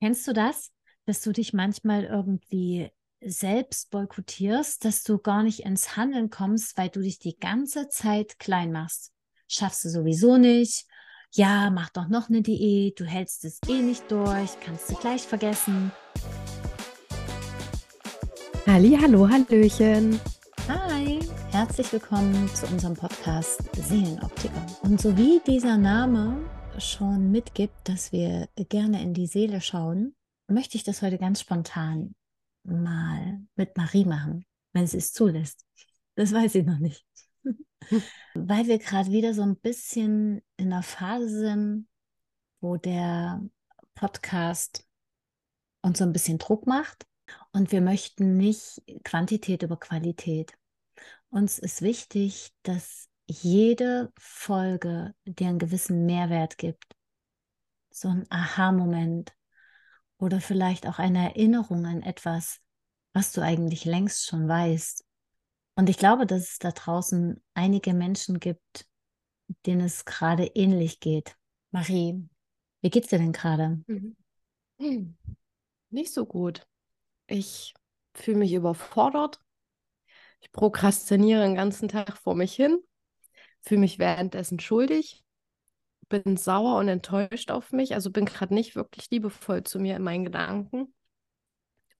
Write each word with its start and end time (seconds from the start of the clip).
Kennst 0.00 0.28
du 0.28 0.34
das, 0.34 0.72
dass 1.06 1.22
du 1.22 1.32
dich 1.32 1.54
manchmal 1.54 2.04
irgendwie 2.04 2.90
selbst 3.24 3.90
boykottierst, 3.90 4.84
dass 4.84 5.02
du 5.02 5.16
gar 5.16 5.42
nicht 5.42 5.60
ins 5.60 5.96
Handeln 5.96 6.28
kommst, 6.28 6.76
weil 6.76 6.90
du 6.90 7.00
dich 7.00 7.18
die 7.18 7.38
ganze 7.38 7.88
Zeit 7.88 8.38
klein 8.38 8.72
machst? 8.72 9.12
Schaffst 9.48 9.86
du 9.86 9.88
sowieso 9.88 10.36
nicht. 10.36 10.84
Ja, 11.32 11.70
mach 11.70 11.88
doch 11.88 12.08
noch 12.08 12.28
eine 12.28 12.42
Diät, 12.42 13.00
du 13.00 13.06
hältst 13.06 13.46
es 13.46 13.58
eh 13.68 13.80
nicht 13.80 14.10
durch, 14.10 14.60
kannst 14.60 14.90
du 14.90 14.96
gleich 14.96 15.22
vergessen. 15.22 15.90
Halli, 18.66 18.98
hallo, 19.00 19.26
hallöchen. 19.26 20.20
Hi, 20.68 21.20
herzlich 21.52 21.90
willkommen 21.90 22.50
zu 22.54 22.66
unserem 22.66 22.94
Podcast 22.94 23.62
Seelenoptiker. 23.74 24.66
Und 24.82 25.00
so 25.00 25.16
wie 25.16 25.40
dieser 25.46 25.78
Name 25.78 26.36
schon 26.80 27.30
mitgibt, 27.30 27.88
dass 27.88 28.12
wir 28.12 28.48
gerne 28.56 29.02
in 29.02 29.14
die 29.14 29.26
Seele 29.26 29.60
schauen, 29.60 30.14
möchte 30.48 30.76
ich 30.76 30.84
das 30.84 31.02
heute 31.02 31.18
ganz 31.18 31.40
spontan 31.40 32.14
mal 32.64 33.40
mit 33.54 33.76
Marie 33.76 34.04
machen, 34.04 34.44
wenn 34.72 34.86
sie 34.86 34.98
es 34.98 35.12
zulässt. 35.12 35.64
Das 36.14 36.32
weiß 36.32 36.54
ich 36.56 36.66
noch 36.66 36.78
nicht. 36.78 37.04
Weil 38.34 38.66
wir 38.66 38.78
gerade 38.78 39.10
wieder 39.10 39.34
so 39.34 39.42
ein 39.42 39.56
bisschen 39.56 40.42
in 40.56 40.70
der 40.70 40.82
Phase 40.82 41.28
sind, 41.28 41.88
wo 42.60 42.76
der 42.76 43.42
Podcast 43.94 44.86
uns 45.82 45.98
so 45.98 46.04
ein 46.04 46.12
bisschen 46.12 46.38
Druck 46.38 46.66
macht 46.66 47.06
und 47.52 47.72
wir 47.72 47.80
möchten 47.80 48.36
nicht 48.36 48.82
Quantität 49.04 49.62
über 49.62 49.78
Qualität. 49.78 50.52
Uns 51.30 51.58
ist 51.58 51.82
wichtig, 51.82 52.52
dass 52.62 53.08
jede 53.26 54.12
Folge 54.18 55.14
dir 55.24 55.48
einen 55.48 55.58
gewissen 55.58 56.06
Mehrwert 56.06 56.58
gibt. 56.58 56.84
So 57.90 58.08
ein 58.08 58.26
Aha-Moment 58.30 59.34
oder 60.18 60.40
vielleicht 60.40 60.86
auch 60.86 60.98
eine 60.98 61.30
Erinnerung 61.30 61.86
an 61.86 62.02
etwas, 62.02 62.60
was 63.12 63.32
du 63.32 63.40
eigentlich 63.42 63.84
längst 63.84 64.26
schon 64.26 64.48
weißt. 64.48 65.04
Und 65.74 65.88
ich 65.88 65.98
glaube, 65.98 66.26
dass 66.26 66.42
es 66.52 66.58
da 66.58 66.70
draußen 66.70 67.42
einige 67.54 67.94
Menschen 67.94 68.40
gibt, 68.40 68.86
denen 69.66 69.82
es 69.82 70.04
gerade 70.04 70.46
ähnlich 70.54 71.00
geht. 71.00 71.36
Marie, 71.70 72.28
wie 72.80 72.90
geht's 72.90 73.08
dir 73.08 73.18
denn 73.18 73.32
gerade? 73.32 73.82
Mhm. 73.86 74.16
Hm. 74.78 75.16
Nicht 75.90 76.12
so 76.12 76.26
gut. 76.26 76.66
Ich 77.26 77.74
fühle 78.14 78.38
mich 78.38 78.52
überfordert. 78.52 79.40
Ich 80.40 80.52
prokrastiniere 80.52 81.42
den 81.42 81.54
ganzen 81.54 81.88
Tag 81.88 82.16
vor 82.18 82.34
mich 82.34 82.54
hin 82.54 82.78
fühle 83.62 83.80
mich 83.80 83.98
währenddessen 83.98 84.60
schuldig, 84.60 85.24
bin 86.08 86.36
sauer 86.36 86.78
und 86.78 86.88
enttäuscht 86.88 87.50
auf 87.50 87.72
mich, 87.72 87.94
also 87.94 88.10
bin 88.10 88.24
gerade 88.24 88.54
nicht 88.54 88.76
wirklich 88.76 89.10
liebevoll 89.10 89.64
zu 89.64 89.78
mir 89.78 89.96
in 89.96 90.02
meinen 90.02 90.24
Gedanken 90.24 90.94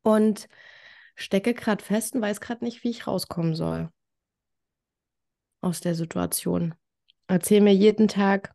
und 0.03 0.49
stecke 1.17 1.55
gerade 1.55 1.83
fest 1.83 2.15
und 2.15 2.23
weiß 2.23 2.41
gerade 2.41 2.65
nicht, 2.65 2.85
wie 2.85 2.91
ich 2.91 3.07
rauskommen 3.07 3.55
soll 3.55 3.91
aus 5.61 5.81
der 5.81 5.95
Situation. 5.95 6.75
Erzähle 7.27 7.63
mir 7.63 7.75
jeden 7.75 8.07
Tag, 8.07 8.55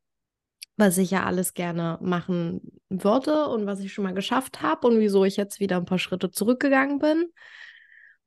was 0.78 0.98
ich 0.98 1.12
ja 1.12 1.26
alles 1.26 1.54
gerne 1.54 2.00
machen 2.02 2.80
würde 2.90 3.48
und 3.48 3.66
was 3.66 3.82
ich 3.82 3.94
schon 3.94 4.04
mal 4.06 4.14
geschafft 4.14 4.62
habe 4.62 4.88
und 4.88 5.00
wieso 5.00 5.26
ich 5.26 5.36
jetzt 5.36 5.60
wieder 5.60 5.78
ein 5.78 5.86
paar 5.86 6.00
Schritte 6.00 6.32
zurückgegangen 6.32 7.00
bin. 7.00 7.32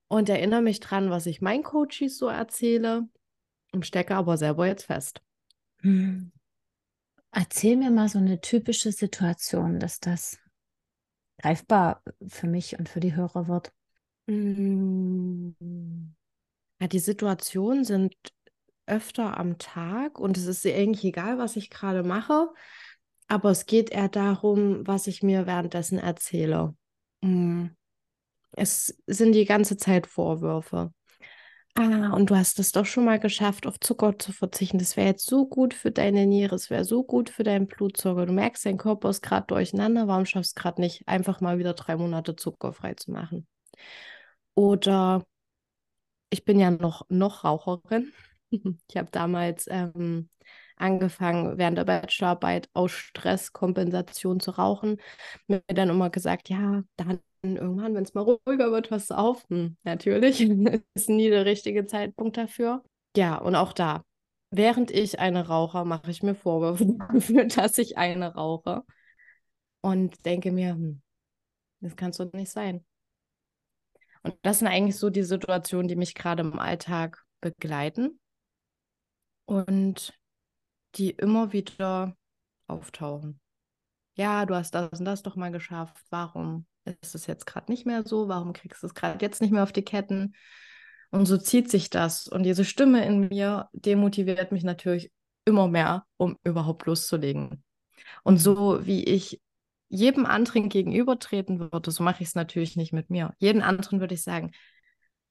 Und 0.08 0.28
erinnere 0.28 0.60
mich 0.60 0.80
dran, 0.80 1.10
was 1.10 1.26
ich 1.26 1.40
meinen 1.40 1.62
Coaches 1.62 2.18
so 2.18 2.28
erzähle 2.28 3.08
und 3.74 3.86
stecke 3.86 4.14
aber 4.14 4.36
selber 4.36 4.66
jetzt 4.66 4.86
fest. 4.86 5.20
Hm. 5.78 6.32
Erzähl 7.30 7.76
mir 7.76 7.90
mal 7.90 8.08
so 8.08 8.18
eine 8.18 8.40
typische 8.40 8.92
Situation, 8.92 9.80
dass 9.80 10.00
das 10.00 10.38
greifbar 11.38 12.02
für 12.26 12.46
mich 12.46 12.78
und 12.78 12.88
für 12.88 13.00
die 13.00 13.16
Hörer 13.16 13.48
wird. 13.48 13.72
Hm. 14.28 16.14
Ja, 16.80 16.88
die 16.88 16.98
Situationen 16.98 17.84
sind 17.84 18.14
öfter 18.86 19.38
am 19.38 19.58
Tag 19.58 20.18
und 20.18 20.36
es 20.36 20.46
ist 20.46 20.66
eigentlich 20.66 21.04
egal, 21.04 21.38
was 21.38 21.56
ich 21.56 21.70
gerade 21.70 22.02
mache, 22.02 22.50
aber 23.26 23.50
es 23.50 23.66
geht 23.66 23.90
eher 23.90 24.08
darum, 24.08 24.86
was 24.86 25.06
ich 25.06 25.22
mir 25.22 25.46
währenddessen 25.46 25.98
erzähle. 25.98 26.76
Hm. 27.22 27.74
Es 28.52 28.96
sind 29.06 29.32
die 29.32 29.46
ganze 29.46 29.76
Zeit 29.76 30.06
Vorwürfe. 30.06 30.92
Ah, 31.76 32.12
und 32.14 32.30
du 32.30 32.36
hast 32.36 32.58
es 32.60 32.70
doch 32.72 32.84
schon 32.86 33.04
mal 33.04 33.18
geschafft, 33.20 33.66
auf 33.66 33.78
Zucker 33.80 34.18
zu 34.18 34.32
verzichten. 34.32 34.78
Das 34.78 34.96
wäre 34.96 35.08
jetzt 35.08 35.26
so 35.26 35.46
gut 35.46 35.72
für 35.74 35.90
deine 35.92 36.26
Niere, 36.26 36.54
es 36.56 36.68
wäre 36.70 36.84
so 36.84 37.02
gut 37.04 37.30
für 37.30 37.42
deinen 37.44 37.66
Blutzucker. 37.68 38.26
Du 38.26 38.32
merkst, 38.32 38.64
dein 38.66 38.78
Körper 38.78 39.10
ist 39.10 39.22
gerade 39.22 39.46
durcheinander. 39.48 40.06
Warum 40.08 40.24
schaffst 40.26 40.56
du 40.58 40.62
gerade 40.62 40.80
nicht, 40.80 41.06
einfach 41.08 41.40
mal 41.40 41.58
wieder 41.58 41.74
drei 41.74 41.96
Monate 41.96 42.34
zuckerfrei 42.36 42.94
zu 42.94 43.10
machen? 43.12 43.46
Oder 44.56 45.24
ich 46.30 46.44
bin 46.44 46.58
ja 46.60 46.70
noch, 46.70 47.06
noch 47.08 47.44
Raucherin. 47.44 48.12
Ich 48.88 48.96
habe 48.96 49.08
damals 49.10 49.66
ähm, 49.68 50.28
angefangen, 50.76 51.58
während 51.58 51.76
der 51.76 51.84
Bachelorarbeit 51.86 52.68
aus 52.72 52.92
Stresskompensation 52.92 54.38
zu 54.38 54.52
rauchen. 54.52 54.98
Mir 55.48 55.60
dann 55.66 55.88
immer 55.88 56.08
gesagt, 56.10 56.48
ja, 56.50 56.84
dann 56.96 57.18
irgendwann, 57.44 57.94
wenn 57.94 58.04
es 58.04 58.14
mal 58.14 58.22
ruhiger 58.22 58.70
wird, 58.72 58.90
hörst 58.90 59.10
du 59.10 59.18
auf. 59.18 59.44
Hm, 59.48 59.76
natürlich, 59.82 60.40
ist 60.94 61.08
nie 61.08 61.30
der 61.30 61.44
richtige 61.44 61.86
Zeitpunkt 61.86 62.36
dafür. 62.36 62.82
Ja, 63.16 63.36
und 63.38 63.54
auch 63.54 63.72
da, 63.72 64.02
während 64.50 64.90
ich 64.90 65.18
eine 65.20 65.46
rauche, 65.46 65.84
mache 65.84 66.10
ich 66.10 66.22
mir 66.22 66.34
Vorwürfe 66.34 66.86
dafür, 67.12 67.44
dass 67.46 67.78
ich 67.78 67.98
eine 67.98 68.34
rauche. 68.34 68.82
Und 69.80 70.24
denke 70.24 70.50
mir, 70.50 70.70
hm, 70.70 71.02
das 71.80 71.96
kannst 71.96 72.18
du 72.18 72.24
nicht 72.32 72.50
sein. 72.50 72.84
Und 74.22 74.34
das 74.42 74.60
sind 74.60 74.68
eigentlich 74.68 74.96
so 74.96 75.10
die 75.10 75.22
Situationen, 75.22 75.86
die 75.86 75.96
mich 75.96 76.14
gerade 76.14 76.42
im 76.42 76.58
Alltag 76.58 77.24
begleiten 77.42 78.18
und 79.44 80.18
die 80.94 81.10
immer 81.10 81.52
wieder 81.52 82.16
auftauchen. 82.66 83.40
Ja, 84.16 84.46
du 84.46 84.54
hast 84.54 84.74
das 84.74 84.98
und 84.98 85.04
das 85.04 85.22
doch 85.22 85.36
mal 85.36 85.50
geschafft. 85.50 86.02
Warum 86.10 86.66
ist 86.84 87.14
es 87.14 87.26
jetzt 87.26 87.46
gerade 87.46 87.70
nicht 87.70 87.86
mehr 87.86 88.04
so? 88.04 88.28
Warum 88.28 88.52
kriegst 88.52 88.82
du 88.82 88.86
es 88.86 88.94
gerade 88.94 89.24
jetzt 89.24 89.40
nicht 89.40 89.50
mehr 89.50 89.62
auf 89.62 89.72
die 89.72 89.84
Ketten? 89.84 90.34
Und 91.10 91.26
so 91.26 91.36
zieht 91.36 91.70
sich 91.70 91.90
das. 91.90 92.26
Und 92.26 92.42
diese 92.42 92.64
Stimme 92.64 93.04
in 93.06 93.28
mir 93.28 93.68
demotiviert 93.72 94.52
mich 94.52 94.64
natürlich 94.64 95.12
immer 95.44 95.68
mehr, 95.68 96.04
um 96.16 96.36
überhaupt 96.44 96.86
loszulegen. 96.86 97.62
Und 98.22 98.38
so 98.38 98.84
wie 98.86 99.04
ich 99.04 99.40
jedem 99.88 100.26
anderen 100.26 100.68
gegenübertreten 100.68 101.60
würde, 101.60 101.90
so 101.90 102.02
mache 102.02 102.22
ich 102.22 102.28
es 102.28 102.34
natürlich 102.34 102.76
nicht 102.76 102.92
mit 102.92 103.10
mir. 103.10 103.34
Jeden 103.38 103.62
anderen 103.62 104.00
würde 104.00 104.14
ich 104.14 104.22
sagen, 104.22 104.50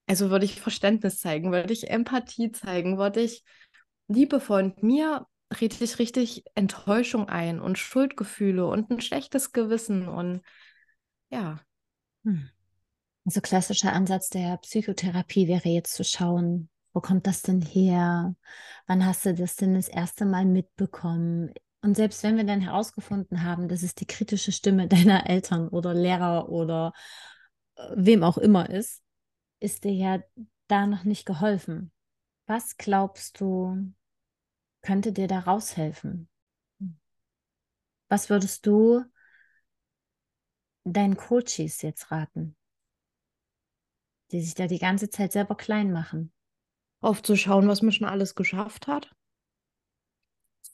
also 0.07 0.29
würde 0.29 0.45
ich 0.45 0.61
Verständnis 0.61 1.19
zeigen, 1.19 1.51
würde 1.51 1.73
ich 1.73 1.89
Empathie 1.89 2.51
zeigen, 2.51 2.97
würde 2.97 3.21
ich 3.21 3.43
liebevoll 4.07 4.63
mit 4.63 4.83
mir 4.83 5.27
rede 5.59 5.83
ich 5.83 5.99
richtig 5.99 6.43
Enttäuschung 6.55 7.29
ein 7.29 7.59
und 7.59 7.77
Schuldgefühle 7.77 8.65
und 8.65 8.89
ein 8.89 9.01
schlechtes 9.01 9.51
Gewissen 9.51 10.07
und 10.07 10.41
ja. 11.33 11.59
Hm. 12.23 12.49
Also 13.25 13.41
klassischer 13.41 13.93
Ansatz 13.93 14.29
der 14.29 14.57
Psychotherapie 14.57 15.47
wäre 15.47 15.69
jetzt 15.69 15.93
zu 15.93 16.03
schauen, 16.03 16.69
wo 16.93 17.01
kommt 17.01 17.25
das 17.25 17.41
denn 17.41 17.61
her? 17.61 18.35
Wann 18.85 19.05
hast 19.05 19.25
du 19.25 19.33
das 19.33 19.55
denn 19.55 19.73
das 19.73 19.87
erste 19.87 20.25
Mal 20.25 20.45
mitbekommen? 20.45 21.51
Und 21.81 21.95
selbst 21.95 22.23
wenn 22.23 22.37
wir 22.37 22.43
dann 22.43 22.61
herausgefunden 22.61 23.43
haben, 23.43 23.67
dass 23.67 23.81
es 23.81 23.95
die 23.95 24.05
kritische 24.05 24.51
Stimme 24.51 24.87
deiner 24.89 25.27
Eltern 25.27 25.67
oder 25.69 25.93
Lehrer 25.93 26.49
oder 26.49 26.93
äh, 27.75 27.89
wem 27.95 28.23
auch 28.23 28.37
immer 28.37 28.69
ist, 28.69 29.01
ist 29.59 29.85
dir 29.85 29.93
ja 29.93 30.19
da 30.67 30.85
noch 30.85 31.03
nicht 31.03 31.25
geholfen. 31.25 31.91
Was 32.45 32.77
glaubst 32.77 33.39
du, 33.39 33.91
könnte 34.81 35.13
dir 35.13 35.27
da 35.27 35.39
raushelfen? 35.39 36.27
Was 38.09 38.29
würdest 38.29 38.67
du 38.67 39.05
deinen 40.83 41.17
Coaches 41.17 41.81
jetzt 41.81 42.11
raten, 42.11 42.55
die 44.31 44.41
sich 44.41 44.55
da 44.55 44.67
die 44.67 44.79
ganze 44.79 45.09
Zeit 45.09 45.31
selber 45.31 45.55
klein 45.55 45.91
machen? 45.91 46.31
Aufzuschauen, 47.01 47.67
was 47.67 47.81
man 47.81 47.91
schon 47.91 48.07
alles 48.07 48.35
geschafft 48.35 48.87
hat. 48.87 49.13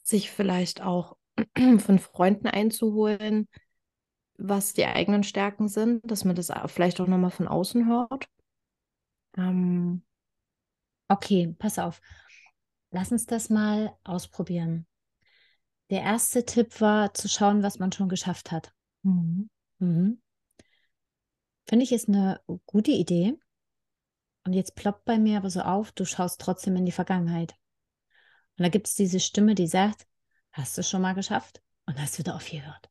Sich 0.02 0.30
vielleicht 0.30 0.82
auch 0.82 1.16
von 1.78 1.98
Freunden 1.98 2.46
einzuholen, 2.46 3.48
was 4.38 4.72
die 4.72 4.86
eigenen 4.86 5.22
Stärken 5.22 5.68
sind, 5.68 6.08
dass 6.10 6.24
man 6.24 6.34
das 6.34 6.52
vielleicht 6.66 7.00
auch 7.00 7.06
nochmal 7.06 7.30
von 7.30 7.48
außen 7.48 7.86
hört. 7.86 8.28
Ähm, 9.36 10.02
okay, 11.08 11.54
pass 11.58 11.78
auf. 11.78 12.00
Lass 12.90 13.12
uns 13.12 13.26
das 13.26 13.50
mal 13.50 13.96
ausprobieren. 14.02 14.86
Der 15.90 16.02
erste 16.02 16.44
Tipp 16.44 16.80
war 16.80 17.14
zu 17.14 17.28
schauen, 17.28 17.62
was 17.62 17.78
man 17.78 17.92
schon 17.92 18.08
geschafft 18.08 18.50
hat. 18.50 18.72
Mhm. 19.02 19.50
Mhm. 19.80 20.22
Finde 21.68 21.84
ich 21.84 21.92
ist 21.92 22.08
eine 22.08 22.40
gute 22.66 22.90
Idee. 22.90 23.38
Und 24.44 24.54
jetzt 24.54 24.74
ploppt 24.74 25.04
bei 25.04 25.18
mir 25.18 25.36
aber 25.36 25.50
so 25.50 25.60
auf, 25.60 25.92
du 25.92 26.04
schaust 26.04 26.40
trotzdem 26.40 26.76
in 26.76 26.86
die 26.86 26.92
Vergangenheit. 26.92 27.54
Und 28.56 28.64
da 28.64 28.68
gibt 28.68 28.86
es 28.86 28.94
diese 28.94 29.20
Stimme, 29.20 29.54
die 29.54 29.66
sagt, 29.66 30.06
hast 30.52 30.76
du 30.78 30.82
schon 30.82 31.02
mal 31.02 31.14
geschafft? 31.14 31.62
Und 31.86 32.00
hast 32.00 32.18
wieder 32.18 32.36
aufgehört. 32.36 32.90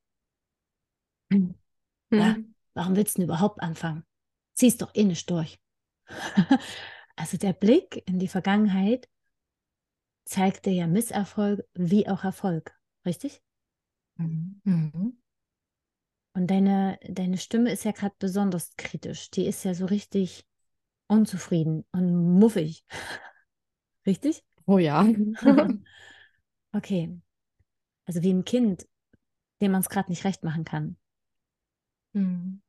Ja? 2.12 2.38
Warum 2.74 2.95
willst 2.95 3.15
du 3.15 3.21
denn 3.21 3.30
überhaupt 3.30 3.62
anfangen? 3.62 4.06
Zieh's 4.53 4.77
doch 4.77 4.94
eh 4.94 5.03
nicht 5.03 5.30
durch. 5.30 5.59
also 7.15 7.38
der 7.38 7.53
Blick 7.53 8.03
in 8.07 8.19
die 8.19 8.27
Vergangenheit 8.27 9.09
zeigt 10.25 10.65
dir 10.65 10.74
ja 10.74 10.88
Misserfolg 10.88 11.65
wie 11.74 12.07
auch 12.07 12.24
Erfolg, 12.24 12.75
richtig? 13.06 13.42
Mhm. 14.63 15.19
Und 16.33 16.47
deine, 16.47 16.99
deine 17.07 17.37
Stimme 17.37 17.71
ist 17.71 17.85
ja 17.85 17.91
gerade 17.91 18.15
besonders 18.19 18.75
kritisch. 18.77 19.31
Die 19.31 19.45
ist 19.45 19.63
ja 19.65 19.73
so 19.73 19.85
richtig 19.85 20.45
unzufrieden 21.07 21.85
und 21.91 22.39
muffig. 22.39 22.85
Richtig? 24.05 24.43
Oh 24.65 24.77
ja. 24.77 25.03
okay. 26.73 27.19
Also 28.05 28.21
wie 28.21 28.31
ein 28.31 28.45
Kind, 28.45 28.87
dem 29.61 29.71
man 29.71 29.81
es 29.81 29.89
gerade 29.89 30.09
nicht 30.09 30.23
recht 30.23 30.43
machen 30.43 30.63
kann. 30.63 30.97
Mhm. 32.13 32.61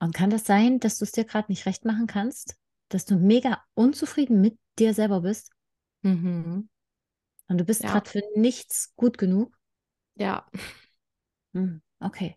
Und 0.00 0.14
kann 0.14 0.30
das 0.30 0.44
sein, 0.44 0.80
dass 0.80 0.98
du 0.98 1.04
es 1.04 1.12
dir 1.12 1.24
gerade 1.24 1.50
nicht 1.50 1.66
recht 1.66 1.84
machen 1.84 2.06
kannst? 2.06 2.56
Dass 2.88 3.04
du 3.04 3.16
mega 3.16 3.62
unzufrieden 3.74 4.40
mit 4.40 4.58
dir 4.78 4.94
selber 4.94 5.20
bist? 5.20 5.50
Mhm. 6.02 6.68
Und 7.48 7.58
du 7.58 7.64
bist 7.64 7.82
Ja. 7.82 7.92
gerade 7.92 8.08
für 8.08 8.22
nichts 8.36 8.94
gut 8.96 9.18
genug? 9.18 9.56
Ja. 10.16 10.46
Hm, 11.54 11.80
okay. 12.00 12.36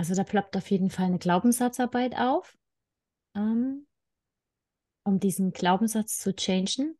Also 0.00 0.14
da 0.14 0.24
ploppt 0.24 0.56
auf 0.56 0.70
jeden 0.70 0.88
Fall 0.88 1.04
eine 1.04 1.18
Glaubenssatzarbeit 1.18 2.16
auf, 2.16 2.56
ähm, 3.36 3.86
um 5.04 5.20
diesen 5.20 5.52
Glaubenssatz 5.52 6.18
zu 6.18 6.34
changen. 6.34 6.98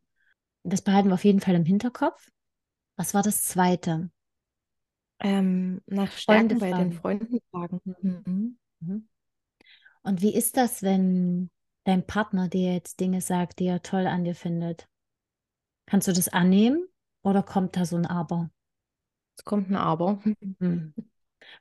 Das 0.65 0.83
behalten 0.83 1.09
wir 1.09 1.15
auf 1.15 1.25
jeden 1.25 1.41
Fall 1.41 1.55
im 1.55 1.65
Hinterkopf. 1.65 2.31
Was 2.97 3.15
war 3.15 3.23
das 3.23 3.43
Zweite? 3.45 4.11
Ähm, 5.19 5.81
nach 5.87 6.13
Stärken 6.13 6.59
bei 6.59 6.73
den. 6.75 6.93
Freunden 6.93 7.41
fragen. 7.51 7.81
Mhm. 8.03 8.59
Mhm. 8.81 9.09
Und 10.03 10.21
wie 10.21 10.35
ist 10.35 10.59
das, 10.59 10.83
wenn 10.83 11.51
dein 11.85 12.07
Partner 12.07 12.49
dir 12.49 12.75
jetzt 12.75 13.01
Dinge 13.01 13.23
sagt, 13.23 13.61
die 13.61 13.67
er 13.67 13.81
toll 13.81 14.07
an 14.09 14.25
dir 14.25 14.35
findet? 14.35 14.91
Kannst 15.87 16.07
du 16.07 16.13
das 16.13 16.29
annehmen 16.29 16.87
oder 17.23 17.43
kommt 17.43 17.79
da 17.79 17.87
so 17.87 17.97
ein 17.97 18.05
Aber? 18.05 18.51
Es 19.39 19.45
kommt 19.47 19.71
ein 19.71 19.77
Aber. 19.77 20.23
Hm. 20.59 20.93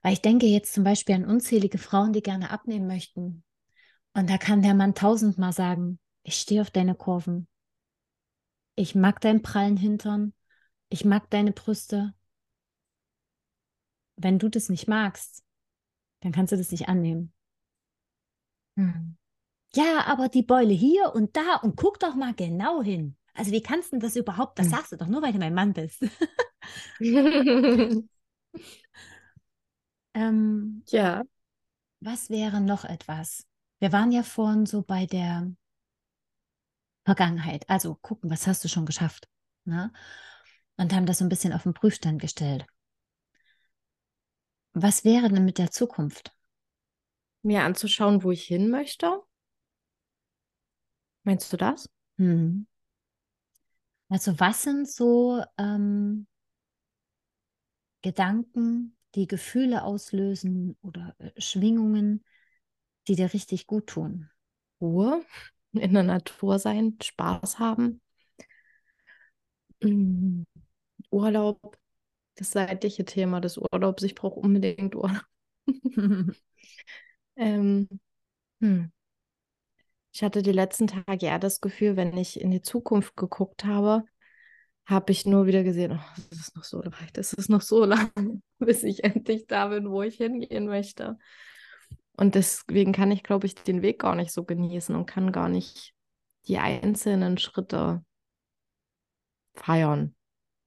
Weil 0.02 0.14
ich 0.14 0.22
denke 0.22 0.46
jetzt 0.48 0.74
zum 0.74 0.84
Beispiel 0.84 1.16
an 1.16 1.26
unzählige 1.26 1.78
Frauen, 1.78 2.14
die 2.14 2.22
gerne 2.22 2.52
abnehmen 2.52 2.88
möchten. 2.88 3.44
Und 4.14 4.30
da 4.30 4.38
kann 4.38 4.62
der 4.62 4.76
Mann 4.76 4.96
tausendmal 4.96 5.54
sagen, 5.54 6.00
ich 6.24 6.36
stehe 6.36 6.62
auf 6.62 6.72
deine 6.72 6.96
Kurven. 6.96 7.48
Ich 8.76 8.96
mag 8.96 9.22
deinen 9.22 9.44
prallen 9.44 9.78
Hintern. 9.78 10.34
Ich 10.90 11.06
mag 11.06 11.30
deine 11.30 11.52
Brüste. 11.52 12.16
Wenn 14.18 14.38
du 14.38 14.50
das 14.50 14.70
nicht 14.70 14.88
magst, 14.88 15.44
dann 16.22 16.32
kannst 16.34 16.54
du 16.54 16.58
das 16.58 16.72
nicht 16.72 16.90
annehmen. 16.90 17.34
Mhm. 18.76 19.18
Ja, 19.76 20.06
aber 20.08 20.30
die 20.30 20.44
Beule 20.44 20.74
hier 20.74 21.14
und 21.16 21.36
da 21.38 21.58
und 21.58 21.76
guck 21.78 22.00
doch 22.00 22.16
mal 22.16 22.34
genau 22.36 22.82
hin. 22.84 23.18
Also 23.36 23.52
wie 23.52 23.62
kannst 23.64 23.90
du 23.92 23.98
denn 23.98 24.02
das 24.02 24.16
überhaupt? 24.16 24.60
Das 24.60 24.68
Hm. 24.68 24.72
sagst 24.72 24.92
du 24.92 24.98
doch 24.98 25.08
nur, 25.08 25.22
weil 25.22 25.34
du 25.34 25.40
mein 25.40 25.54
Mann 25.54 25.74
bist. 25.74 26.04
ähm, 30.14 30.84
Ja. 30.88 31.24
was 32.02 32.30
wäre 32.30 32.62
noch 32.62 32.86
etwas? 32.86 33.46
Wir 33.80 33.92
waren 33.92 34.12
ja 34.12 34.24
vorhin 34.24 34.66
so 34.66 34.82
bei 34.82 35.06
der 35.06 35.52
Vergangenheit. 37.06 37.70
Also 37.70 37.96
gucken, 37.96 38.30
was 38.30 38.48
hast 38.48 38.64
du 38.64 38.68
schon 38.68 38.86
geschafft? 38.86 39.28
Ne? 39.66 39.92
Und 40.78 40.94
haben 40.94 41.06
das 41.06 41.20
so 41.20 41.26
ein 41.26 41.30
bisschen 41.30 41.54
auf 41.54 41.64
den 41.64 41.74
Prüfstand 41.74 42.22
gestellt. 42.22 42.66
Was 44.74 45.04
wäre 45.04 45.30
denn 45.30 45.46
mit 45.46 45.58
der 45.58 45.72
Zukunft? 45.72 46.32
Mir 47.42 47.64
anzuschauen, 47.64 48.24
wo 48.24 48.32
ich 48.32 48.44
hin 48.44 48.70
möchte. 48.70 49.22
Meinst 51.24 51.52
du 51.52 51.58
das? 51.58 51.90
Hm. 52.18 52.68
Also 54.10 54.40
was 54.40 54.64
sind 54.64 54.90
so 54.90 55.44
ähm, 55.58 56.28
Gedanken, 58.02 58.96
die 59.16 59.28
Gefühle 59.28 59.84
auslösen 59.84 60.78
oder 60.82 61.16
äh, 61.20 61.32
Schwingungen, 61.42 62.24
die 63.08 63.16
dir 63.16 63.34
richtig 63.34 63.68
gut 63.68 63.88
tun? 63.88 64.30
Ruhe, 64.82 65.24
in 65.74 65.94
der 65.94 66.04
Natur 66.04 66.60
sein, 66.60 66.98
Spaß 67.02 67.60
haben. 67.60 68.02
Mhm. 69.82 70.46
Urlaub, 71.12 71.78
das 72.36 72.52
seitliche 72.52 73.06
Thema 73.06 73.42
des 73.42 73.58
Urlaubs. 73.58 74.04
Ich 74.04 74.16
brauche 74.16 74.40
unbedingt 74.40 74.96
Urlaub. 74.96 75.26
Ähm, 77.36 77.88
hm. 78.62 78.92
Ich 80.12 80.24
hatte 80.24 80.42
die 80.42 80.52
letzten 80.52 80.88
Tage 80.88 81.26
eher 81.28 81.40
das 81.40 81.62
Gefühl, 81.62 81.96
wenn 81.96 82.18
ich 82.18 82.40
in 82.42 82.52
die 82.52 82.62
Zukunft 82.62 83.16
geguckt 83.16 83.66
habe, 83.66 84.04
habe 84.90 85.12
ich 85.12 85.26
nur 85.26 85.46
wieder 85.46 85.64
gesehen, 85.64 85.94
oh, 85.94 86.22
das 86.30 86.40
ist 86.40 86.56
noch 86.56 86.64
so 86.64 86.80
weit, 86.80 87.16
das 87.16 87.34
ist 87.34 87.50
noch 87.50 87.62
so 87.62 87.86
lang, 87.86 88.42
bis 88.58 88.84
ich 88.84 89.04
endlich 89.04 89.48
da 89.48 89.68
bin, 89.68 89.90
wo 89.90 90.02
ich 90.02 90.18
hingehen 90.18 90.66
möchte. 90.66 91.18
Und 92.14 92.36
deswegen 92.36 92.92
kann 92.92 93.12
ich, 93.12 93.24
glaube 93.24 93.48
ich, 93.48 93.56
den 93.56 93.82
Weg 93.82 94.00
gar 94.00 94.16
nicht 94.16 94.32
so 94.32 94.44
genießen 94.44 94.96
und 94.96 95.06
kann 95.06 95.32
gar 95.32 95.48
nicht 95.48 95.94
die 96.48 96.58
einzelnen 96.58 97.38
Schritte 97.38 98.04
feiern. 99.56 100.16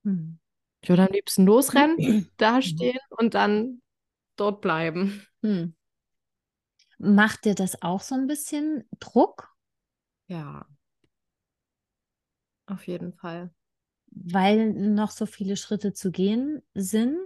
Hm. 0.05 0.39
Ich 0.83 0.89
würde 0.89 1.07
am 1.07 1.13
liebsten 1.13 1.45
losrennen, 1.45 2.31
dastehen 2.37 2.99
und 3.11 3.35
dann 3.35 3.83
dort 4.37 4.61
bleiben. 4.61 5.27
Hm. 5.43 5.75
Macht 6.99 7.45
dir 7.45 7.55
das 7.55 7.83
auch 7.83 8.01
so 8.01 8.15
ein 8.15 8.29
bisschen 8.29 8.89
Druck, 9.01 9.49
Ja, 10.29 10.67
auf 12.67 12.87
jeden 12.87 13.13
Fall. 13.13 13.53
Weil 14.15 14.73
noch 14.73 15.11
so 15.11 15.27
viele 15.27 15.57
Schritte 15.57 15.93
zu 15.93 16.11
gehen 16.11 16.63
sind? 16.75 17.19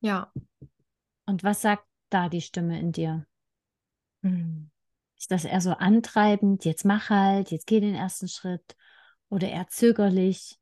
Ja. 0.00 0.32
Und 1.26 1.44
was 1.44 1.62
sagt 1.62 1.84
da 2.10 2.28
die 2.28 2.40
Stimme 2.40 2.78
in 2.78 2.92
dir? 2.92 3.26
Hm. 4.22 4.70
Ist 5.18 5.30
das 5.30 5.44
eher 5.44 5.60
so 5.60 5.72
antreibend, 5.72 6.64
jetzt 6.64 6.84
mach 6.84 7.10
halt, 7.10 7.50
jetzt 7.50 7.66
geh 7.66 7.80
den 7.80 7.94
ersten 7.94 8.28
Schritt? 8.28 8.76
Oder 9.28 9.48
eher 9.48 9.66
zögerlich? 9.68 10.58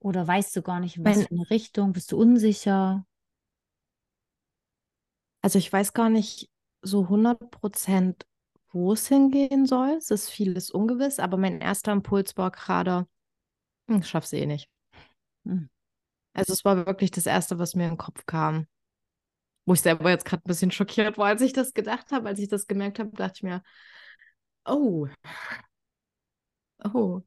Oder 0.00 0.26
weißt 0.26 0.56
du 0.56 0.62
gar 0.62 0.80
nicht, 0.80 0.96
in 0.96 1.04
was 1.04 1.22
für 1.22 1.30
eine 1.30 1.50
Richtung? 1.50 1.92
Bist 1.92 2.12
du 2.12 2.18
unsicher? 2.18 3.06
Also 5.42 5.58
ich 5.58 5.72
weiß 5.72 5.92
gar 5.92 6.08
nicht 6.08 6.50
so 6.82 7.08
100 7.08 7.50
Prozent, 7.50 8.26
wo 8.70 8.92
es 8.92 9.08
hingehen 9.08 9.66
soll. 9.66 9.90
Es 9.98 10.10
ist 10.10 10.30
vieles 10.30 10.70
ungewiss, 10.70 11.18
aber 11.18 11.36
mein 11.36 11.60
erster 11.60 11.92
Impuls 11.92 12.36
war 12.36 12.50
gerade, 12.50 13.06
hm, 13.88 13.98
ich 13.98 14.08
schaff's 14.08 14.32
eh 14.32 14.46
nicht. 14.46 14.70
Hm. 15.44 15.68
Also 16.32 16.52
es 16.52 16.64
war 16.64 16.86
wirklich 16.86 17.10
das 17.10 17.26
Erste, 17.26 17.58
was 17.58 17.74
mir 17.74 17.84
in 17.84 17.92
den 17.92 17.98
Kopf 17.98 18.26
kam. 18.26 18.66
Wo 19.66 19.72
ich 19.72 19.80
selber 19.80 20.10
jetzt 20.10 20.24
gerade 20.26 20.42
ein 20.44 20.48
bisschen 20.48 20.70
schockiert 20.70 21.16
war, 21.16 21.28
als 21.28 21.40
ich 21.40 21.52
das 21.52 21.72
gedacht 21.72 22.12
habe, 22.12 22.28
als 22.28 22.38
ich 22.38 22.48
das 22.48 22.66
gemerkt 22.66 22.98
habe, 22.98 23.10
dachte 23.10 23.34
ich 23.36 23.42
mir, 23.42 23.62
oh, 24.66 25.08
oh, 26.84 27.22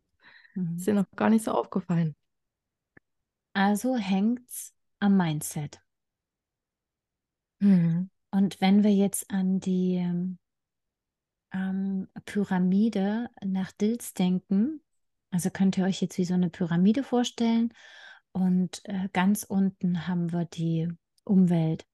Mhm. 0.55 0.77
ist 0.77 0.88
dir 0.88 0.93
noch 0.93 1.09
gar 1.15 1.29
nicht 1.29 1.45
so 1.45 1.51
aufgefallen. 1.51 2.15
Also 3.53 3.95
hängt's 3.95 4.74
am 5.00 5.17
Mindset. 5.17 5.79
Mhm. 7.59 8.09
Und 8.31 8.62
wenn 8.62 8.83
wir 8.83 8.93
jetzt 8.93 9.31
an 9.31 9.59
die 9.59 9.95
ähm, 11.53 12.07
Pyramide 12.25 13.29
nach 13.43 13.71
Dills 13.71 14.13
denken, 14.13 14.81
also 15.31 15.50
könnt 15.50 15.77
ihr 15.77 15.86
euch 15.86 16.01
jetzt 16.01 16.17
wie 16.17 16.25
so 16.25 16.33
eine 16.33 16.50
Pyramide 16.50 17.03
vorstellen 17.03 17.74
und 18.38 18.82
äh, 18.84 19.10
ganz 19.13 19.44
unten 19.44 20.08
haben 20.08 20.32
wir 20.32 20.46
die 20.46 20.89
Umwelt. 21.24 21.88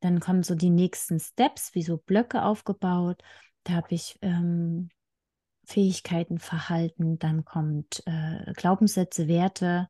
Dann 0.00 0.18
kommen 0.18 0.42
so 0.42 0.54
die 0.54 0.70
nächsten 0.70 1.20
Steps, 1.20 1.74
wie 1.74 1.82
so 1.82 1.98
Blöcke 1.98 2.42
aufgebaut. 2.42 3.20
Da 3.64 3.74
habe 3.74 3.94
ich 3.94 4.18
ähm, 4.22 4.88
Fähigkeiten, 5.66 6.38
Verhalten, 6.38 7.18
dann 7.18 7.44
kommt 7.44 8.02
äh, 8.06 8.50
Glaubenssätze, 8.54 9.28
Werte 9.28 9.88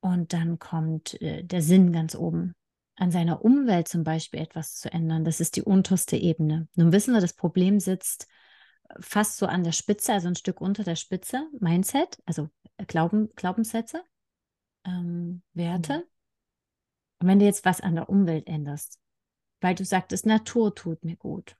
und 0.00 0.32
dann 0.32 0.58
kommt 0.58 1.20
äh, 1.22 1.44
der 1.44 1.62
Sinn 1.62 1.92
ganz 1.92 2.16
oben. 2.16 2.56
An 2.96 3.12
seiner 3.12 3.44
Umwelt 3.44 3.86
zum 3.86 4.02
Beispiel 4.02 4.40
etwas 4.40 4.74
zu 4.74 4.92
ändern, 4.92 5.24
das 5.24 5.38
ist 5.38 5.54
die 5.54 5.62
unterste 5.62 6.16
Ebene. 6.16 6.66
Nun 6.74 6.92
wissen 6.92 7.14
wir, 7.14 7.20
das 7.20 7.34
Problem 7.34 7.78
sitzt 7.78 8.26
fast 8.98 9.36
so 9.36 9.46
an 9.46 9.62
der 9.62 9.72
Spitze, 9.72 10.12
also 10.12 10.26
ein 10.26 10.36
Stück 10.36 10.60
unter 10.60 10.82
der 10.82 10.96
Spitze, 10.96 11.48
Mindset, 11.60 12.18
also 12.26 12.48
äh, 12.78 12.84
Glauben, 12.84 13.30
Glaubenssätze, 13.36 14.02
ähm, 14.84 15.42
Werte. 15.52 16.06
Und 17.20 17.28
wenn 17.28 17.38
du 17.38 17.44
jetzt 17.44 17.64
was 17.64 17.80
an 17.80 17.94
der 17.94 18.08
Umwelt 18.08 18.46
änderst, 18.46 19.00
weil 19.60 19.74
du 19.74 19.84
sagtest, 19.84 20.26
Natur 20.26 20.74
tut 20.74 21.04
mir 21.04 21.16
gut. 21.16 21.56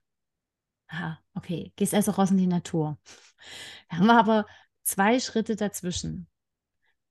Aha, 0.87 1.19
okay, 1.33 1.73
gehst 1.75 1.93
also 1.93 2.11
raus 2.11 2.31
in 2.31 2.37
die 2.37 2.47
Natur. 2.47 2.97
Da 3.89 3.97
haben 3.97 4.07
wir 4.07 4.17
aber 4.17 4.47
zwei 4.81 5.19
Schritte 5.19 5.55
dazwischen. 5.55 6.27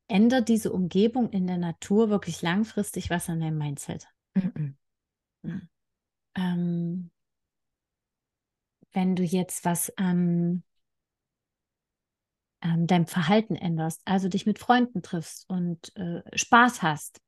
Ändert 0.08 0.48
diese 0.48 0.72
Umgebung 0.72 1.30
in 1.30 1.46
der 1.46 1.58
Natur 1.58 2.10
wirklich 2.10 2.42
langfristig 2.42 3.10
was 3.10 3.28
an 3.28 3.38
deinem 3.38 3.58
Mindset? 3.58 4.08
Mhm. 4.34 4.76
Hm. 5.44 5.68
ähm, 6.34 7.10
wenn 8.92 9.14
du 9.14 9.22
jetzt 9.22 9.64
was 9.64 9.96
an 9.96 10.64
ähm, 12.64 12.86
deinem 12.86 13.06
Verhalten 13.06 13.54
änderst, 13.54 14.00
also 14.04 14.28
dich 14.28 14.46
mit 14.46 14.58
Freunden 14.58 15.02
triffst 15.02 15.48
und 15.48 15.94
äh, 15.96 16.22
Spaß 16.36 16.82
hast, 16.82 17.20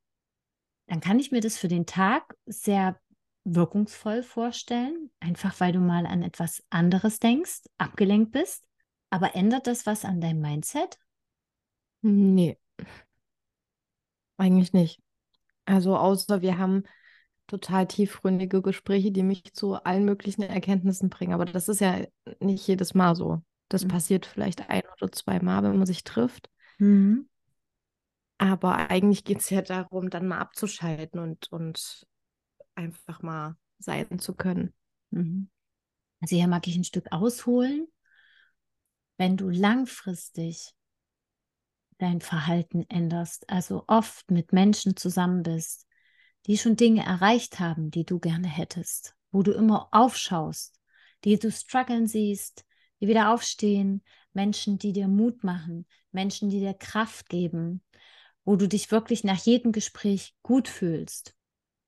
dann 0.86 1.00
kann 1.00 1.20
ich 1.20 1.30
mir 1.30 1.40
das 1.40 1.58
für 1.58 1.68
den 1.68 1.86
Tag 1.86 2.34
sehr 2.46 2.98
wirkungsvoll 3.44 4.22
vorstellen, 4.22 5.10
einfach 5.20 5.60
weil 5.60 5.72
du 5.72 5.78
mal 5.78 6.06
an 6.06 6.22
etwas 6.22 6.64
anderes 6.70 7.20
denkst, 7.20 7.62
abgelenkt 7.78 8.32
bist. 8.32 8.64
Aber 9.10 9.36
ändert 9.36 9.68
das 9.68 9.86
was 9.86 10.04
an 10.04 10.20
deinem 10.20 10.40
Mindset? 10.40 10.98
Nee, 12.02 12.58
eigentlich 14.36 14.72
nicht. 14.72 15.00
Also 15.64 15.96
außer 15.96 16.42
wir 16.42 16.58
haben 16.58 16.84
total 17.46 17.86
tiefgründige 17.86 18.62
Gespräche, 18.62 19.12
die 19.12 19.22
mich 19.22 19.54
zu 19.54 19.74
allen 19.74 20.04
möglichen 20.04 20.42
Erkenntnissen 20.42 21.08
bringen. 21.08 21.32
Aber 21.32 21.44
das 21.44 21.68
ist 21.68 21.80
ja 21.80 22.00
nicht 22.40 22.66
jedes 22.66 22.94
Mal 22.94 23.14
so. 23.14 23.42
Das 23.68 23.84
mhm. 23.84 23.88
passiert 23.88 24.26
vielleicht 24.26 24.68
ein 24.68 24.82
oder 24.96 25.10
zwei 25.12 25.40
Mal, 25.40 25.62
wenn 25.62 25.76
man 25.76 25.86
sich 25.86 26.04
trifft. 26.04 26.50
Mhm. 26.78 27.28
Aber 28.38 28.90
eigentlich 28.90 29.24
geht 29.24 29.40
es 29.40 29.50
ja 29.50 29.62
darum, 29.62 30.10
dann 30.10 30.28
mal 30.28 30.38
abzuschalten 30.38 31.20
und, 31.20 31.50
und 31.50 32.06
einfach 32.74 33.22
mal 33.22 33.56
sein 33.78 34.18
zu 34.18 34.34
können. 34.34 34.74
Mhm. 35.10 35.48
Also 36.20 36.36
hier 36.36 36.48
mag 36.48 36.66
ich 36.66 36.76
ein 36.76 36.84
Stück 36.84 37.10
ausholen. 37.10 37.86
Wenn 39.16 39.36
du 39.36 39.48
langfristig 39.48 40.74
dein 41.98 42.20
Verhalten 42.20 42.84
änderst, 42.90 43.48
also 43.48 43.84
oft 43.86 44.30
mit 44.30 44.52
Menschen 44.52 44.96
zusammen 44.96 45.42
bist, 45.42 45.86
die 46.46 46.58
schon 46.58 46.76
Dinge 46.76 47.04
erreicht 47.04 47.58
haben, 47.58 47.90
die 47.90 48.04
du 48.04 48.18
gerne 48.18 48.48
hättest, 48.48 49.16
wo 49.32 49.42
du 49.42 49.52
immer 49.52 49.88
aufschaust, 49.92 50.78
die 51.24 51.38
du 51.38 51.50
strugglen 51.50 52.06
siehst, 52.06 52.65
die 53.00 53.08
wieder 53.08 53.32
aufstehen, 53.32 54.02
Menschen, 54.32 54.78
die 54.78 54.92
dir 54.92 55.08
Mut 55.08 55.44
machen, 55.44 55.86
Menschen, 56.12 56.50
die 56.50 56.60
dir 56.60 56.74
Kraft 56.74 57.28
geben, 57.28 57.82
wo 58.44 58.56
du 58.56 58.68
dich 58.68 58.90
wirklich 58.90 59.24
nach 59.24 59.38
jedem 59.38 59.72
Gespräch 59.72 60.34
gut 60.42 60.68
fühlst, 60.68 61.34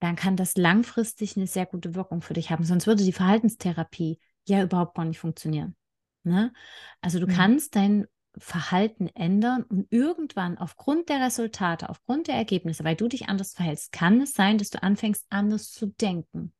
dann 0.00 0.16
kann 0.16 0.36
das 0.36 0.56
langfristig 0.56 1.36
eine 1.36 1.46
sehr 1.46 1.66
gute 1.66 1.94
Wirkung 1.94 2.22
für 2.22 2.34
dich 2.34 2.50
haben. 2.50 2.64
Sonst 2.64 2.86
würde 2.86 3.04
die 3.04 3.12
Verhaltenstherapie 3.12 4.18
ja 4.46 4.62
überhaupt 4.62 4.96
gar 4.96 5.04
nicht 5.04 5.18
funktionieren. 5.18 5.76
Ne? 6.24 6.52
Also 7.00 7.20
du 7.20 7.26
mhm. 7.26 7.32
kannst 7.32 7.76
dein 7.76 8.06
Verhalten 8.36 9.08
ändern 9.08 9.64
und 9.64 9.86
irgendwann 9.90 10.58
aufgrund 10.58 11.08
der 11.08 11.20
Resultate, 11.20 11.88
aufgrund 11.88 12.28
der 12.28 12.36
Ergebnisse, 12.36 12.84
weil 12.84 12.96
du 12.96 13.08
dich 13.08 13.28
anders 13.28 13.54
verhältst, 13.54 13.92
kann 13.92 14.20
es 14.20 14.34
sein, 14.34 14.58
dass 14.58 14.70
du 14.70 14.82
anfängst 14.82 15.26
anders 15.30 15.72
zu 15.72 15.86
denken 15.86 16.52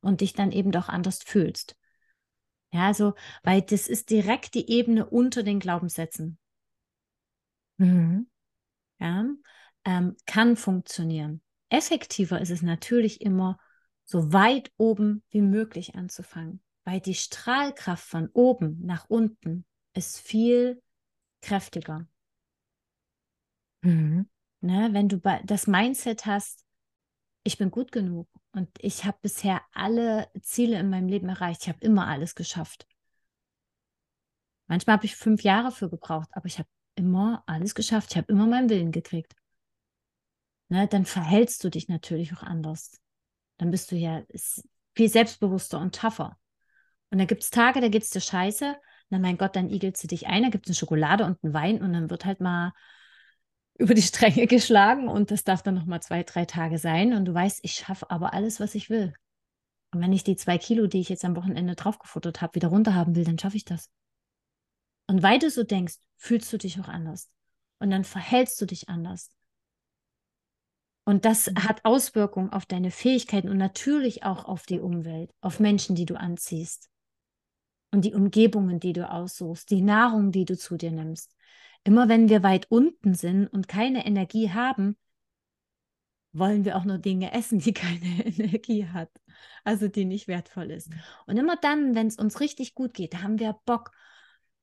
und 0.00 0.20
dich 0.20 0.32
dann 0.32 0.50
eben 0.50 0.72
doch 0.72 0.88
anders 0.88 1.22
fühlst. 1.22 1.76
Ja, 2.72 2.86
also, 2.88 3.14
weil 3.44 3.62
das 3.62 3.86
ist 3.88 4.10
direkt 4.10 4.54
die 4.54 4.68
Ebene 4.70 5.06
unter 5.08 5.42
den 5.42 5.60
Glaubenssätzen. 5.60 6.38
Mhm. 7.78 8.26
Ja, 9.00 9.26
ähm, 9.84 10.16
kann 10.26 10.56
funktionieren. 10.56 11.42
Effektiver 11.70 12.40
ist 12.40 12.50
es 12.50 12.62
natürlich 12.62 13.20
immer, 13.22 13.58
so 14.04 14.32
weit 14.32 14.72
oben 14.78 15.22
wie 15.30 15.42
möglich 15.42 15.94
anzufangen, 15.96 16.62
weil 16.84 17.00
die 17.00 17.14
Strahlkraft 17.14 18.04
von 18.04 18.28
oben 18.34 18.80
nach 18.84 19.06
unten 19.08 19.66
ist 19.94 20.20
viel 20.20 20.82
kräftiger. 21.42 22.06
Mhm. 23.82 24.26
Ne, 24.60 24.90
wenn 24.92 25.08
du 25.08 25.18
das 25.44 25.66
Mindset 25.66 26.26
hast, 26.26 26.64
ich 27.44 27.58
bin 27.58 27.70
gut 27.70 27.92
genug 27.92 28.28
und 28.52 28.68
ich 28.78 29.04
habe 29.04 29.18
bisher 29.22 29.62
alle 29.72 30.28
Ziele 30.40 30.78
in 30.78 30.90
meinem 30.90 31.08
Leben 31.08 31.28
erreicht. 31.28 31.62
Ich 31.62 31.68
habe 31.68 31.80
immer 31.80 32.06
alles 32.06 32.34
geschafft. 32.34 32.86
Manchmal 34.66 34.96
habe 34.96 35.06
ich 35.06 35.16
fünf 35.16 35.42
Jahre 35.42 35.72
für 35.72 35.90
gebraucht, 35.90 36.28
aber 36.32 36.46
ich 36.46 36.58
habe 36.58 36.68
immer 36.94 37.42
alles 37.46 37.74
geschafft. 37.74 38.12
Ich 38.12 38.16
habe 38.16 38.30
immer 38.32 38.46
meinen 38.46 38.68
Willen 38.70 38.92
gekriegt. 38.92 39.34
Ne, 40.68 40.86
dann 40.88 41.04
verhältst 41.04 41.64
du 41.64 41.70
dich 41.70 41.88
natürlich 41.88 42.32
auch 42.34 42.42
anders. 42.42 43.00
Dann 43.58 43.70
bist 43.70 43.90
du 43.90 43.96
ja 43.96 44.22
viel 44.94 45.08
selbstbewusster 45.08 45.78
und 45.80 45.94
tougher. 45.94 46.38
Und 47.10 47.18
da 47.18 47.24
gibt 47.24 47.42
es 47.42 47.50
Tage, 47.50 47.80
da 47.80 47.88
geht 47.88 48.02
es 48.02 48.10
dir 48.10 48.20
scheiße 48.20 48.76
na 49.12 49.18
mein 49.18 49.36
Gott, 49.36 49.56
dann 49.56 49.68
igelst 49.68 50.02
du 50.02 50.08
dich 50.08 50.26
ein, 50.26 50.42
da 50.42 50.48
gibt 50.48 50.66
es 50.66 50.70
eine 50.70 50.76
Schokolade 50.76 51.26
und 51.26 51.38
einen 51.44 51.52
Wein 51.52 51.82
und 51.82 51.92
dann 51.92 52.08
wird 52.08 52.24
halt 52.24 52.40
mal 52.40 52.72
über 53.82 53.94
die 53.94 54.02
Stränge 54.02 54.46
geschlagen 54.46 55.08
und 55.08 55.30
das 55.30 55.44
darf 55.44 55.62
dann 55.62 55.74
noch 55.74 55.86
mal 55.86 56.00
zwei, 56.00 56.22
drei 56.22 56.44
Tage 56.44 56.78
sein 56.78 57.12
und 57.12 57.24
du 57.24 57.34
weißt, 57.34 57.60
ich 57.62 57.72
schaffe 57.72 58.10
aber 58.10 58.32
alles, 58.32 58.60
was 58.60 58.74
ich 58.74 58.88
will. 58.88 59.12
Und 59.92 60.00
wenn 60.00 60.12
ich 60.12 60.24
die 60.24 60.36
zwei 60.36 60.56
Kilo, 60.56 60.86
die 60.86 61.00
ich 61.00 61.08
jetzt 61.08 61.24
am 61.24 61.36
Wochenende 61.36 61.74
draufgefuttert 61.74 62.40
habe, 62.40 62.54
wieder 62.54 62.68
runter 62.68 62.94
haben 62.94 63.14
will, 63.14 63.24
dann 63.24 63.38
schaffe 63.38 63.56
ich 63.56 63.64
das. 63.64 63.90
Und 65.06 65.22
weil 65.22 65.38
du 65.38 65.50
so 65.50 65.64
denkst, 65.64 65.96
fühlst 66.16 66.50
du 66.52 66.56
dich 66.56 66.80
auch 66.80 66.88
anders. 66.88 67.30
Und 67.78 67.90
dann 67.90 68.04
verhältst 68.04 68.60
du 68.60 68.66
dich 68.66 68.88
anders. 68.88 69.30
Und 71.04 71.24
das 71.24 71.50
mhm. 71.50 71.64
hat 71.64 71.84
Auswirkungen 71.84 72.50
auf 72.50 72.64
deine 72.64 72.90
Fähigkeiten 72.90 73.48
und 73.48 73.58
natürlich 73.58 74.22
auch 74.22 74.44
auf 74.44 74.64
die 74.64 74.80
Umwelt, 74.80 75.34
auf 75.40 75.60
Menschen, 75.60 75.96
die 75.96 76.06
du 76.06 76.18
anziehst 76.18 76.88
und 77.90 78.04
die 78.04 78.14
Umgebungen, 78.14 78.80
die 78.80 78.92
du 78.92 79.10
aussuchst, 79.10 79.70
die 79.70 79.82
Nahrung, 79.82 80.30
die 80.30 80.44
du 80.44 80.56
zu 80.56 80.76
dir 80.76 80.92
nimmst. 80.92 81.34
Immer 81.84 82.08
wenn 82.08 82.28
wir 82.28 82.42
weit 82.42 82.70
unten 82.70 83.14
sind 83.14 83.48
und 83.48 83.68
keine 83.68 84.06
Energie 84.06 84.50
haben, 84.50 84.96
wollen 86.32 86.64
wir 86.64 86.76
auch 86.76 86.84
nur 86.84 86.98
Dinge 86.98 87.32
essen, 87.32 87.58
die 87.58 87.72
keine 87.74 88.26
Energie 88.26 88.86
hat, 88.86 89.10
also 89.64 89.88
die 89.88 90.04
nicht 90.04 90.28
wertvoll 90.28 90.70
ist. 90.70 90.90
Mhm. 90.90 91.00
Und 91.26 91.36
immer 91.36 91.56
dann, 91.56 91.94
wenn 91.94 92.06
es 92.06 92.16
uns 92.16 92.40
richtig 92.40 92.74
gut 92.74 92.94
geht, 92.94 93.22
haben 93.22 93.38
wir 93.38 93.56
Bock, 93.64 93.92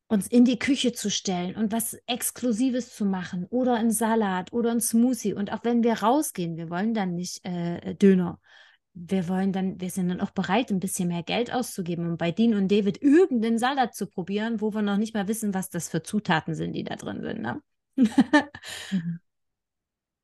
uns 0.07 0.25
in 0.25 0.43
die 0.43 0.57
Küche 0.57 0.91
zu 0.91 1.11
stellen 1.11 1.55
und 1.55 1.71
was 1.71 1.93
Exklusives 2.07 2.95
zu 2.95 3.05
machen 3.05 3.45
oder 3.45 3.75
einen 3.75 3.91
Salat 3.91 4.51
oder 4.51 4.71
einen 4.71 4.81
Smoothie. 4.81 5.33
Und 5.33 5.53
auch 5.53 5.63
wenn 5.63 5.83
wir 5.83 6.01
rausgehen, 6.01 6.57
wir 6.57 6.71
wollen 6.71 6.95
dann 6.95 7.13
nicht 7.13 7.45
äh, 7.45 7.93
Döner, 7.93 8.39
wir 8.93 9.27
wollen 9.27 9.53
dann, 9.53 9.79
wir 9.79 9.89
sind 9.89 10.09
dann 10.09 10.21
auch 10.21 10.31
bereit, 10.31 10.71
ein 10.71 10.79
bisschen 10.79 11.07
mehr 11.07 11.23
Geld 11.23 11.53
auszugeben, 11.53 12.07
um 12.07 12.17
bei 12.17 12.31
Dean 12.31 12.55
und 12.55 12.69
David 12.71 13.01
irgendeinen 13.01 13.57
Salat 13.57 13.95
zu 13.95 14.07
probieren, 14.07 14.61
wo 14.61 14.73
wir 14.73 14.81
noch 14.81 14.97
nicht 14.97 15.13
mal 15.13 15.27
wissen, 15.27 15.53
was 15.53 15.69
das 15.69 15.89
für 15.89 16.03
Zutaten 16.03 16.55
sind, 16.55 16.73
die 16.73 16.83
da 16.83 16.95
drin 16.95 17.21
sind. 17.21 17.41
Ne? 17.41 17.61
mhm. 17.95 19.19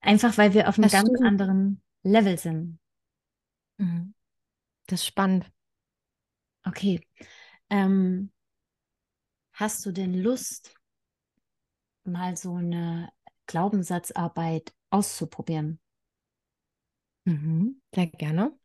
Einfach 0.02 0.38
weil 0.38 0.54
wir 0.54 0.70
auf 0.70 0.78
einem 0.78 0.84
das 0.84 0.92
ganz 0.92 1.10
stimmt. 1.10 1.28
anderen 1.28 1.82
Level 2.04 2.38
sind. 2.38 2.80
Mhm. 3.78 4.14
Das 4.88 5.02
ist 5.02 5.08
spannend. 5.08 5.52
Okay. 6.64 7.02
Ähm, 7.70 8.32
hast 9.54 9.86
du 9.86 9.92
denn 9.92 10.14
Lust, 10.14 10.76
mal 12.04 12.38
so 12.38 12.56
eine 12.56 13.10
Glaubenssatzarbeit 13.48 14.74
auszuprobieren? 14.92 15.80
Mhm, 17.26 17.82
sehr 17.94 18.08
gerne. 18.08 18.58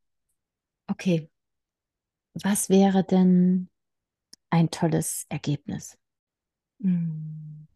Okay, 0.88 1.31
was 2.43 2.69
wäre 2.69 3.05
denn 3.05 3.69
ein 4.50 4.71
tolles 4.71 5.26
Ergebnis? 5.29 5.99
Hm. 6.83 7.67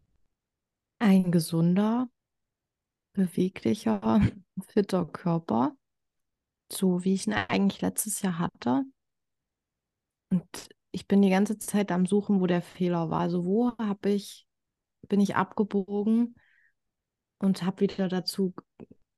Ein 0.99 1.31
gesunder, 1.31 2.09
beweglicher, 3.13 4.21
fitter 4.67 5.05
Körper, 5.05 5.75
so 6.71 7.03
wie 7.05 7.13
ich 7.15 7.27
ihn 7.27 7.33
eigentlich 7.33 7.81
letztes 7.81 8.21
Jahr 8.23 8.39
hatte. 8.39 8.85
Und 10.29 10.69
ich 10.91 11.07
bin 11.07 11.21
die 11.21 11.29
ganze 11.29 11.57
Zeit 11.59 11.91
am 11.91 12.05
Suchen, 12.05 12.39
wo 12.41 12.47
der 12.47 12.61
Fehler 12.61 13.09
war. 13.09 13.21
Also 13.21 13.45
wo 13.45 13.71
habe 13.77 14.09
ich, 14.11 14.47
bin 15.09 15.19
ich 15.21 15.35
abgebogen 15.35 16.35
und 17.39 17.63
habe 17.63 17.81
wieder 17.81 18.07
dazu 18.09 18.53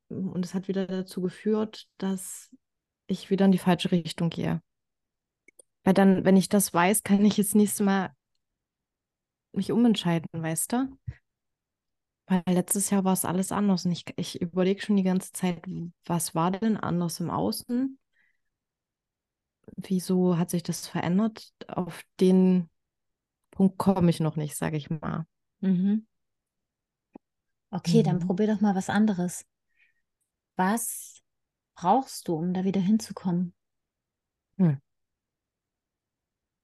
und 0.10 0.44
es 0.44 0.54
hat 0.54 0.68
wieder 0.68 0.88
dazu 0.88 1.22
geführt, 1.22 1.88
dass 1.98 2.56
ich 3.08 3.30
wieder 3.30 3.46
in 3.46 3.52
die 3.52 3.58
falsche 3.58 3.92
Richtung 3.92 4.30
gehe. 4.30 4.62
Weil 5.84 5.94
dann, 5.94 6.26
wenn 6.26 6.38
ich 6.38 6.50
das 6.50 6.74
weiß, 6.74 7.04
kann 7.04 7.24
ich 7.26 7.38
jetzt 7.38 7.56
nächstes 7.56 7.86
Mal 7.86 8.14
mich 9.54 9.72
umentscheiden, 9.72 10.28
weißt 10.34 10.74
du? 10.74 10.98
Weil 12.28 12.44
letztes 12.48 12.90
Jahr 12.90 13.06
war 13.06 13.14
es 13.14 13.24
alles 13.24 13.54
anders 13.54 13.86
und 13.86 13.94
ich, 13.94 14.06
ich 14.18 14.42
überlege 14.42 14.82
schon 14.82 14.98
die 14.98 15.04
ganze 15.04 15.32
Zeit, 15.32 15.66
was 16.06 16.36
war 16.36 16.52
denn 16.52 16.76
anders 16.76 17.22
im 17.22 17.30
Außen? 17.30 17.98
Wieso 19.78 20.38
hat 20.38 20.50
sich 20.50 20.64
das 20.64 20.88
verändert? 20.88 21.54
Auf 21.68 22.04
den 22.20 22.70
Punkt 23.52 23.78
komme 23.78 24.10
ich 24.10 24.20
noch 24.20 24.36
nicht, 24.36 24.58
sage 24.58 24.78
ich 24.78 24.90
mal. 24.90 25.26
Mhm. 25.62 26.06
Okay, 27.70 28.00
mhm. 28.00 28.04
dann 28.04 28.20
probier 28.20 28.48
doch 28.48 28.62
mal 28.62 28.76
was 28.76 28.90
anderes. 28.90 29.46
Was 30.58 31.22
brauchst 31.76 32.28
du, 32.28 32.36
um 32.36 32.54
da 32.54 32.64
wieder 32.64 32.82
hinzukommen? 32.82 33.54
Hm. 34.58 34.82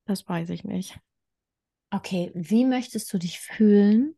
Das 0.06 0.28
weiß 0.28 0.50
ich 0.50 0.64
nicht. 0.64 1.00
Okay, 1.92 2.32
wie 2.34 2.66
möchtest 2.66 3.14
du 3.14 3.20
dich 3.20 3.40
fühlen, 3.40 4.18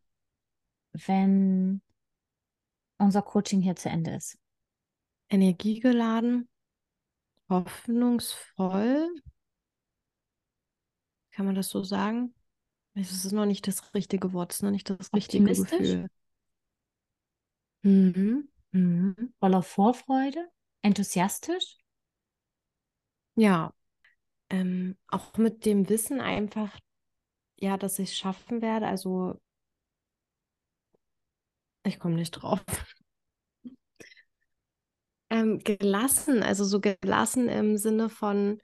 wenn 0.93 1.81
unser 2.97 3.21
Coaching 3.21 3.61
hier 3.61 3.75
zu 3.75 3.89
Ende 3.89 4.15
ist? 4.15 4.39
Energiegeladen 5.29 6.47
hoffnungsvoll. 7.49 9.13
Kann 11.31 11.45
man 11.45 11.55
das 11.55 11.67
so 11.69 11.83
sagen? 11.83 12.33
Es 12.93 13.11
ist 13.11 13.33
noch 13.33 13.45
nicht 13.45 13.67
das 13.67 13.93
richtige 13.93 14.31
Wort, 14.31 14.53
es 14.53 14.59
ist 14.59 14.63
noch 14.63 14.71
nicht 14.71 14.89
das 14.89 15.13
richtige 15.13 15.43
Gefühl. 15.43 16.07
Mhm. 17.81 18.47
Mhm. 18.75 19.33
Voller 19.39 19.63
Vorfreude, 19.63 20.47
enthusiastisch. 20.83 21.77
Ja, 23.35 23.73
ähm, 24.51 24.97
auch 25.09 25.37
mit 25.37 25.65
dem 25.65 25.89
Wissen 25.89 26.21
einfach, 26.21 26.79
ja, 27.59 27.77
dass 27.77 27.99
ich 27.99 28.11
es 28.11 28.17
schaffen 28.17 28.61
werde. 28.63 28.87
Also, 28.87 29.39
ich 31.83 31.99
komme 31.99 32.15
nicht 32.15 32.31
drauf. 32.31 32.61
ähm, 35.29 35.59
gelassen, 35.59 36.41
also 36.43 36.63
so 36.65 36.79
gelassen 36.81 37.47
im 37.49 37.77
Sinne 37.77 38.09
von, 38.09 38.59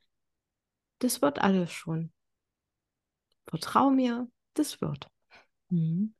das 0.99 1.21
wird 1.21 1.39
alles 1.39 1.69
schon. 1.73 2.13
Vertrau 3.45 3.91
mir, 3.91 4.27
das 4.55 4.81
wird. 4.81 5.07
Mhm. 5.69 6.15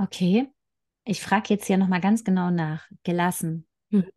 Okay, 0.00 0.52
ich 1.04 1.22
frage 1.22 1.46
jetzt 1.50 1.66
hier 1.66 1.76
nochmal 1.76 2.00
ganz 2.00 2.24
genau 2.24 2.50
nach. 2.50 2.88
Gelassen. 3.02 3.66
Mhm. 3.90 4.10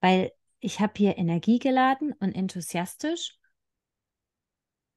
Weil 0.00 0.32
ich 0.60 0.80
habe 0.80 0.94
hier 0.96 1.18
energiegeladen 1.18 2.12
und 2.14 2.34
enthusiastisch. 2.34 3.38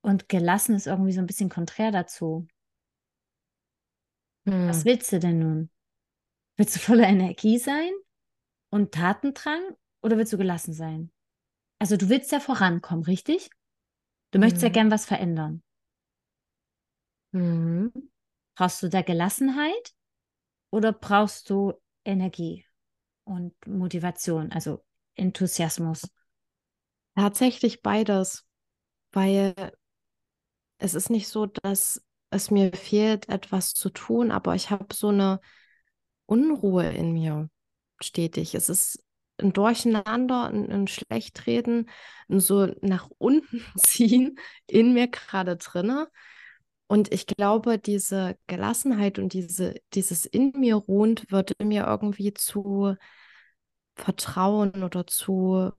Und 0.02 0.28
gelassen 0.30 0.76
ist 0.76 0.88
irgendwie 0.88 1.14
so 1.14 1.20
ein 1.20 1.28
bisschen 1.28 1.50
konträr 1.50 1.92
dazu. 1.92 2.48
Mhm. 4.46 4.68
Was 4.68 4.86
willst 4.86 5.12
du 5.12 5.20
denn 5.20 5.40
nun? 5.40 5.70
Willst 6.58 6.76
du 6.76 6.80
voller 6.80 7.08
Energie 7.08 7.58
sein 7.58 7.92
und 8.70 8.94
Tatendrang 8.94 9.62
oder 10.02 10.18
willst 10.18 10.34
du 10.34 10.38
gelassen 10.38 10.74
sein? 10.74 11.12
Also 11.80 11.98
du 11.98 12.10
willst 12.10 12.32
ja 12.32 12.40
vorankommen, 12.40 13.04
richtig? 13.04 13.50
Du 14.32 14.40
möchtest 14.40 14.64
mhm. 14.64 14.68
ja 14.68 14.74
gern 14.74 14.92
was 14.92 15.06
verändern. 15.06 15.64
Mhm. 17.32 17.92
Brauchst 18.56 18.84
du 18.84 18.90
da 18.90 19.02
Gelassenheit 19.02 19.94
oder 20.74 20.92
brauchst 20.92 21.52
du 21.52 21.74
Energie 22.04 22.66
und 23.26 23.54
Motivation, 23.68 24.52
also 24.52 24.84
Enthusiasmus? 25.14 26.10
Tatsächlich 27.16 27.84
beides, 27.84 28.48
weil 29.12 29.54
es 30.80 30.96
ist 30.96 31.12
nicht 31.12 31.28
so, 31.28 31.46
dass 31.46 32.04
es 32.32 32.50
mir 32.50 32.74
fehlt, 32.74 33.30
etwas 33.30 33.76
zu 33.76 33.92
tun, 33.92 34.32
aber 34.32 34.56
ich 34.56 34.72
habe 34.72 34.92
so 34.96 35.10
eine 35.10 35.42
Unruhe 36.26 36.90
in 36.90 37.14
mir 37.14 37.52
stetig. 38.02 38.56
Es 38.56 38.68
ist 38.68 39.04
ein 39.38 39.54
Durcheinander, 39.54 40.46
ein, 40.48 40.72
ein 40.72 40.88
Schlechtreden, 40.88 41.88
ein 42.30 42.40
so 42.40 42.66
nach 42.82 43.12
unten 43.20 43.64
ziehen 43.78 44.40
in 44.66 44.96
mir 44.96 45.08
gerade 45.08 45.56
drinne. 45.56 46.10
Und 46.88 47.12
ich 47.12 47.26
glaube, 47.26 47.80
diese 47.80 48.38
Gelassenheit 48.48 49.18
und 49.18 49.34
diese, 49.34 49.76
dieses 49.94 50.26
in 50.26 50.52
mir 50.56 50.76
ruhend 50.76 51.32
würde 51.32 51.56
mir 51.64 51.86
irgendwie 51.86 52.34
zu 52.34 52.96
Vertrauen 53.96 54.84
oder 54.84 55.08
zu 55.08 55.72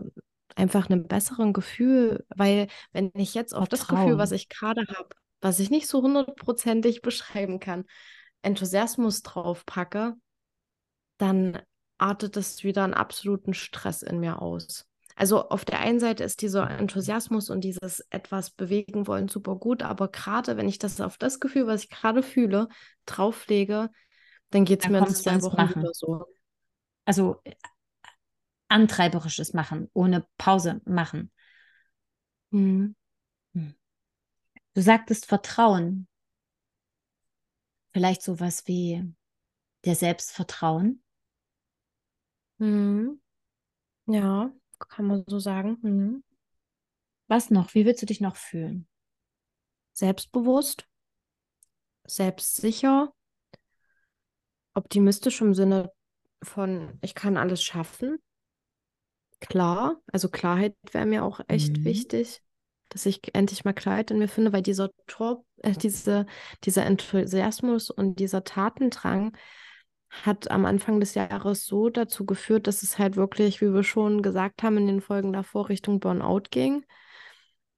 einfach 0.57 0.89
einem 0.89 1.07
besseren 1.07 1.53
Gefühl, 1.53 2.25
weil 2.29 2.69
wenn 2.93 3.11
ich 3.15 3.35
jetzt 3.35 3.55
auf 3.55 3.69
das 3.69 3.87
Gefühl, 3.89 4.19
was 4.19 4.33
ich 4.33 4.49
gerade 4.49 4.85
habe, 4.97 5.09
was 5.41 5.59
ich 5.61 5.71
nicht 5.71 5.89
so 5.89 6.03
hundertprozentig 6.03 7.03
beschreiben 7.03 7.61
kann, 7.61 7.85
Enthusiasmus 8.43 9.23
drauf 9.23 9.67
packe, 9.67 10.15
dann 11.19 11.61
artet 11.99 12.37
das 12.37 12.65
wieder 12.65 12.85
einen 12.85 12.95
absoluten 12.95 13.55
Stress 13.55 14.03
in 14.03 14.21
mir 14.21 14.43
aus. 14.43 14.87
Also 15.17 15.49
auf 15.49 15.65
der 15.65 15.79
einen 15.79 16.01
Seite 16.01 16.25
ist 16.25 16.43
dieser 16.43 16.69
Enthusiasmus 16.69 17.49
und 17.49 17.63
dieses 17.63 18.01
etwas 18.11 18.51
bewegen 18.51 19.07
wollen 19.07 19.29
super 19.29 19.55
gut, 19.57 19.83
aber 19.83 20.09
gerade 20.09 20.57
wenn 20.57 20.69
ich 20.69 20.79
das 20.79 21.01
auf 21.01 21.19
das 21.19 21.39
Gefühl, 21.39 21.67
was 21.67 21.85
ich 21.85 21.91
gerade 21.91 22.23
fühle, 22.23 22.69
drauflege, 23.07 23.91
dann 24.51 24.65
geht 24.65 24.83
es 24.83 24.91
mir 24.91 24.99
in 24.99 25.15
zwei 25.15 25.41
Wochen 25.43 25.57
machen. 25.57 25.83
wieder 25.83 25.95
so. 25.95 26.27
Also 27.05 27.41
äh, 27.45 27.55
antreiberisches 28.67 29.53
machen, 29.53 29.89
ohne 29.93 30.27
Pause 30.37 30.81
machen. 30.85 31.31
Mhm. 32.51 32.97
Hm. 33.55 33.75
Du 34.75 34.83
sagtest 34.83 35.27
Vertrauen. 35.27 36.09
Vielleicht 37.93 38.23
sowas 38.23 38.67
wie 38.67 39.15
der 39.85 39.95
Selbstvertrauen. 39.95 41.05
Mhm. 42.59 43.21
Ja 44.07 44.53
kann 44.79 45.07
man 45.07 45.25
so 45.27 45.39
sagen. 45.39 45.79
Mhm. 45.83 46.25
Was 47.29 47.51
noch? 47.51 47.75
Wie 47.75 47.87
willst 47.87 48.03
du 48.03 48.07
dich 48.07 48.21
noch 48.21 48.37
fühlen? 48.37 48.87
Selbstbewusst, 49.93 50.87
selbstsicher, 52.07 53.13
optimistisch 54.75 55.41
im 55.41 55.55
Sinne 55.55 55.93
von, 56.43 56.99
ich 57.01 57.15
kann 57.15 57.37
alles 57.37 57.63
schaffen. 57.63 58.19
Klar, 59.41 60.01
also 60.13 60.29
Klarheit 60.29 60.77
wäre 60.91 61.07
mir 61.07 61.25
auch 61.25 61.41
echt 61.49 61.79
mhm. 61.79 61.85
wichtig, 61.85 62.43
dass 62.89 63.07
ich 63.07 63.35
endlich 63.35 63.65
mal 63.65 63.73
Klarheit 63.73 64.11
in 64.11 64.19
mir 64.19 64.29
finde, 64.29 64.53
weil 64.53 64.63
dieser 64.63 64.91
Tor, 65.07 65.45
äh, 65.59 65.73
diese, 65.73 66.27
dieser 66.65 66.85
Enthusiasmus 66.87 67.91
und 67.91 68.19
dieser 68.19 68.45
Tatendrang, 68.45 69.37
hat 70.23 70.51
am 70.51 70.65
Anfang 70.65 71.01
des 71.01 71.15
Jahres 71.15 71.67
so 71.67 71.89
dazu 71.91 72.25
geführt, 72.25 72.67
dass 72.67 72.83
es 72.83 72.99
halt 72.99 73.17
wirklich, 73.17 73.61
wie 73.61 73.73
wir 73.73 73.83
schon 73.83 74.23
gesagt 74.23 74.63
haben, 74.63 74.77
in 74.77 74.87
den 74.87 75.01
Folgen 75.01 75.33
davor 75.33 75.69
Richtung 75.69 76.01
Burnout 76.01 76.45
ging. 76.51 76.85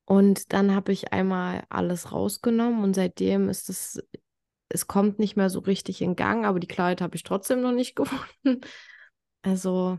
Und 0.04 0.52
dann 0.52 0.74
habe 0.74 0.92
ich 0.92 1.12
einmal 1.12 1.64
alles 1.68 2.12
rausgenommen 2.12 2.84
und 2.84 2.94
seitdem 2.94 3.48
ist 3.48 3.68
es, 3.68 4.00
es 4.68 4.86
kommt 4.86 5.18
nicht 5.18 5.36
mehr 5.36 5.50
so 5.50 5.60
richtig 5.60 6.00
in 6.00 6.14
Gang, 6.14 6.44
aber 6.44 6.60
die 6.60 6.68
Klarheit 6.68 7.00
habe 7.00 7.16
ich 7.16 7.24
trotzdem 7.24 7.60
noch 7.60 7.72
nicht 7.72 7.96
gefunden. 7.96 8.60
Also 9.42 9.98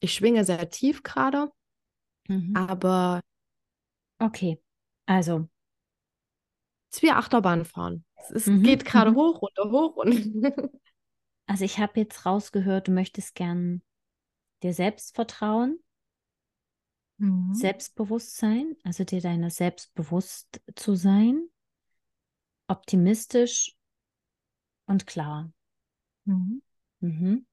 ich 0.00 0.12
schwinge 0.12 0.44
sehr 0.44 0.68
tief 0.68 1.02
gerade, 1.02 1.50
mhm. 2.28 2.54
aber. 2.56 3.20
Okay, 4.18 4.60
also. 5.06 5.48
Es 6.90 6.98
ist 6.98 7.02
wie 7.02 7.10
Achterbahn 7.10 7.64
fahren. 7.64 8.04
Es 8.16 8.30
ist, 8.30 8.46
mhm. 8.48 8.62
geht 8.62 8.84
gerade 8.84 9.12
mhm. 9.12 9.16
hoch, 9.16 9.42
runter, 9.42 9.70
hoch 9.70 9.96
und. 9.96 10.42
Also 11.46 11.64
ich 11.64 11.78
habe 11.78 12.00
jetzt 12.00 12.24
rausgehört, 12.24 12.88
du 12.88 12.92
möchtest 12.92 13.34
gern 13.34 13.82
dir 14.62 14.72
selbst 14.72 15.14
vertrauen, 15.14 15.78
mhm. 17.18 17.54
Selbstbewusstsein, 17.54 18.76
also 18.84 19.04
dir 19.04 19.20
deiner 19.20 19.50
selbst 19.50 19.94
bewusst 19.94 20.60
zu 20.74 20.94
sein, 20.94 21.48
optimistisch 22.68 23.76
und 24.86 25.06
klar. 25.06 25.52
Mhm. 26.24 26.62
Mhm. 27.00 27.46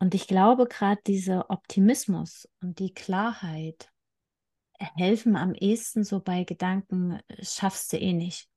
Und 0.00 0.14
ich 0.14 0.26
glaube, 0.26 0.66
gerade 0.66 1.00
dieser 1.06 1.50
Optimismus 1.50 2.48
und 2.60 2.78
die 2.78 2.94
Klarheit 2.94 3.92
helfen 4.78 5.36
am 5.36 5.54
ehesten 5.54 6.04
so 6.04 6.20
bei 6.20 6.44
Gedanken, 6.44 7.20
schaffst 7.40 7.92
du 7.92 7.96
eh 7.98 8.12
nicht. 8.12 8.48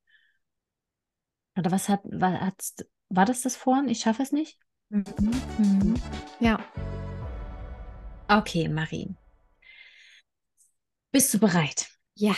Oder 1.56 1.70
was 1.70 1.88
hat, 1.88 2.00
was 2.04 2.40
hat 2.40 2.86
war 3.14 3.26
das 3.26 3.42
das 3.42 3.56
vorhin? 3.56 3.88
Ich 3.88 4.00
schaffe 4.00 4.22
es 4.22 4.32
nicht? 4.32 4.58
Mhm. 4.88 5.04
Mhm. 5.58 5.94
Ja. 6.40 6.64
Okay, 8.28 8.68
Marie. 8.68 9.14
Bist 11.12 11.32
du 11.34 11.38
bereit? 11.38 11.88
Ja. 12.14 12.34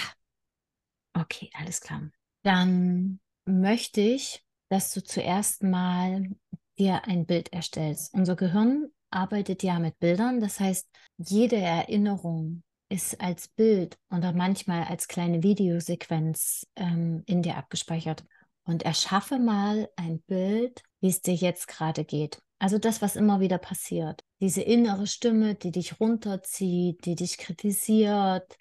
Okay, 1.15 1.49
alles 1.55 1.81
klar. 1.81 2.11
Dann 2.43 3.21
möchte 3.45 4.01
ich, 4.01 4.45
dass 4.69 4.93
du 4.93 5.03
zuerst 5.03 5.63
mal 5.63 6.29
dir 6.77 7.05
ein 7.05 7.25
Bild 7.25 7.53
erstellst. 7.53 8.13
Unser 8.13 8.35
Gehirn 8.35 8.89
arbeitet 9.11 9.63
ja 9.63 9.79
mit 9.79 9.99
Bildern. 10.01 10.41
Das 10.41 10.59
heißt, 10.59 10.89
jede 11.19 11.57
Erinnerung 11.57 12.65
ist 12.89 13.21
als 13.21 13.47
Bild 13.47 13.97
oder 14.11 14.33
manchmal 14.33 14.85
als 14.85 15.07
kleine 15.07 15.45
Videosequenz 15.45 16.67
ähm, 16.75 17.23
in 17.27 17.43
dir 17.43 17.57
abgespeichert 17.57 18.25
und 18.65 18.83
erschaffe 18.83 19.39
mal 19.39 19.89
ein 19.97 20.21
Bild, 20.23 20.83
wie 21.01 21.09
es 21.09 21.21
dir 21.21 21.35
jetzt 21.35 21.69
gerade 21.69 22.05
geht. 22.05 22.41
Also 22.59 22.79
das, 22.79 23.03
was 23.03 23.17
immer 23.17 23.41
wieder 23.41 23.59
passiert. 23.59 24.23
Diese 24.41 24.63
innere 24.63 25.07
Stimme, 25.07 25.55
die 25.55 25.71
dich 25.71 26.01
runterzieht, 26.01 27.05
die 27.05 27.15
dich 27.15 27.37
kritisiert, 27.39 28.57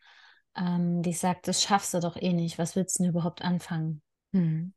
ähm, 0.56 1.02
die 1.02 1.14
sagt, 1.14 1.48
das 1.48 1.64
schaffst 1.64 1.94
du 1.94 2.00
doch 2.00 2.18
eh 2.18 2.34
nicht. 2.34 2.58
Was 2.58 2.76
willst 2.76 3.00
du 3.00 3.04
denn 3.04 3.12
überhaupt 3.12 3.42
anfangen? 3.42 4.02
Hm. 4.34 4.74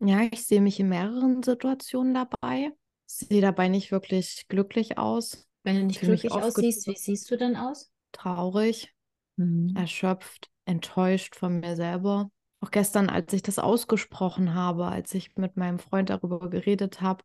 Ja, 0.00 0.22
ich 0.22 0.46
sehe 0.46 0.60
mich 0.60 0.80
in 0.80 0.88
mehreren 0.88 1.42
Situationen 1.42 2.14
dabei. 2.14 2.70
Sehe 3.06 3.40
dabei 3.40 3.68
nicht 3.68 3.90
wirklich 3.90 4.46
glücklich 4.48 4.98
aus. 4.98 5.46
Wenn 5.62 5.76
du 5.76 5.84
nicht 5.84 6.00
glücklich 6.00 6.32
aussiehst, 6.32 6.86
wie 6.86 6.96
siehst 6.96 7.30
du 7.30 7.36
dann 7.36 7.56
aus? 7.56 7.90
Traurig, 8.12 8.94
mhm. 9.36 9.74
erschöpft, 9.76 10.48
enttäuscht 10.64 11.36
von 11.36 11.60
mir 11.60 11.76
selber. 11.76 12.30
Auch 12.60 12.70
gestern, 12.70 13.08
als 13.08 13.32
ich 13.32 13.42
das 13.42 13.58
ausgesprochen 13.58 14.54
habe, 14.54 14.86
als 14.86 15.14
ich 15.14 15.36
mit 15.36 15.56
meinem 15.56 15.78
Freund 15.78 16.10
darüber 16.10 16.50
geredet 16.50 17.00
habe, 17.00 17.24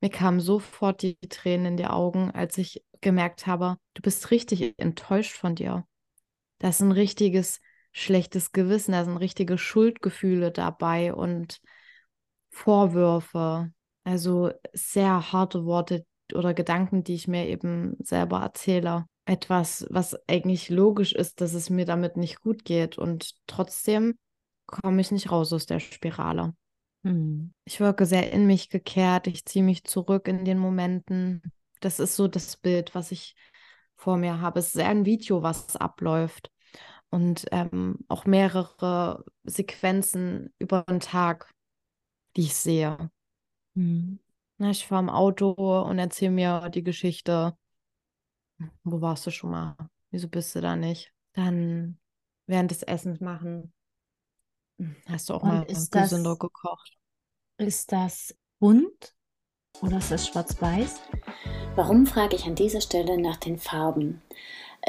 mir 0.00 0.10
kamen 0.10 0.40
sofort 0.40 1.02
die 1.02 1.16
Tränen 1.28 1.66
in 1.66 1.76
die 1.76 1.86
Augen, 1.86 2.32
als 2.32 2.58
ich 2.58 2.84
gemerkt 3.00 3.46
habe, 3.46 3.76
du 3.94 4.02
bist 4.02 4.30
richtig 4.32 4.74
enttäuscht 4.76 5.36
von 5.36 5.54
dir. 5.54 5.86
Da 6.58 6.70
ist 6.70 6.80
ein 6.80 6.92
richtiges 6.92 7.60
schlechtes 7.92 8.52
Gewissen, 8.52 8.92
da 8.92 9.04
sind 9.04 9.16
richtige 9.16 9.58
Schuldgefühle 9.58 10.50
dabei 10.50 11.14
und 11.14 11.60
Vorwürfe. 12.50 13.72
Also 14.04 14.50
sehr 14.72 15.32
harte 15.32 15.64
Worte 15.64 16.04
oder 16.34 16.54
Gedanken, 16.54 17.04
die 17.04 17.14
ich 17.14 17.28
mir 17.28 17.46
eben 17.46 17.96
selber 18.00 18.40
erzähle. 18.40 19.06
Etwas, 19.24 19.86
was 19.90 20.16
eigentlich 20.28 20.68
logisch 20.68 21.12
ist, 21.12 21.40
dass 21.40 21.54
es 21.54 21.70
mir 21.70 21.84
damit 21.84 22.16
nicht 22.16 22.40
gut 22.40 22.64
geht. 22.64 22.98
Und 22.98 23.34
trotzdem 23.46 24.18
komme 24.66 25.00
ich 25.00 25.10
nicht 25.10 25.30
raus 25.30 25.52
aus 25.52 25.66
der 25.66 25.80
Spirale. 25.80 26.54
Mhm. 27.02 27.52
Ich 27.64 27.80
wirke 27.80 28.06
sehr 28.06 28.32
in 28.32 28.46
mich 28.46 28.70
gekehrt, 28.70 29.26
ich 29.26 29.44
ziehe 29.44 29.64
mich 29.64 29.84
zurück 29.84 30.28
in 30.28 30.44
den 30.44 30.58
Momenten. 30.58 31.42
Das 31.80 31.98
ist 31.98 32.16
so 32.16 32.28
das 32.28 32.56
Bild, 32.56 32.94
was 32.94 33.10
ich 33.12 33.34
vor 33.96 34.16
mir 34.16 34.40
habe. 34.40 34.58
Es 34.58 34.68
ist 34.68 34.76
eher 34.76 34.88
ein 34.88 35.04
Video, 35.04 35.42
was 35.42 35.76
abläuft. 35.76 36.50
Und 37.10 37.46
ähm, 37.50 37.98
auch 38.08 38.24
mehrere 38.24 39.24
Sequenzen 39.44 40.52
über 40.58 40.82
den 40.88 41.00
Tag, 41.00 41.52
die 42.36 42.42
ich 42.42 42.54
sehe. 42.54 43.10
Mhm. 43.74 44.18
Na, 44.58 44.70
ich 44.70 44.86
fahre 44.86 45.02
im 45.02 45.10
Auto 45.10 45.52
und 45.82 45.98
erzähle 45.98 46.30
mir 46.30 46.70
die 46.70 46.82
Geschichte. 46.82 47.56
Wo 48.84 49.00
warst 49.00 49.26
du 49.26 49.30
schon 49.30 49.50
mal? 49.50 49.76
Wieso 50.10 50.28
bist 50.28 50.54
du 50.54 50.60
da 50.60 50.76
nicht? 50.76 51.12
Dann 51.32 51.98
während 52.46 52.70
des 52.70 52.82
Essens 52.82 53.20
machen. 53.20 53.72
Hast 55.06 55.28
du 55.28 55.34
auch 55.34 55.42
und 55.42 55.48
mal 55.48 55.64
gesünder 55.66 56.30
das, 56.30 56.38
gekocht? 56.38 56.98
Ist 57.58 57.92
das 57.92 58.34
bunt 58.58 59.14
oder 59.80 59.98
ist 59.98 60.10
das 60.10 60.28
schwarz-weiß? 60.28 61.00
Warum 61.74 62.06
frage 62.06 62.36
ich 62.36 62.46
an 62.46 62.54
dieser 62.54 62.80
Stelle 62.80 63.20
nach 63.20 63.36
den 63.36 63.58
Farben? 63.58 64.22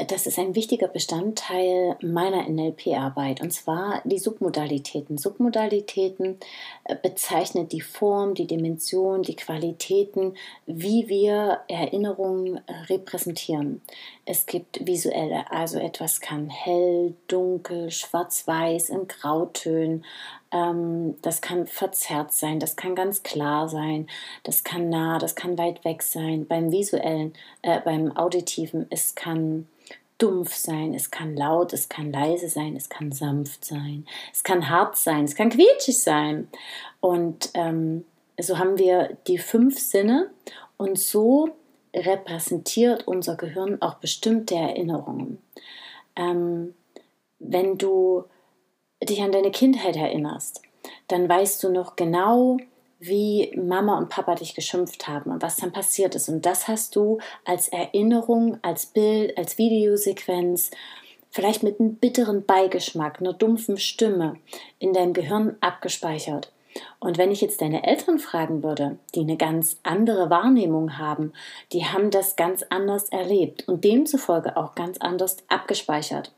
Das 0.08 0.26
ist 0.26 0.40
ein 0.40 0.56
wichtiger 0.56 0.88
Bestandteil 0.88 1.96
meiner 2.02 2.48
NLP-Arbeit 2.48 3.40
und 3.40 3.52
zwar 3.52 4.02
die 4.04 4.18
Submodalitäten. 4.18 5.18
Submodalitäten 5.18 6.40
äh, 6.82 6.96
bezeichnet 7.00 7.70
die 7.70 7.80
Form, 7.80 8.34
die 8.34 8.48
Dimension, 8.48 9.22
die 9.22 9.36
Qualitäten, 9.36 10.34
wie 10.66 11.08
wir 11.08 11.60
Erinnerungen 11.68 12.56
äh, 12.66 12.72
repräsentieren. 12.88 13.82
Es 14.24 14.46
gibt 14.46 14.84
visuelle, 14.84 15.48
also 15.52 15.78
etwas 15.78 16.20
kann 16.20 16.50
hell, 16.50 17.14
dunkel, 17.28 17.92
schwarz-weiß, 17.92 18.88
in 18.88 19.06
Grautönen, 19.06 20.04
ähm, 20.50 21.16
das 21.22 21.40
kann 21.40 21.68
verzerrt 21.68 22.32
sein, 22.32 22.58
das 22.58 22.74
kann 22.74 22.96
ganz 22.96 23.22
klar 23.22 23.68
sein, 23.68 24.08
das 24.42 24.64
kann 24.64 24.88
nah, 24.88 25.20
das 25.20 25.36
kann 25.36 25.56
weit 25.56 25.84
weg 25.84 26.02
sein. 26.02 26.46
Beim 26.48 26.72
visuellen, 26.72 27.32
äh, 27.62 27.80
beim 27.80 28.16
auditiven, 28.16 28.86
es 28.90 29.14
kann 29.14 29.68
dumpf 30.18 30.54
sein, 30.54 30.94
es 30.94 31.10
kann 31.10 31.36
laut, 31.36 31.72
es 31.72 31.88
kann 31.88 32.12
leise 32.12 32.48
sein, 32.48 32.76
es 32.76 32.88
kann 32.88 33.12
sanft 33.12 33.64
sein, 33.64 34.06
es 34.32 34.44
kann 34.44 34.68
hart 34.68 34.96
sein, 34.96 35.24
es 35.24 35.34
kann 35.34 35.50
quietschig 35.50 36.00
sein. 36.00 36.48
Und 37.00 37.50
ähm, 37.54 38.04
so 38.40 38.58
haben 38.58 38.78
wir 38.78 39.16
die 39.26 39.38
fünf 39.38 39.78
Sinne 39.78 40.30
und 40.76 40.98
so 40.98 41.50
repräsentiert 41.94 43.06
unser 43.06 43.36
Gehirn 43.36 43.80
auch 43.80 43.94
bestimmte 43.94 44.54
Erinnerungen. 44.54 45.38
Ähm, 46.16 46.74
wenn 47.38 47.78
du 47.78 48.24
dich 49.02 49.22
an 49.22 49.32
deine 49.32 49.50
Kindheit 49.50 49.96
erinnerst, 49.96 50.62
dann 51.08 51.28
weißt 51.28 51.62
du 51.62 51.70
noch 51.70 51.96
genau, 51.96 52.58
wie 53.06 53.52
Mama 53.56 53.98
und 53.98 54.08
Papa 54.08 54.34
dich 54.34 54.54
geschimpft 54.54 55.08
haben 55.08 55.30
und 55.30 55.42
was 55.42 55.56
dann 55.56 55.72
passiert 55.72 56.14
ist. 56.14 56.28
Und 56.28 56.46
das 56.46 56.68
hast 56.68 56.96
du 56.96 57.18
als 57.44 57.68
Erinnerung, 57.68 58.58
als 58.62 58.86
Bild, 58.86 59.36
als 59.36 59.58
Videosequenz, 59.58 60.70
vielleicht 61.30 61.62
mit 61.62 61.80
einem 61.80 61.96
bitteren 61.96 62.44
Beigeschmack, 62.44 63.20
einer 63.20 63.32
dumpfen 63.32 63.76
Stimme 63.76 64.36
in 64.78 64.92
deinem 64.92 65.12
Gehirn 65.12 65.56
abgespeichert. 65.60 66.52
Und 66.98 67.18
wenn 67.18 67.30
ich 67.30 67.40
jetzt 67.40 67.60
deine 67.60 67.86
Eltern 67.86 68.18
fragen 68.18 68.62
würde, 68.62 68.98
die 69.14 69.20
eine 69.20 69.36
ganz 69.36 69.78
andere 69.82 70.30
Wahrnehmung 70.30 70.98
haben, 70.98 71.32
die 71.72 71.84
haben 71.84 72.10
das 72.10 72.36
ganz 72.36 72.64
anders 72.68 73.08
erlebt 73.10 73.68
und 73.68 73.84
demzufolge 73.84 74.56
auch 74.56 74.74
ganz 74.74 74.98
anders 74.98 75.36
abgespeichert. 75.48 76.32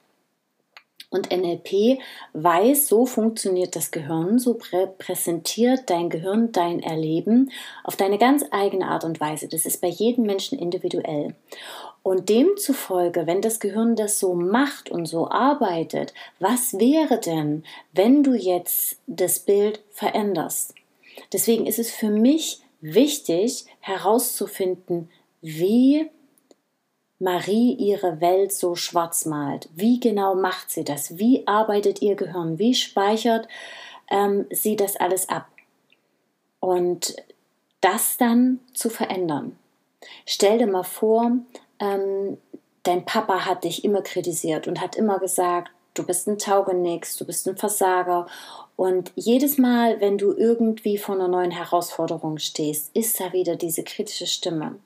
Und 1.08 1.30
NLP 1.30 2.00
weiß, 2.32 2.88
so 2.88 3.06
funktioniert 3.06 3.76
das 3.76 3.92
Gehirn, 3.92 4.38
so 4.38 4.54
prä 4.54 4.88
präsentiert 4.98 5.88
dein 5.88 6.10
Gehirn 6.10 6.50
dein 6.50 6.80
Erleben 6.80 7.52
auf 7.84 7.96
deine 7.96 8.18
ganz 8.18 8.44
eigene 8.50 8.88
Art 8.88 9.04
und 9.04 9.20
Weise. 9.20 9.46
Das 9.48 9.66
ist 9.66 9.80
bei 9.80 9.88
jedem 9.88 10.24
Menschen 10.26 10.58
individuell. 10.58 11.34
Und 12.02 12.28
demzufolge, 12.28 13.26
wenn 13.26 13.40
das 13.40 13.60
Gehirn 13.60 13.96
das 13.96 14.18
so 14.18 14.34
macht 14.34 14.90
und 14.90 15.06
so 15.06 15.28
arbeitet, 15.28 16.12
was 16.38 16.74
wäre 16.78 17.18
denn, 17.18 17.64
wenn 17.92 18.22
du 18.22 18.34
jetzt 18.34 18.98
das 19.06 19.38
Bild 19.40 19.80
veränderst? 19.90 20.74
Deswegen 21.32 21.66
ist 21.66 21.78
es 21.78 21.90
für 21.90 22.10
mich 22.10 22.60
wichtig 22.80 23.66
herauszufinden, 23.80 25.10
wie 25.40 26.10
Marie 27.18 27.72
ihre 27.74 28.20
Welt 28.20 28.52
so 28.52 28.74
schwarz 28.74 29.24
malt. 29.24 29.68
Wie 29.74 30.00
genau 30.00 30.34
macht 30.34 30.70
sie 30.70 30.84
das? 30.84 31.18
Wie 31.18 31.46
arbeitet 31.46 32.02
ihr 32.02 32.14
Gehirn? 32.14 32.58
Wie 32.58 32.74
speichert 32.74 33.48
ähm, 34.10 34.46
sie 34.50 34.76
das 34.76 34.96
alles 34.96 35.28
ab? 35.28 35.48
Und 36.60 37.16
das 37.80 38.16
dann 38.18 38.60
zu 38.74 38.90
verändern. 38.90 39.58
Stell 40.26 40.58
dir 40.58 40.66
mal 40.66 40.82
vor, 40.82 41.32
ähm, 41.78 42.36
dein 42.82 43.04
Papa 43.04 43.46
hat 43.46 43.64
dich 43.64 43.84
immer 43.84 44.02
kritisiert 44.02 44.68
und 44.68 44.80
hat 44.80 44.96
immer 44.96 45.18
gesagt, 45.18 45.70
du 45.94 46.04
bist 46.04 46.26
ein 46.28 46.38
Taugenix, 46.38 47.16
du 47.16 47.24
bist 47.24 47.48
ein 47.48 47.56
Versager. 47.56 48.26
Und 48.76 49.12
jedes 49.14 49.56
Mal, 49.56 50.00
wenn 50.00 50.18
du 50.18 50.32
irgendwie 50.32 50.98
vor 50.98 51.14
einer 51.14 51.28
neuen 51.28 51.50
Herausforderung 51.50 52.38
stehst, 52.38 52.94
ist 52.94 53.18
da 53.20 53.32
wieder 53.32 53.56
diese 53.56 53.82
kritische 53.82 54.26
Stimme. 54.26 54.78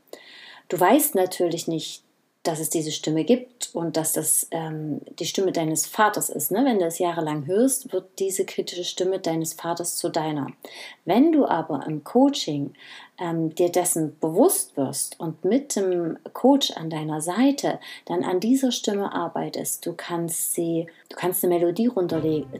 Du 0.68 0.78
weißt 0.78 1.16
natürlich 1.16 1.66
nicht, 1.66 2.04
dass 2.42 2.58
es 2.58 2.70
diese 2.70 2.90
Stimme 2.90 3.24
gibt 3.24 3.70
und 3.74 3.96
dass 3.98 4.14
das 4.14 4.46
ähm, 4.50 5.02
die 5.18 5.26
Stimme 5.26 5.52
deines 5.52 5.86
Vaters 5.86 6.30
ist. 6.30 6.50
Ne? 6.50 6.64
Wenn 6.64 6.78
du 6.78 6.86
es 6.86 6.98
jahrelang 6.98 7.46
hörst, 7.46 7.92
wird 7.92 8.18
diese 8.18 8.46
kritische 8.46 8.84
Stimme 8.84 9.18
deines 9.18 9.52
Vaters 9.52 9.96
zu 9.96 10.08
deiner. 10.08 10.46
Wenn 11.04 11.32
du 11.32 11.46
aber 11.46 11.84
im 11.86 12.02
Coaching 12.02 12.72
ähm, 13.20 13.54
dir 13.54 13.70
dessen 13.70 14.18
bewusst 14.18 14.76
wirst 14.76 15.20
und 15.20 15.44
mit 15.44 15.76
dem 15.76 16.18
Coach 16.32 16.72
an 16.76 16.90
deiner 16.90 17.20
Seite 17.20 17.78
dann 18.06 18.24
an 18.24 18.40
dieser 18.40 18.72
Stimme 18.72 19.12
arbeitest, 19.12 19.84
du 19.84 19.92
kannst 19.92 20.54
sie, 20.54 20.86
du 21.10 21.16
kannst 21.16 21.44
eine 21.44 21.54
Melodie 21.54 21.90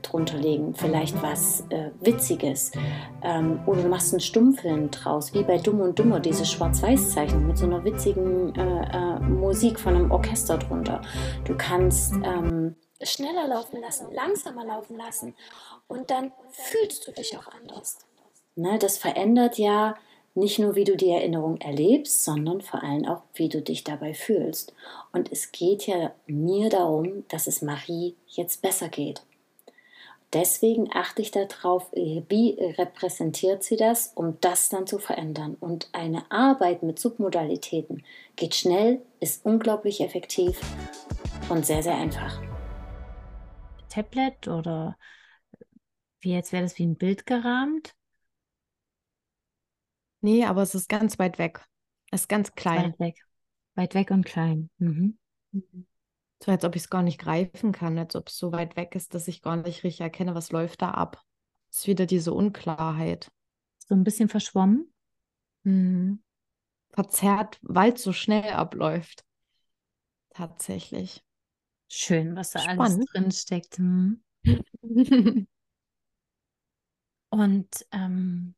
drunter 0.03 0.37
legen, 0.37 0.75
vielleicht 0.75 1.21
was 1.23 1.65
äh, 1.71 1.91
Witziges 2.01 2.73
ähm, 3.23 3.61
oder 3.67 3.83
du 3.83 3.89
machst 3.89 4.13
einen 4.13 4.21
Stummfilm 4.21 4.91
draus, 4.91 5.33
wie 5.33 5.43
bei 5.43 5.57
Dumm 5.57 5.81
und 5.81 5.99
Dummer, 5.99 6.21
diese 6.21 6.45
Schwarz-Weiß-Zeichnung 6.45 7.47
mit 7.47 7.59
so 7.59 7.65
einer 7.65 7.83
witzigen 7.83 8.55
äh, 8.55 8.83
äh, 8.93 9.21
Musik 9.21 9.81
von 9.81 9.95
einem 9.95 10.11
Orchester 10.11 10.59
drunter. 10.59 11.01
Du 11.45 11.57
kannst 11.57 12.13
ähm, 12.23 12.77
schneller 13.03 13.49
laufen 13.49 13.81
lassen, 13.81 14.13
langsamer 14.13 14.67
laufen 14.67 14.99
lassen 14.99 15.35
und 15.89 16.11
dann 16.11 16.33
fühlst 16.51 17.09
du 17.09 17.13
dich 17.13 17.37
auch 17.39 17.49
anders. 17.49 17.99
Ne, 18.57 18.79
das 18.79 18.99
verändert 18.99 19.59
ja 19.59 19.95
nicht 20.35 20.59
nur, 20.59 20.75
wie 20.75 20.85
du 20.85 20.97
die 20.97 21.11
Erinnerung 21.11 21.59
erlebst, 21.59 22.25
sondern 22.25 22.61
vor 22.61 22.83
allem 22.83 23.07
auch, 23.07 23.23
wie 23.35 23.49
du 23.49 23.61
dich 23.61 23.85
dabei 23.85 24.15
fühlst. 24.15 24.75
Und 25.13 25.31
es 25.33 25.53
geht 25.53 25.87
ja 25.87 26.13
mir 26.27 26.71
darum, 26.71 27.25
dass 27.29 27.47
es 27.47 27.63
Marie 27.63 28.17
jetzt 28.27 28.63
besser 28.63 28.89
geht. 28.89 29.23
Deswegen 30.33 30.89
achte 30.93 31.23
ich 31.23 31.33
darauf, 31.33 31.91
wie 31.93 32.57
repräsentiert 32.79 33.65
sie 33.65 33.77
das, 33.77 34.13
um 34.15 34.39
das 34.41 34.69
dann 34.69 34.87
zu 34.87 35.01
verändern. 35.01 35.57
Und 35.59 35.89
eine 35.91 36.31
Arbeit 36.31 36.85
mit 36.85 37.01
Submodalitäten 37.01 38.05
geht 38.37 38.55
schnell, 38.55 39.03
ist 39.19 39.45
unglaublich 39.45 40.01
effektiv 40.01 40.61
und 41.49 41.67
sehr, 41.67 41.83
sehr 41.83 41.97
einfach. 41.97 42.41
Tablet 43.89 44.47
oder 44.47 44.97
wie 46.21 46.33
jetzt 46.33 46.53
wäre 46.53 46.63
das 46.63 46.79
wie 46.79 46.87
ein 46.87 46.97
Bild 46.97 47.27
gerahmt? 47.27 47.97
Nee, 50.21 50.45
aber 50.45 50.63
es 50.63 50.75
ist 50.75 50.89
ganz 50.89 51.19
weit 51.19 51.39
weg. 51.39 51.65
Es 52.11 52.23
ist 52.23 52.29
ganz 52.29 52.55
klein. 52.55 52.93
Weit 52.93 53.01
weg. 53.01 53.27
Weit 53.75 53.95
weg 53.95 54.11
und 54.11 54.25
klein. 54.25 54.71
Mhm. 54.79 55.19
mhm. 55.53 55.87
So 56.43 56.51
als 56.51 56.65
ob 56.65 56.75
ich 56.75 56.83
es 56.83 56.91
gar 56.91 57.03
nicht 57.03 57.19
greifen 57.19 57.71
kann, 57.73 57.99
als 57.99 58.17
ob 58.17 58.29
es 58.29 58.39
so 58.39 58.51
weit 58.51 58.75
weg 58.77 58.95
ist, 58.95 59.13
dass 59.15 59.29
ich 59.29 59.43
gar 59.43 59.57
nicht 59.57 59.85
richtig 59.85 60.01
erkenne, 60.01 60.35
was 60.35 60.53
läuft 60.53 60.81
da 60.81 60.93
ab. 60.93 61.23
Es 61.71 61.81
ist 61.81 61.87
wieder 61.87 62.07
diese 62.07 62.33
Unklarheit. 62.33 63.31
So 63.87 63.95
ein 63.95 64.05
bisschen 64.05 64.31
verschwommen. 64.31 64.93
Mhm. 65.65 66.23
Verzerrt, 66.93 67.59
weil 67.63 67.93
es 67.93 68.03
so 68.03 68.13
schnell 68.13 68.53
abläuft. 68.53 69.25
Tatsächlich. 70.31 71.23
Schön, 71.89 72.37
was 72.37 72.51
da 72.51 72.61
Spannend. 72.61 72.81
alles 72.81 73.05
drin 73.07 73.31
steckt. 73.33 73.79
Hm. 73.79 74.23
und 77.31 77.87
ähm, 77.93 78.55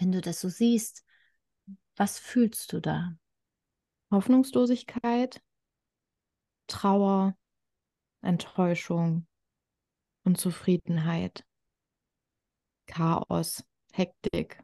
wenn 0.00 0.12
du 0.12 0.22
das 0.22 0.40
so 0.40 0.48
siehst, 0.48 1.04
was 1.96 2.18
fühlst 2.18 2.72
du 2.72 2.80
da? 2.80 3.16
Hoffnungslosigkeit, 4.10 5.42
Trauer, 6.66 7.36
Enttäuschung, 8.22 9.26
Unzufriedenheit, 10.24 11.44
Chaos, 12.86 13.62
Hektik. 13.92 14.62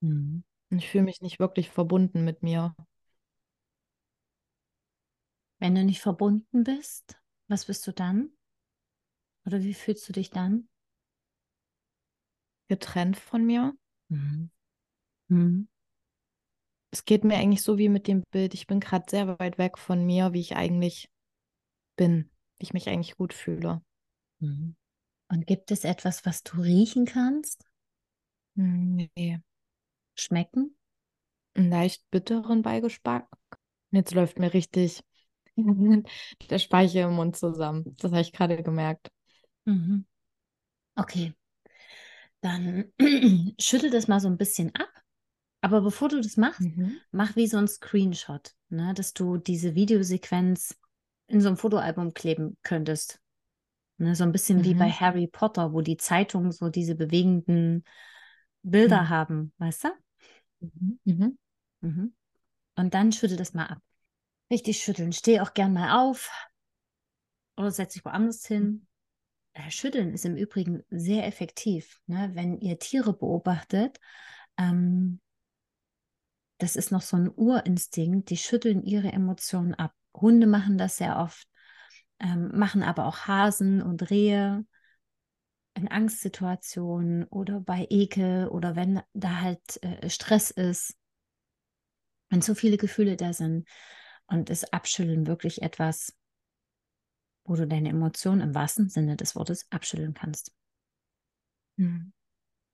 Mhm. 0.00 0.44
Ich 0.70 0.88
fühle 0.88 1.04
mich 1.04 1.20
nicht 1.20 1.38
wirklich 1.38 1.70
verbunden 1.70 2.24
mit 2.24 2.42
mir. 2.42 2.74
Wenn 5.58 5.74
du 5.74 5.84
nicht 5.84 6.00
verbunden 6.00 6.64
bist, 6.64 7.20
was 7.48 7.66
bist 7.66 7.86
du 7.86 7.92
dann? 7.92 8.30
Oder 9.44 9.60
wie 9.62 9.74
fühlst 9.74 10.08
du 10.08 10.12
dich 10.12 10.30
dann? 10.30 10.68
Getrennt 12.68 13.16
von 13.16 13.44
mir. 13.44 13.74
Mhm. 14.10 14.50
Mhm. 15.30 15.68
Es 16.90 17.04
geht 17.04 17.24
mir 17.24 17.36
eigentlich 17.36 17.62
so 17.62 17.78
wie 17.78 17.88
mit 17.88 18.08
dem 18.08 18.22
Bild. 18.30 18.54
Ich 18.54 18.66
bin 18.66 18.80
gerade 18.80 19.04
sehr 19.08 19.38
weit 19.38 19.58
weg 19.58 19.76
von 19.78 20.04
mir, 20.04 20.32
wie 20.32 20.40
ich 20.40 20.56
eigentlich 20.56 21.10
bin, 21.96 22.30
wie 22.58 22.64
ich 22.64 22.72
mich 22.72 22.88
eigentlich 22.88 23.16
gut 23.16 23.34
fühle. 23.34 23.82
Mhm. 24.40 24.76
Und 25.30 25.46
gibt 25.46 25.70
es 25.70 25.84
etwas, 25.84 26.26
was 26.26 26.42
du 26.42 26.60
riechen 26.62 27.06
kannst? 27.06 27.64
Nee. 28.54 29.40
Schmecken? 30.14 30.76
Einen 31.54 31.70
leicht 31.70 32.08
bitteren 32.10 32.62
Beigeschmack. 32.62 33.28
Jetzt 33.90 34.14
läuft 34.14 34.38
mir 34.38 34.54
richtig 34.54 35.02
der 35.56 36.58
Speichel 36.58 37.04
im 37.04 37.14
Mund 37.14 37.36
zusammen. 37.36 37.96
Das 37.98 38.12
habe 38.12 38.22
ich 38.22 38.32
gerade 38.32 38.62
gemerkt. 38.62 39.10
Mhm. 39.66 40.06
Okay. 40.96 41.34
Dann 42.40 42.92
schüttel 43.60 43.90
das 43.90 44.08
mal 44.08 44.20
so 44.20 44.28
ein 44.28 44.38
bisschen 44.38 44.74
ab. 44.74 44.88
Aber 45.60 45.80
bevor 45.80 46.08
du 46.08 46.20
das 46.20 46.36
machst, 46.36 46.70
Mhm. 46.70 47.00
mach 47.10 47.36
wie 47.36 47.46
so 47.48 47.58
ein 47.58 47.68
Screenshot, 47.68 48.54
ne, 48.68 48.94
dass 48.94 49.12
du 49.14 49.38
diese 49.38 49.74
Videosequenz 49.74 50.76
in 51.26 51.40
so 51.40 51.48
ein 51.48 51.56
Fotoalbum 51.56 52.14
kleben 52.14 52.56
könntest. 52.62 53.20
Ne, 53.98 54.14
so 54.14 54.24
ein 54.24 54.32
bisschen 54.32 54.64
wie 54.64 54.74
bei 54.74 54.90
Mhm. 54.90 54.92
Harry 54.92 55.26
Potter, 55.26 55.72
wo 55.72 55.80
die 55.82 55.96
Zeitungen 55.96 56.52
so 56.52 56.70
diese 56.70 56.94
bewegenden 56.94 57.84
Bilder 58.62 59.00
Mhm. 59.00 59.08
haben, 59.08 59.52
weißt 59.58 59.84
du? 59.84 59.88
Mhm. 60.60 60.98
Mhm. 61.04 61.38
Mhm. 61.80 62.14
Und 62.76 62.94
dann 62.94 63.12
schüttel 63.12 63.36
das 63.36 63.54
mal 63.54 63.66
ab. 63.66 63.82
Richtig 64.50 64.82
schütteln. 64.82 65.12
Steh 65.14 65.40
auch 65.40 65.54
gern 65.54 65.72
mal 65.72 66.06
auf 66.06 66.30
oder 67.58 67.70
setz 67.70 67.92
dich 67.94 68.04
woanders 68.06 68.46
hin. 68.46 68.87
Äh, 69.58 69.70
Schütteln 69.70 70.12
ist 70.14 70.24
im 70.24 70.36
Übrigen 70.36 70.82
sehr 70.90 71.26
effektiv. 71.26 72.00
Ne? 72.06 72.30
Wenn 72.34 72.60
ihr 72.60 72.78
Tiere 72.78 73.12
beobachtet, 73.12 73.98
ähm, 74.56 75.20
das 76.58 76.76
ist 76.76 76.90
noch 76.90 77.02
so 77.02 77.16
ein 77.16 77.30
Urinstinkt, 77.34 78.30
die 78.30 78.36
schütteln 78.36 78.82
ihre 78.82 79.12
Emotionen 79.12 79.74
ab. 79.74 79.94
Hunde 80.14 80.46
machen 80.46 80.78
das 80.78 80.96
sehr 80.96 81.18
oft, 81.18 81.46
ähm, 82.18 82.50
machen 82.52 82.82
aber 82.82 83.06
auch 83.06 83.28
Hasen 83.28 83.82
und 83.82 84.10
Rehe 84.10 84.64
in 85.74 85.88
Angstsituationen 85.88 87.24
oder 87.24 87.60
bei 87.60 87.86
Ekel 87.88 88.48
oder 88.48 88.74
wenn 88.74 89.00
da 89.12 89.40
halt 89.40 89.82
äh, 89.82 90.10
Stress 90.10 90.50
ist, 90.50 90.96
wenn 92.30 92.42
zu 92.42 92.56
viele 92.56 92.76
Gefühle 92.76 93.16
da 93.16 93.32
sind. 93.32 93.68
Und 94.26 94.50
ist 94.50 94.74
Abschütteln 94.74 95.26
wirklich 95.26 95.62
etwas, 95.62 96.17
wo 97.48 97.56
du 97.56 97.66
deine 97.66 97.88
Emotionen 97.88 98.40
im 98.40 98.54
wahrsten 98.54 98.88
Sinne 98.88 99.16
des 99.16 99.34
Wortes 99.34 99.66
abschütteln 99.70 100.14
kannst. 100.14 100.52
Mhm. 101.76 102.12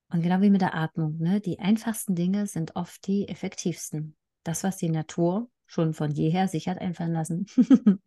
Und 0.09 0.21
genau 0.21 0.41
wie 0.41 0.49
mit 0.49 0.61
der 0.61 0.75
Atmung, 0.75 1.17
ne? 1.17 1.41
die 1.41 1.59
einfachsten 1.59 2.15
Dinge 2.15 2.45
sind 2.45 2.75
oft 2.75 3.07
die 3.07 3.27
effektivsten. 3.27 4.15
Das, 4.43 4.63
was 4.63 4.77
die 4.77 4.89
Natur 4.89 5.49
schon 5.65 5.93
von 5.93 6.11
jeher 6.11 6.47
sich 6.47 6.67
hat 6.67 6.77
einfallen 6.77 7.13
lassen. 7.13 7.47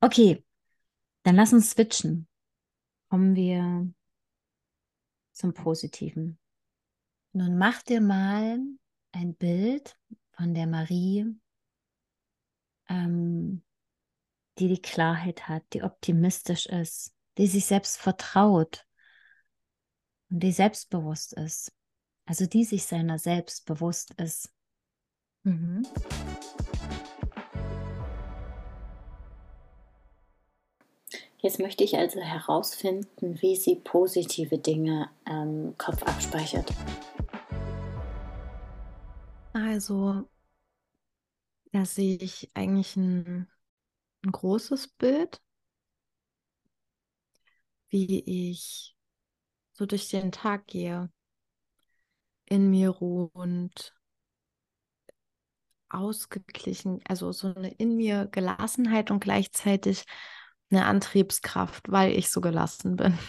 okay, 0.00 0.44
dann 1.22 1.36
lass 1.36 1.52
uns 1.52 1.70
switchen. 1.70 2.26
Kommen 3.10 3.36
wir 3.36 3.92
zum 5.32 5.54
Positiven. 5.54 6.38
Nun 7.32 7.58
mach 7.58 7.82
dir 7.82 8.00
mal 8.00 8.58
ein 9.12 9.34
Bild 9.36 9.96
von 10.32 10.54
der 10.54 10.66
Marie, 10.66 11.26
ähm, 12.88 13.62
die 14.58 14.68
die 14.68 14.82
Klarheit 14.82 15.48
hat, 15.48 15.62
die 15.72 15.82
optimistisch 15.82 16.66
ist, 16.66 17.14
die 17.38 17.46
sich 17.46 17.66
selbst 17.66 17.98
vertraut 17.98 18.84
und 20.30 20.42
die 20.42 20.52
selbstbewusst 20.52 21.32
ist. 21.34 21.72
Also 22.26 22.46
die 22.46 22.64
sich 22.64 22.84
seiner 22.84 23.18
selbst 23.18 23.64
bewusst 23.64 24.12
ist. 24.18 24.52
Mhm. 25.44 25.86
Jetzt 31.40 31.60
möchte 31.60 31.84
ich 31.84 31.96
also 31.96 32.20
herausfinden, 32.20 33.40
wie 33.40 33.54
sie 33.54 33.76
positive 33.76 34.58
Dinge 34.58 35.08
im 35.24 35.74
Kopf 35.78 36.02
abspeichert. 36.02 36.72
Also, 39.52 40.28
da 41.72 41.84
sehe 41.84 42.16
ich 42.16 42.50
eigentlich 42.54 42.96
ein, 42.96 43.48
ein 44.28 44.32
großes 44.32 44.88
Bild, 44.88 45.40
wie 47.88 48.50
ich 48.50 48.94
so 49.72 49.86
durch 49.86 50.08
den 50.08 50.32
Tag 50.32 50.66
gehe, 50.66 51.10
in 52.44 52.70
mir 52.70 52.90
ruhend, 52.90 53.94
ausgeglichen, 55.88 57.00
also 57.08 57.32
so 57.32 57.54
eine 57.54 57.70
in 57.74 57.96
mir 57.96 58.26
Gelassenheit 58.26 59.10
und 59.10 59.20
gleichzeitig 59.20 60.04
eine 60.70 60.84
Antriebskraft, 60.84 61.90
weil 61.90 62.12
ich 62.12 62.30
so 62.30 62.40
gelassen 62.40 62.96
bin. 62.96 63.18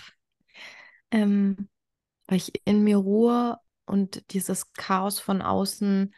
Ähm, 1.11 1.69
weil 2.27 2.37
ich 2.37 2.51
in 2.65 2.83
mir 2.83 2.97
Ruhe 2.97 3.57
und 3.87 4.31
dieses 4.31 4.73
Chaos 4.73 5.19
von 5.19 5.41
außen 5.41 6.13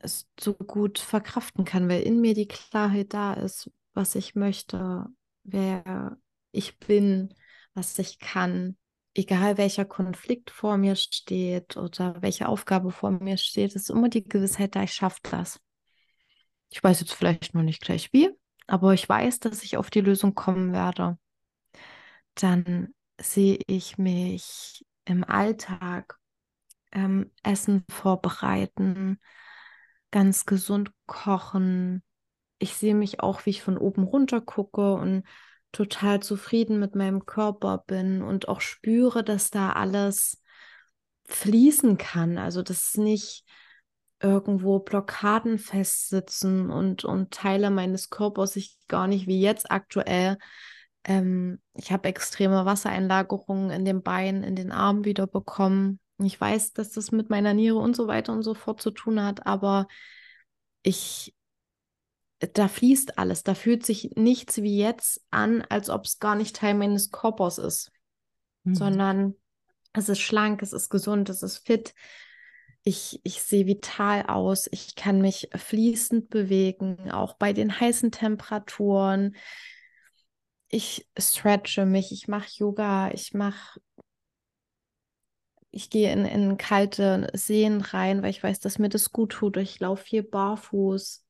es 0.00 0.28
so 0.38 0.54
gut 0.54 0.98
verkraften 0.98 1.64
kann, 1.64 1.88
weil 1.88 2.02
in 2.02 2.20
mir 2.20 2.34
die 2.34 2.48
Klarheit 2.48 3.14
da 3.14 3.34
ist, 3.34 3.70
was 3.94 4.14
ich 4.14 4.34
möchte, 4.34 5.06
wer 5.44 6.16
ich 6.52 6.78
bin, 6.78 7.34
was 7.74 7.98
ich 7.98 8.18
kann, 8.18 8.76
egal 9.14 9.58
welcher 9.58 9.84
Konflikt 9.84 10.50
vor 10.50 10.76
mir 10.76 10.96
steht 10.96 11.76
oder 11.76 12.20
welche 12.22 12.48
Aufgabe 12.48 12.90
vor 12.90 13.10
mir 13.10 13.36
steht, 13.36 13.74
ist 13.74 13.90
immer 13.90 14.08
die 14.08 14.24
Gewissheit 14.24 14.74
da, 14.74 14.82
ich 14.82 14.92
schaffe 14.92 15.20
das. 15.22 15.60
Ich 16.70 16.82
weiß 16.82 17.00
jetzt 17.00 17.12
vielleicht 17.12 17.54
noch 17.54 17.62
nicht 17.62 17.82
gleich 17.82 18.12
wie, 18.12 18.30
aber 18.66 18.94
ich 18.94 19.08
weiß, 19.08 19.40
dass 19.40 19.62
ich 19.62 19.76
auf 19.76 19.90
die 19.90 20.00
Lösung 20.00 20.34
kommen 20.34 20.72
werde. 20.72 21.18
Dann 22.34 22.94
sehe 23.20 23.58
ich 23.66 23.98
mich 23.98 24.84
im 25.04 25.24
Alltag 25.24 26.16
ähm, 26.92 27.30
Essen 27.42 27.84
vorbereiten, 27.90 29.20
ganz 30.10 30.46
gesund 30.46 30.92
kochen. 31.06 32.02
Ich 32.58 32.74
sehe 32.74 32.94
mich 32.94 33.20
auch, 33.20 33.46
wie 33.46 33.50
ich 33.50 33.62
von 33.62 33.78
oben 33.78 34.02
runter 34.02 34.40
gucke 34.40 34.94
und 34.94 35.24
total 35.72 36.20
zufrieden 36.20 36.78
mit 36.78 36.94
meinem 36.94 37.26
Körper 37.26 37.84
bin 37.86 38.22
und 38.22 38.48
auch 38.48 38.60
spüre, 38.60 39.22
dass 39.22 39.50
da 39.50 39.72
alles 39.72 40.42
fließen 41.26 41.96
kann. 41.96 42.38
Also 42.38 42.62
dass 42.62 42.96
nicht 42.96 43.44
irgendwo 44.20 44.80
Blockaden 44.80 45.58
festsitzen 45.58 46.70
und, 46.70 47.04
und 47.04 47.30
Teile 47.32 47.70
meines 47.70 48.10
Körpers 48.10 48.56
ich 48.56 48.76
gar 48.86 49.06
nicht 49.06 49.26
wie 49.26 49.40
jetzt 49.40 49.70
aktuell. 49.70 50.36
Ähm, 51.04 51.60
ich 51.74 51.90
habe 51.92 52.08
extreme 52.08 52.66
Wassereinlagerungen 52.66 53.70
in 53.70 53.84
den 53.84 54.02
Beinen, 54.02 54.42
in 54.42 54.56
den 54.56 54.72
Armen 54.72 55.04
wieder 55.04 55.26
bekommen. 55.26 56.00
Ich 56.24 56.40
weiß, 56.40 56.72
dass 56.72 56.90
das 56.92 57.12
mit 57.12 57.30
meiner 57.30 57.54
Niere 57.54 57.78
und 57.78 57.96
so 57.96 58.06
weiter 58.06 58.32
und 58.32 58.42
so 58.42 58.54
fort 58.54 58.80
zu 58.80 58.90
tun 58.90 59.22
hat, 59.22 59.46
aber 59.46 59.88
ich, 60.82 61.34
da 62.54 62.68
fließt 62.68 63.18
alles. 63.18 63.42
Da 63.42 63.54
fühlt 63.54 63.84
sich 63.84 64.12
nichts 64.16 64.62
wie 64.62 64.78
jetzt 64.78 65.22
an, 65.30 65.62
als 65.68 65.90
ob 65.90 66.04
es 66.04 66.18
gar 66.18 66.34
nicht 66.34 66.56
Teil 66.56 66.74
meines 66.74 67.10
Körpers 67.10 67.58
ist, 67.58 67.92
Mhm. 68.64 68.74
sondern 68.74 69.34
es 69.92 70.08
ist 70.08 70.20
schlank, 70.20 70.62
es 70.62 70.72
ist 70.72 70.90
gesund, 70.90 71.28
es 71.28 71.42
ist 71.42 71.58
fit. 71.58 71.94
Ich, 72.82 73.20
ich 73.24 73.42
sehe 73.42 73.66
vital 73.66 74.24
aus. 74.26 74.68
Ich 74.72 74.94
kann 74.94 75.20
mich 75.20 75.50
fließend 75.54 76.30
bewegen, 76.30 77.10
auch 77.10 77.34
bei 77.34 77.52
den 77.52 77.78
heißen 77.78 78.10
Temperaturen. 78.10 79.36
Ich 80.68 81.08
stretche 81.18 81.84
mich, 81.84 82.12
ich 82.12 82.28
mache 82.28 82.48
Yoga, 82.54 83.10
ich 83.10 83.34
mache 83.34 83.80
ich 85.70 85.90
gehe 85.90 86.12
in, 86.12 86.24
in 86.24 86.56
kalte 86.56 87.30
Seen 87.34 87.80
rein, 87.80 88.22
weil 88.22 88.30
ich 88.30 88.42
weiß, 88.42 88.60
dass 88.60 88.78
mir 88.78 88.88
das 88.88 89.12
gut 89.12 89.32
tut. 89.32 89.56
Ich 89.56 89.78
laufe 89.80 90.04
hier 90.06 90.28
barfuß 90.28 91.24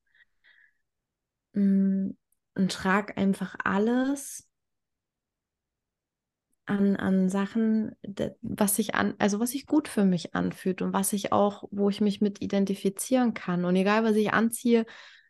mm, 1.54 2.10
und 2.54 2.72
trage 2.72 3.16
einfach 3.16 3.56
alles 3.64 4.48
an, 6.66 6.96
an 6.96 7.28
Sachen, 7.28 7.96
was 8.42 8.76
sich 8.76 8.94
an, 8.94 9.14
also 9.18 9.40
was 9.40 9.50
sich 9.50 9.66
gut 9.66 9.88
für 9.88 10.04
mich 10.04 10.34
anfühlt 10.34 10.82
und 10.82 10.92
was 10.92 11.12
ich 11.12 11.32
auch, 11.32 11.64
wo 11.72 11.90
ich 11.90 12.00
mich 12.00 12.20
mit 12.20 12.40
identifizieren 12.40 13.34
kann. 13.34 13.64
Und 13.64 13.74
egal, 13.74 14.04
was 14.04 14.14
ich 14.14 14.32
anziehe, 14.32 14.86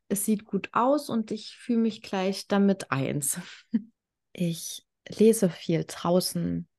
es 0.09 0.25
sieht 0.27 0.45
gut 0.45 0.69
aus 0.73 1.09
und 1.09 1.31
ich 1.31 1.57
fühle 1.57 1.79
mich 1.81 2.03
gleich 2.03 2.47
damit 2.49 2.91
eins. 2.91 3.39
Ich 4.33 4.87
lese 5.09 5.51
viel 5.51 5.85
draußen. 5.85 6.70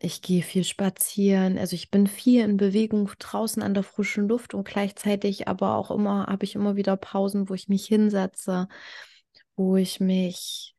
Ich 0.00 0.22
gehe 0.22 0.42
viel 0.42 0.64
spazieren. 0.64 1.58
Also 1.58 1.74
ich 1.74 1.90
bin 1.90 2.06
viel 2.06 2.44
in 2.44 2.56
Bewegung 2.56 3.10
draußen 3.18 3.62
an 3.62 3.74
der 3.74 3.82
frischen 3.82 4.28
Luft 4.28 4.54
und 4.54 4.66
gleichzeitig 4.66 5.48
aber 5.48 5.74
auch 5.76 5.90
immer 5.90 6.26
habe 6.26 6.44
ich 6.44 6.54
immer 6.54 6.76
wieder 6.76 6.96
Pausen, 6.96 7.48
wo 7.48 7.54
ich 7.54 7.68
mich 7.68 7.86
hinsetze, 7.86 8.68
wo 9.56 9.76
ich 9.76 9.98
mich 9.98 10.76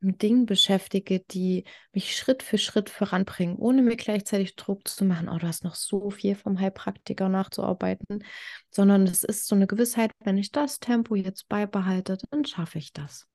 mit 0.00 0.22
Dingen 0.22 0.46
beschäftige, 0.46 1.20
die 1.20 1.64
mich 1.92 2.16
Schritt 2.16 2.42
für 2.42 2.56
Schritt 2.56 2.88
voranbringen, 2.88 3.56
ohne 3.56 3.82
mir 3.82 3.96
gleichzeitig 3.96 4.56
Druck 4.56 4.88
zu 4.88 5.04
machen, 5.04 5.28
oh, 5.28 5.36
du 5.36 5.46
hast 5.46 5.62
noch 5.62 5.74
so 5.74 6.10
viel 6.10 6.34
vom 6.36 6.58
Heilpraktiker 6.58 7.28
nachzuarbeiten, 7.28 8.24
sondern 8.70 9.06
es 9.06 9.24
ist 9.24 9.46
so 9.46 9.54
eine 9.54 9.66
Gewissheit, 9.66 10.12
wenn 10.20 10.38
ich 10.38 10.52
das 10.52 10.80
Tempo 10.80 11.14
jetzt 11.14 11.48
beibehalte, 11.48 12.16
dann 12.30 12.46
schaffe 12.46 12.78
ich 12.78 12.94
das. 12.94 13.26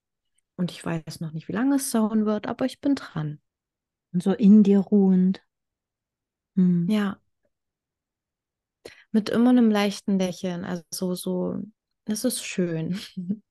Und 0.55 0.71
ich 0.71 0.83
weiß 0.83 1.19
noch 1.19 1.31
nicht, 1.33 1.47
wie 1.47 1.53
lange 1.53 1.75
es 1.75 1.91
dauern 1.91 2.25
wird, 2.25 2.47
aber 2.47 2.65
ich 2.65 2.81
bin 2.81 2.95
dran. 2.95 3.39
Und 4.15 4.23
so 4.23 4.31
in 4.31 4.63
dir 4.63 4.79
ruhend. 4.79 5.43
Hm. 6.55 6.87
Ja. 6.89 7.19
Mit 9.11 9.29
immer 9.29 9.49
einem 9.49 9.69
leichten 9.69 10.17
Lächeln. 10.17 10.63
Also 10.63 11.15
so, 11.15 11.57
es 12.05 12.23
ist 12.23 12.43
schön. 12.45 12.97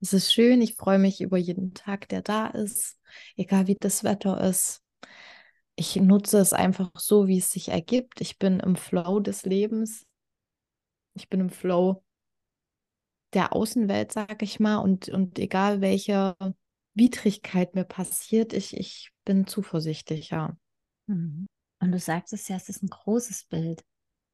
Es 0.00 0.12
ist 0.12 0.32
schön, 0.32 0.60
ich 0.60 0.74
freue 0.74 0.98
mich 0.98 1.20
über 1.20 1.38
jeden 1.38 1.74
Tag, 1.74 2.08
der 2.08 2.22
da 2.22 2.48
ist, 2.48 2.98
egal 3.36 3.68
wie 3.68 3.76
das 3.78 4.02
Wetter 4.02 4.40
ist. 4.40 4.82
Ich 5.76 5.94
nutze 5.94 6.38
es 6.38 6.52
einfach 6.52 6.90
so, 6.96 7.28
wie 7.28 7.38
es 7.38 7.52
sich 7.52 7.68
ergibt. 7.68 8.20
Ich 8.20 8.36
bin 8.36 8.58
im 8.58 8.74
Flow 8.74 9.20
des 9.20 9.44
Lebens. 9.44 10.04
Ich 11.14 11.28
bin 11.28 11.38
im 11.38 11.50
Flow 11.50 12.02
der 13.32 13.52
Außenwelt, 13.52 14.10
sage 14.10 14.44
ich 14.44 14.58
mal. 14.58 14.78
Und, 14.78 15.08
und 15.08 15.38
egal 15.38 15.80
welche 15.80 16.34
Widrigkeit 16.94 17.74
mir 17.74 17.84
passiert, 17.84 18.52
ich, 18.52 18.76
ich 18.76 19.10
bin 19.24 19.46
zuversichtlich, 19.46 20.30
ja. 20.30 20.56
Mhm. 21.06 21.46
Und 21.80 21.92
du 21.92 21.98
sagst 21.98 22.32
es 22.32 22.48
ja, 22.48 22.56
es 22.56 22.68
ist 22.68 22.82
ein 22.82 22.88
großes 22.88 23.44
Bild. 23.46 23.84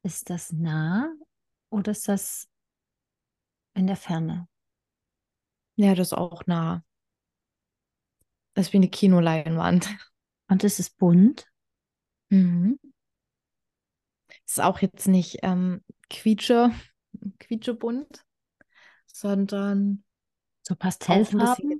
Ist 0.03 0.29
das 0.29 0.51
nah 0.51 1.11
oder 1.69 1.91
ist 1.91 2.07
das 2.07 2.47
in 3.73 3.87
der 3.87 3.95
Ferne? 3.95 4.47
Ja, 5.75 5.95
das 5.95 6.09
ist 6.09 6.13
auch 6.13 6.45
nah. 6.45 6.83
Das 8.53 8.67
ist 8.67 8.73
wie 8.73 8.77
eine 8.77 8.89
Kinoleinwand. 8.89 9.89
Und 10.47 10.63
es 10.63 10.79
ist 10.79 10.97
bunt. 10.97 11.47
Mhm. 12.29 12.79
Ist 14.45 14.61
auch 14.61 14.79
jetzt 14.79 15.07
nicht 15.07 15.39
ähm, 15.43 15.83
quietsche, 16.09 16.71
quietschebunt, 17.39 18.25
sondern 19.05 20.03
so 20.61 20.75
Pastellfarben. 20.75 21.79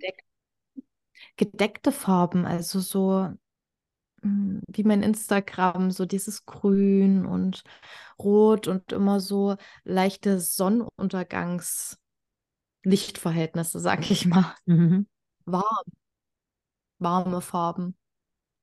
Gedeck 1.40 1.52
gedeckte 1.52 1.92
Farben, 1.94 2.46
also 2.46 2.82
so 2.82 3.30
hm, 4.22 4.62
wie 4.68 4.84
mein 4.84 5.04
Instagram, 5.04 5.92
so 5.92 6.06
dieses 6.06 6.46
Grün 6.46 7.26
und 7.26 7.64
Rot 8.20 8.68
und 8.68 8.92
immer 8.92 9.22
so 9.22 9.56
leichte 9.86 10.40
Sonnenuntergangs- 10.40 11.98
Lichtverhältnisse, 12.84 13.80
sag 13.80 14.10
ich 14.12 14.26
mal. 14.26 14.56
Mhm. 14.66 15.08
Warm. 15.46 15.86
Warme 17.00 17.42
Farben. 17.42 17.96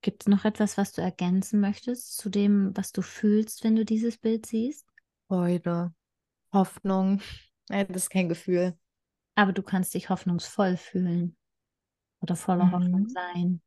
Gibt 0.03 0.23
es 0.23 0.29
noch 0.29 0.45
etwas, 0.45 0.77
was 0.77 0.93
du 0.93 1.01
ergänzen 1.01 1.61
möchtest 1.61 2.19
zu 2.19 2.29
dem, 2.29 2.77
was 2.77 2.93
du 2.93 3.01
fühlst, 3.01 3.65
wenn 3.65 3.77
du 3.77 3.85
dieses 3.85 4.19
Bild 4.19 4.45
siehst? 4.47 4.87
Freude, 5.29 5.95
Hoffnung. 6.53 7.21
Nein, 7.69 7.87
das 7.89 8.05
ist 8.05 8.11
kein 8.11 8.29
Gefühl. 8.29 8.79
Aber 9.35 9.53
du 9.53 9.63
kannst 9.63 9.95
dich 9.95 10.11
hoffnungsvoll 10.11 10.77
fühlen 10.77 11.37
oder 12.27 12.35
voller 12.37 12.65
mhm. 12.65 12.73
Hoffnung 12.73 13.09
sein. 13.09 13.61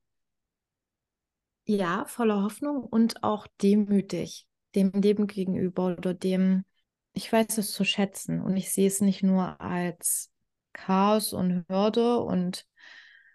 Ja, 1.65 2.03
voller 2.05 2.43
Hoffnung 2.43 2.83
und 2.83 3.23
auch 3.23 3.47
demütig 3.61 4.47
dem 4.75 4.91
Leben 4.91 5.27
gegenüber 5.27 5.95
oder 5.97 6.13
dem, 6.13 6.65
ich 7.13 7.31
weiß 7.31 7.57
es 7.57 7.71
zu 7.71 7.85
schätzen 7.85 8.41
und 8.41 8.57
ich 8.57 8.71
sehe 8.71 8.87
es 8.87 9.01
nicht 9.01 9.23
nur 9.23 9.61
als 9.61 10.31
Chaos 10.73 11.31
und 11.31 11.65
Hürde 11.69 12.19
und 12.19 12.65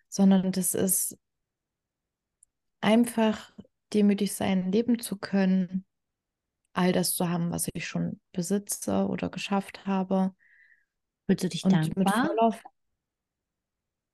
sondern 0.09 0.53
das 0.53 0.75
ist 0.75 1.19
einfach 2.81 3.53
demütig 3.93 4.35
sein, 4.35 4.71
leben 4.71 4.99
zu 4.99 5.17
können, 5.17 5.87
all 6.73 6.93
das 6.93 7.15
zu 7.15 7.29
haben, 7.29 7.51
was 7.51 7.69
ich 7.73 7.87
schon 7.87 8.21
besitze 8.33 9.07
oder 9.09 9.31
geschafft 9.31 9.87
habe. 9.87 10.35
Fühlst 11.27 11.45
du 11.45 11.49
dich 11.49 11.65
und 11.65 11.73
dankbar? 11.73 12.05
Mit 12.05 12.11
voller, 12.13 12.61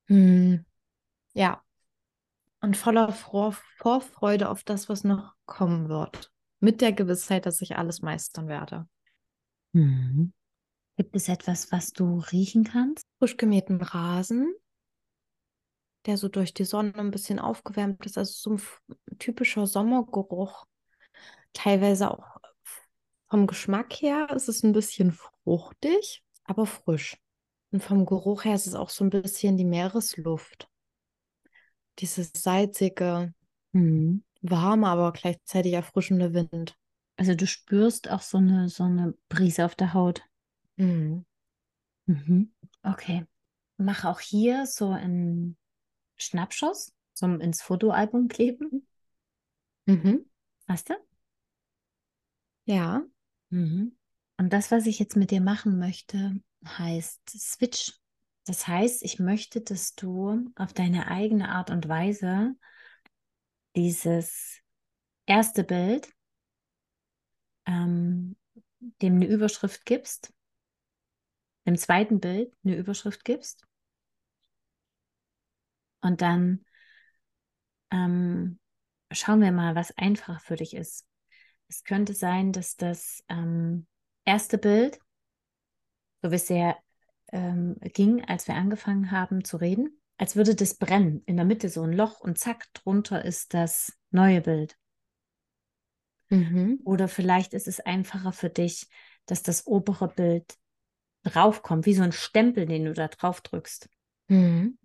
hm, 0.07 0.65
ja. 1.33 1.63
Und 2.61 2.77
voller 2.77 3.11
Vor 3.11 3.57
Vorfreude 3.77 4.49
auf 4.49 4.63
das, 4.63 4.87
was 4.87 5.03
noch 5.03 5.33
kommen 5.45 5.89
wird. 5.89 6.31
Mit 6.59 6.81
der 6.81 6.93
Gewissheit, 6.93 7.45
dass 7.45 7.61
ich 7.61 7.75
alles 7.75 8.01
meistern 8.01 8.47
werde. 8.47 8.87
Mhm. 9.73 10.33
Gibt 10.97 11.15
es 11.15 11.27
etwas, 11.27 11.71
was 11.71 11.91
du 11.91 12.19
riechen 12.31 12.65
kannst? 12.65 13.03
Frisch 13.17 13.37
gemähten 13.37 13.81
Rasen, 13.81 14.53
der 16.05 16.17
so 16.17 16.27
durch 16.27 16.53
die 16.53 16.65
Sonne 16.65 16.93
ein 16.95 17.09
bisschen 17.09 17.39
aufgewärmt 17.39 18.05
ist. 18.05 18.17
Also 18.17 18.57
so 18.57 18.63
ein 18.89 19.17
typischer 19.17 19.65
Sommergeruch. 19.65 20.65
Teilweise 21.53 22.11
auch 22.11 22.37
vom 23.31 23.47
Geschmack 23.47 23.93
her 24.01 24.29
ist 24.31 24.49
es 24.49 24.61
ein 24.61 24.73
bisschen 24.73 25.13
fruchtig, 25.13 26.23
aber 26.43 26.65
frisch. 26.65 27.17
Und 27.71 27.81
vom 27.81 28.05
Geruch 28.05 28.43
her 28.43 28.55
ist 28.55 28.67
es 28.67 28.75
auch 28.75 28.89
so 28.89 29.05
ein 29.05 29.09
bisschen 29.09 29.55
die 29.55 29.65
Meeresluft. 29.65 30.67
Dieses 32.01 32.31
salzige, 32.35 33.33
mhm. 33.71 34.23
warme, 34.41 34.87
aber 34.87 35.13
gleichzeitig 35.13 35.73
erfrischende 35.73 36.33
Wind. 36.33 36.75
Also 37.15 37.35
du 37.35 37.45
spürst 37.45 38.09
auch 38.09 38.21
so 38.21 38.39
eine, 38.39 38.69
so 38.69 38.83
eine 38.83 39.13
Brise 39.29 39.65
auf 39.65 39.75
der 39.75 39.93
Haut. 39.93 40.23
Mhm. 40.77 41.25
Mhm. 42.07 42.51
Okay. 42.83 43.25
Mach 43.77 44.05
auch 44.05 44.19
hier 44.19 44.65
so 44.65 44.89
einen 44.89 45.57
Schnappschuss 46.17 46.93
zum 47.13 47.39
ins 47.39 47.61
Fotoalbum 47.61 48.27
kleben. 48.27 48.87
Mhm. 49.85 50.25
Hast 50.67 50.89
du? 50.89 50.95
Ja. 52.65 53.03
Mhm. 53.49 53.95
Und 54.37 54.53
das, 54.53 54.71
was 54.71 54.87
ich 54.87 54.97
jetzt 54.97 55.15
mit 55.15 55.29
dir 55.29 55.41
machen 55.41 55.77
möchte, 55.77 56.39
heißt 56.65 57.21
Switch. 57.29 58.00
Das 58.51 58.67
heißt, 58.67 59.03
ich 59.03 59.17
möchte, 59.17 59.61
dass 59.61 59.95
du 59.95 60.51
auf 60.55 60.73
deine 60.73 61.07
eigene 61.07 61.47
Art 61.47 61.69
und 61.69 61.87
Weise 61.87 62.53
dieses 63.77 64.59
erste 65.25 65.63
Bild 65.63 66.13
ähm, 67.65 68.35
dem 69.01 69.15
eine 69.15 69.27
Überschrift 69.27 69.85
gibst 69.85 70.33
dem 71.65 71.77
zweiten 71.77 72.19
Bild 72.19 72.53
eine 72.65 72.75
Überschrift 72.75 73.23
gibst 73.23 73.65
und 76.01 76.19
dann 76.19 76.65
ähm, 77.89 78.59
schauen 79.13 79.39
wir 79.39 79.53
mal, 79.53 79.75
was 79.75 79.97
einfacher 79.97 80.41
für 80.41 80.57
dich 80.57 80.75
ist. 80.75 81.07
Es 81.69 81.85
könnte 81.85 82.13
sein, 82.13 82.51
dass 82.51 82.75
das 82.75 83.23
ähm, 83.29 83.87
erste 84.25 84.57
Bild, 84.57 84.99
so 86.21 86.31
wie 86.31 86.35
ja 86.49 86.75
ähm, 87.31 87.77
ging, 87.79 88.23
als 88.25 88.47
wir 88.47 88.55
angefangen 88.55 89.11
haben 89.11 89.43
zu 89.43 89.57
reden, 89.57 90.01
als 90.17 90.35
würde 90.35 90.55
das 90.55 90.75
brennen. 90.75 91.23
In 91.25 91.37
der 91.37 91.45
Mitte 91.45 91.69
so 91.69 91.83
ein 91.83 91.93
Loch 91.93 92.19
und 92.19 92.37
zack, 92.37 92.67
drunter 92.73 93.23
ist 93.23 93.53
das 93.53 93.93
neue 94.11 94.41
Bild. 94.41 94.77
Mhm. 96.29 96.79
Oder 96.85 97.07
vielleicht 97.07 97.53
ist 97.53 97.67
es 97.67 97.79
einfacher 97.79 98.31
für 98.31 98.49
dich, 98.49 98.87
dass 99.25 99.43
das 99.43 99.67
obere 99.67 100.07
Bild 100.07 100.57
draufkommt, 101.23 101.85
wie 101.85 101.93
so 101.93 102.03
ein 102.03 102.11
Stempel, 102.11 102.65
den 102.65 102.85
du 102.85 102.93
da 102.93 103.07
drauf 103.07 103.41
drückst. 103.41 103.89
Mhm. 104.27 104.77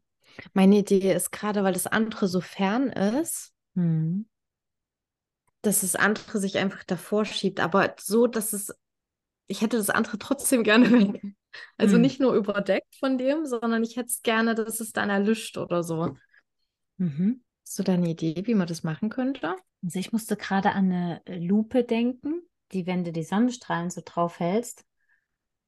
Meine 0.53 0.79
Idee 0.79 1.13
ist 1.15 1.31
gerade, 1.33 1.65
weil 1.65 1.73
das 1.73 1.87
andere 1.87 2.29
so 2.29 2.41
fern 2.41 2.91
ist, 2.91 3.55
mhm. 3.75 4.29
dass 5.63 5.81
das 5.81 5.97
andere 5.97 6.41
sich 6.41 6.59
einfach 6.59 6.85
davor 6.85 7.25
schiebt, 7.25 7.61
aber 7.61 7.95
so, 7.99 8.27
dass 8.27 8.53
es, 8.53 8.75
ich 9.47 9.63
hätte 9.63 9.79
das 9.79 9.91
andere 9.91 10.19
trotzdem 10.19 10.63
gerne 10.63 10.91
weg. 10.91 11.23
Also 11.77 11.97
mhm. 11.97 12.03
nicht 12.03 12.21
nur 12.21 12.35
überdeckt 12.35 12.95
von 12.97 13.19
dem, 13.19 13.47
sondern 13.47 13.83
ich 13.83 13.97
hätte 13.97 14.09
es 14.09 14.23
gerne, 14.23 14.55
dass 14.55 14.81
es 14.81 14.93
dann 14.93 15.11
erlischt 15.11 15.59
oder 15.59 15.83
so. 15.83 16.17
Mhm. 16.99 17.43
Hast 17.65 17.79
du 17.79 17.83
da 17.83 17.95
eine 17.95 18.11
Idee, 18.11 18.43
wie 18.47 18.55
man 18.55 18.67
das 18.67 18.85
machen 18.85 19.09
könnte? 19.09 19.57
Also 19.83 19.99
ich 19.99 20.13
musste 20.13 20.37
gerade 20.37 20.73
an 20.73 20.93
eine 20.93 21.23
Lupe 21.27 21.85
denken, 21.85 22.43
die, 22.73 22.87
wenn 22.87 23.05
du 23.05 23.13
die 23.13 23.25
Sonnenstrahlen 23.25 23.91
so 23.91 24.03
drauf 24.05 24.41
hältst, 24.41 24.85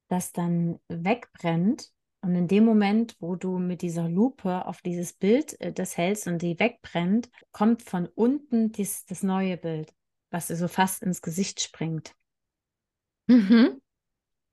das 0.08 0.32
dann 0.32 0.80
wegbrennt. 0.88 1.90
Und 2.20 2.34
in 2.34 2.48
dem 2.48 2.64
Moment, 2.64 3.16
wo 3.20 3.36
du 3.36 3.58
mit 3.58 3.82
dieser 3.82 4.08
Lupe 4.08 4.66
auf 4.66 4.82
dieses 4.82 5.12
Bild 5.12 5.60
äh, 5.60 5.72
das 5.72 5.96
hältst 5.96 6.26
und 6.26 6.42
die 6.42 6.58
wegbrennt, 6.58 7.30
kommt 7.52 7.82
von 7.82 8.06
unten 8.06 8.72
dies, 8.72 9.04
das 9.04 9.22
neue 9.22 9.56
Bild, 9.56 9.92
was 10.30 10.48
dir 10.48 10.56
so 10.56 10.66
fast 10.66 11.02
ins 11.02 11.22
Gesicht 11.22 11.60
springt. 11.60 12.14
Mhm. 13.28 13.80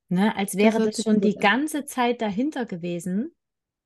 Ne? 0.10 0.36
Als 0.36 0.56
wäre 0.56 0.86
das, 0.86 0.98
sich 0.98 1.06
schon 1.06 1.22
die 1.22 1.36
an. 1.36 1.42
ganze 1.42 1.86
Zeit 1.86 2.22
dahinter 2.22 2.66
gewesen. 2.66 3.36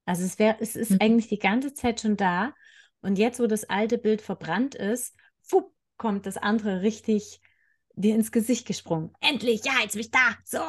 Also 0.05 0.23
es 0.23 0.39
wäre, 0.39 0.57
es 0.59 0.75
ist 0.75 0.91
Mhm. 0.91 0.97
eigentlich 1.01 1.27
die 1.27 1.39
ganze 1.39 1.73
Zeit 1.73 2.01
schon 2.01 2.17
da. 2.17 2.53
Und 3.01 3.17
jetzt, 3.17 3.39
wo 3.39 3.47
das 3.47 3.63
alte 3.65 3.97
Bild 3.97 4.21
verbrannt 4.21 4.75
ist, 4.75 5.15
fupp, 5.41 5.73
kommt 5.97 6.25
das 6.25 6.37
andere 6.37 6.81
richtig 6.81 7.39
dir 7.95 8.15
ins 8.15 8.31
Gesicht 8.31 8.65
gesprungen. 8.67 9.13
Endlich, 9.21 9.63
ja, 9.65 9.73
jetzt 9.81 9.93
bin 9.93 10.01
ich 10.01 10.11
da. 10.11 10.37
So, 10.45 10.59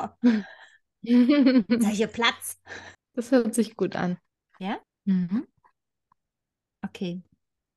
jetzt 1.03 1.87
habe 1.87 1.95
hier 1.95 2.07
Platz. 2.09 2.61
Das 3.15 3.33
hört 3.33 3.55
sich 3.55 3.77
gut 3.77 3.97
an. 3.97 4.19
Ja? 4.61 4.79
Mhm. 5.05 5.47
Okay. 6.85 7.23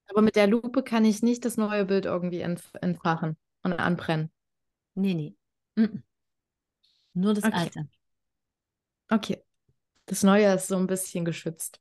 Aber 0.07 0.21
mit 0.21 0.35
der 0.35 0.47
Lupe 0.47 0.83
kann 0.83 1.05
ich 1.05 1.23
nicht 1.23 1.43
das 1.45 1.57
neue 1.57 1.85
Bild 1.85 2.05
irgendwie 2.05 2.41
entf 2.41 2.71
entfachen 2.81 3.35
und 3.63 3.73
anbrennen. 3.73 4.31
Nee, 4.95 5.13
nee. 5.15 5.35
Mhm. 5.75 6.03
Nur 7.13 7.33
das 7.33 7.43
Okay. 7.43 7.51
alte. 7.51 7.87
Okay. 9.11 9.43
Das 10.07 10.23
neue 10.23 10.55
ist 10.55 10.67
so 10.67 10.77
ein 10.77 10.87
bisschen 10.87 11.25
geschützt. 11.25 11.79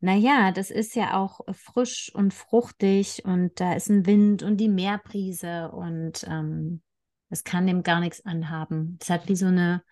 Naja, 0.00 0.52
das 0.52 0.70
ist 0.70 0.94
ja 0.94 1.18
auch 1.18 1.40
frisch 1.52 2.12
und 2.14 2.32
fruchtig 2.32 3.24
und 3.24 3.58
da 3.60 3.72
ist 3.74 3.88
ein 3.88 4.06
Wind 4.06 4.42
und 4.42 4.56
die 4.58 4.68
Meerbrise 4.68 5.70
und 5.72 6.24
ähm, 6.28 6.82
es 7.30 7.42
kann 7.44 7.66
dem 7.66 7.82
gar 7.82 8.00
nichts 8.00 8.24
anhaben. 8.24 8.98
Es 9.00 9.10
hat 9.10 9.28
wie 9.28 9.36
so 9.36 9.46
eine, 9.46 9.82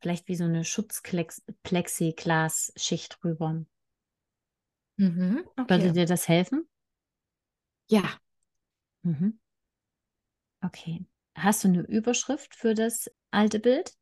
vielleicht 0.00 0.28
wie 0.28 0.36
so 0.36 0.44
eine 0.44 0.64
Schutzplexiglas-Schicht 0.64 3.22
drüber. 3.22 3.64
Mhm. 4.96 5.44
Würde 5.44 5.46
Okay. 5.58 5.92
dir 5.92 6.06
das 6.06 6.28
helfen? 6.28 6.66
Ja. 7.88 8.20
Mhm. 9.04 9.38
Okay. 10.64 11.04
Hast 11.36 11.64
du 11.64 11.68
eine 11.68 11.82
Überschrift 11.82 12.54
für 12.54 12.74
das 12.74 13.10
alte 13.32 13.58
Bild? 13.60 13.94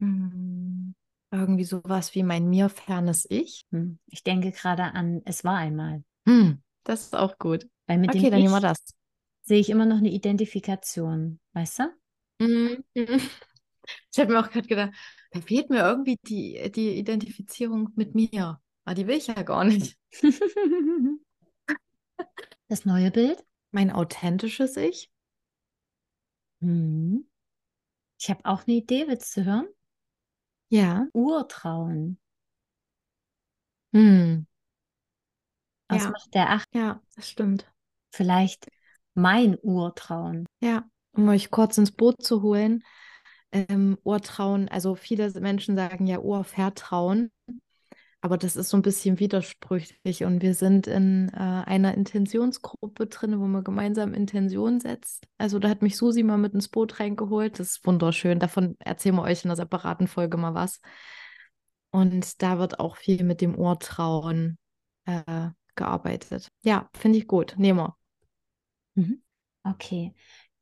Hm, 0.00 0.94
Irgendwie 1.30 1.64
sowas 1.64 2.14
wie 2.14 2.22
mein 2.22 2.48
mir 2.48 2.68
fernes 2.68 3.26
Ich. 3.30 3.66
Hm. 3.72 3.98
Ich 4.06 4.22
denke 4.24 4.52
gerade 4.52 4.84
an 4.94 5.22
Es 5.24 5.44
war 5.44 5.56
einmal. 5.56 6.02
Hm, 6.26 6.62
das 6.84 7.02
ist 7.06 7.16
auch 7.16 7.38
gut. 7.38 7.68
Weil 7.86 7.98
mit 7.98 8.14
Okay, 8.14 8.14
dem 8.14 8.30
dann 8.30 8.40
nehmen 8.40 8.52
wir 8.54 8.60
das. 8.60 8.78
sehe 9.42 9.58
ich 9.58 9.70
immer 9.70 9.84
noch 9.86 9.98
eine 9.98 10.10
Identifikation, 10.10 11.40
weißt 11.54 11.80
du? 11.80 11.84
Mhm. 12.40 12.82
Ich 14.12 14.18
habe 14.18 14.32
mir 14.32 14.40
auch 14.40 14.50
gerade 14.50 14.68
gedacht, 14.68 14.92
da 15.32 15.40
fehlt 15.40 15.70
mir 15.70 15.80
irgendwie 15.80 16.16
die, 16.26 16.70
die 16.72 16.98
Identifizierung 16.98 17.90
mit 17.96 18.14
mir. 18.14 18.60
Aber 18.84 18.94
die 18.94 19.06
will 19.06 19.16
ich 19.18 19.26
ja 19.28 19.42
gar 19.42 19.64
nicht. 19.64 19.96
Das 22.68 22.86
neue 22.86 23.10
Bild? 23.10 23.44
Mein 23.72 23.90
authentisches 23.92 24.78
Ich? 24.78 25.10
Hm. 26.62 27.27
Ich 28.18 28.28
habe 28.30 28.44
auch 28.44 28.66
eine 28.66 28.76
Idee, 28.76 29.06
willst 29.08 29.36
du 29.36 29.44
hören? 29.44 29.68
Ja. 30.70 31.08
Urtrauen. 31.12 32.16
Hm. 33.92 34.44
Was 35.88 36.04
Ja. 36.04 36.10
macht 36.10 36.34
der 36.34 36.50
Acht? 36.50 36.68
Ja, 36.74 37.00
das 37.16 37.28
stimmt. 37.30 37.70
Vielleicht 38.10 38.68
mein 39.14 39.56
Urtrauen. 39.60 40.46
Ja, 40.60 40.84
um 41.12 41.28
euch 41.28 41.50
kurz 41.50 41.78
ins 41.78 41.92
Boot 41.92 42.22
zu 42.22 42.42
holen. 42.42 42.84
Ähm, 43.52 43.98
Urtrauen, 44.04 44.68
also 44.68 44.94
viele 44.94 45.30
Menschen 45.40 45.76
sagen 45.76 46.06
ja 46.06 46.18
Urvertrauen, 46.20 47.30
aber 48.20 48.36
das 48.36 48.56
ist 48.56 48.70
so 48.70 48.76
ein 48.76 48.82
bisschen 48.82 49.20
widersprüchlich 49.20 50.24
und 50.24 50.42
wir 50.42 50.54
sind 50.54 50.86
in 50.86 51.28
äh, 51.32 51.36
einer 51.38 51.94
Intentionsgruppe 51.94 53.06
drin, 53.06 53.38
wo 53.38 53.46
man 53.46 53.62
gemeinsam 53.62 54.12
Intention 54.12 54.80
setzt. 54.80 55.28
Also 55.38 55.58
da 55.58 55.68
hat 55.68 55.82
mich 55.82 55.96
Susi 55.96 56.22
mal 56.22 56.38
mit 56.38 56.54
ins 56.54 56.68
Boot 56.68 56.98
reingeholt, 56.98 57.60
das 57.60 57.70
ist 57.72 57.86
wunderschön, 57.86 58.40
davon 58.40 58.76
erzählen 58.80 59.14
wir 59.14 59.22
euch 59.22 59.44
in 59.44 59.50
einer 59.50 59.56
separaten 59.56 60.08
Folge 60.08 60.36
mal 60.36 60.54
was. 60.54 60.80
Und 61.90 62.42
da 62.42 62.58
wird 62.58 62.80
auch 62.80 62.96
viel 62.96 63.24
mit 63.24 63.40
dem 63.40 63.54
Urtrauen 63.54 64.58
äh, 65.06 65.50
gearbeitet. 65.74 66.48
Ja, 66.62 66.90
finde 66.92 67.18
ich 67.18 67.26
gut, 67.26 67.54
nehmen 67.56 67.78
wir. 67.78 67.96
Mhm. 68.94 69.22
Okay. 69.62 70.14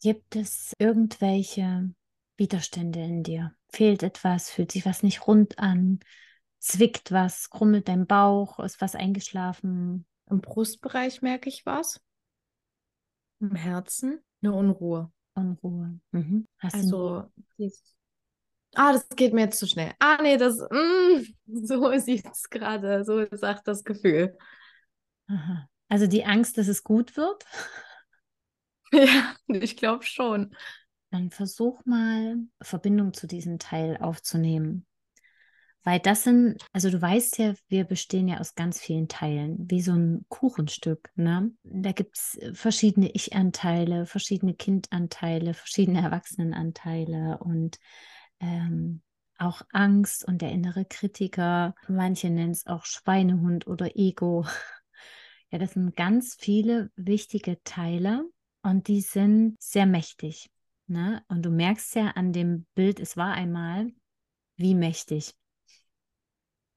Gibt 0.03 0.37
es 0.37 0.73
irgendwelche 0.79 1.91
Widerstände 2.37 3.01
in 3.01 3.23
dir? 3.23 3.55
Fehlt 3.71 4.03
etwas? 4.03 4.51
Fühlt 4.51 4.71
sich 4.71 4.85
was 4.85 5.03
nicht 5.03 5.27
rund 5.27 5.59
an? 5.59 6.01
Zwickt 6.67 7.13
was? 7.13 7.49
Krummelt 7.49 7.87
dein 7.87 8.09
Bauch? 8.09 8.59
Ist 8.59 8.81
was 8.81 8.97
eingeschlafen? 8.97 10.05
Im 10.29 10.41
Brustbereich 10.41 11.23
merke 11.23 11.49
ich 11.49 11.65
was. 11.65 12.01
Im 13.39 13.55
Herzen 13.55 14.19
eine 14.43 14.53
Unruhe. 14.53 15.13
Unruhe? 15.35 16.01
Mhm. 16.11 16.49
Also, 16.59 17.31
ah, 18.75 18.93
das 18.93 19.09
geht 19.11 19.33
mir 19.33 19.43
jetzt 19.43 19.61
zu 19.61 19.69
schnell. 19.69 19.93
Ah, 20.01 20.19
nee, 20.21 20.37
das, 20.37 20.59
mm, 20.59 21.23
so 21.47 21.97
sieht 21.99 22.27
es 22.27 22.51
gerade, 22.51 23.05
so 23.05 23.25
sagt 23.31 23.69
das 23.69 23.85
Gefühl. 23.85 24.37
Aha. 25.29 25.69
Also 25.89 26.09
die 26.09 26.25
Angst, 26.25 26.59
dass 26.59 26.67
es 26.67 26.83
gut 26.83 27.17
wird? 27.17 27.45
Ja, 28.93 29.35
ich 29.49 29.77
glaube 29.77 30.05
schon. 30.05 30.55
Dann 31.11 31.31
versuch 31.31 31.85
mal 31.85 32.37
Verbindung 32.63 33.13
zu 33.15 33.27
diesem 33.27 33.59
Teil 33.59 33.97
aufzunehmen. 33.97 34.86
Weil 35.87 36.01
das 36.01 36.25
sind, 36.25 36.57
also 36.73 36.91
du 36.91 37.01
weißt 37.01 37.39
ja, 37.39 37.55
wir 37.69 37.85
bestehen 37.85 38.27
ja 38.27 38.41
aus 38.41 38.57
ganz 38.57 38.81
vielen 38.81 39.07
Teilen, 39.07 39.71
wie 39.71 39.81
so 39.81 39.93
ein 39.93 40.27
Kuchenstück. 40.29 41.13
Ne? 41.15 41.53
Da 41.63 41.93
gibt 41.93 42.19
es 42.19 42.41
verschiedene 42.55 43.09
Ich-Anteile, 43.13 44.05
verschiedene 44.05 44.55
Kindanteile, 44.55 45.55
verschiedene 45.55 46.03
Erwachsenenanteile 46.03 47.39
und 47.39 47.79
ähm, 48.41 49.01
auch 49.39 49.63
Angst 49.71 50.25
und 50.27 50.43
der 50.43 50.51
innere 50.51 50.87
Kritiker. 50.87 51.77
Manche 51.87 52.31
nennen 52.31 52.51
es 52.51 52.67
auch 52.67 52.85
Schweinehund 52.85 53.69
oder 53.69 53.97
Ego. 53.97 54.45
Ja, 55.53 55.61
das 55.61 55.75
sind 55.75 55.95
ganz 55.95 56.35
viele 56.37 56.91
wichtige 56.97 57.63
Teile 57.63 58.29
und 58.63 58.89
die 58.89 59.01
sind 59.01 59.55
sehr 59.61 59.87
mächtig. 59.87 60.51
Ne? 60.89 61.23
Und 61.29 61.47
du 61.47 61.51
merkst 61.51 61.95
ja 61.95 62.09
an 62.09 62.33
dem 62.33 62.67
Bild, 62.75 62.99
es 62.99 63.17
war 63.17 63.35
einmal, 63.35 63.93
wie 64.57 64.75
mächtig. 64.75 65.37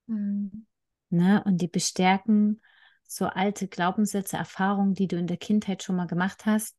Mhm. 0.09 0.65
Ne? 1.09 1.43
Und 1.45 1.59
die 1.61 1.67
bestärken 1.67 2.61
so 3.07 3.25
alte 3.25 3.67
Glaubenssätze, 3.67 4.37
Erfahrungen, 4.37 4.93
die 4.93 5.07
du 5.07 5.17
in 5.17 5.27
der 5.27 5.37
Kindheit 5.37 5.81
schon 5.81 5.95
mal 5.95 6.05
gemacht 6.05 6.45
hast. 6.45 6.77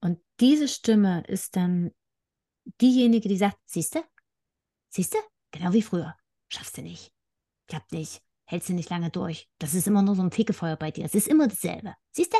Und 0.00 0.20
diese 0.40 0.68
Stimme 0.68 1.24
ist 1.26 1.56
dann 1.56 1.90
diejenige, 2.80 3.28
die 3.28 3.36
sagt, 3.36 3.58
siehste, 3.64 4.04
siehste, 4.88 5.18
genau 5.50 5.72
wie 5.72 5.82
früher, 5.82 6.16
schaffst 6.48 6.76
du 6.76 6.82
nicht, 6.82 7.12
klappt 7.66 7.92
nicht, 7.92 8.22
hältst 8.44 8.68
du 8.68 8.74
nicht 8.74 8.90
lange 8.90 9.10
durch. 9.10 9.48
Das 9.58 9.74
ist 9.74 9.88
immer 9.88 10.02
nur 10.02 10.14
so 10.14 10.22
ein 10.22 10.30
Fegefeuer 10.30 10.76
bei 10.76 10.90
dir. 10.90 11.04
Es 11.04 11.14
ist 11.14 11.28
immer 11.28 11.48
dasselbe. 11.48 11.94
Siehste? 12.12 12.36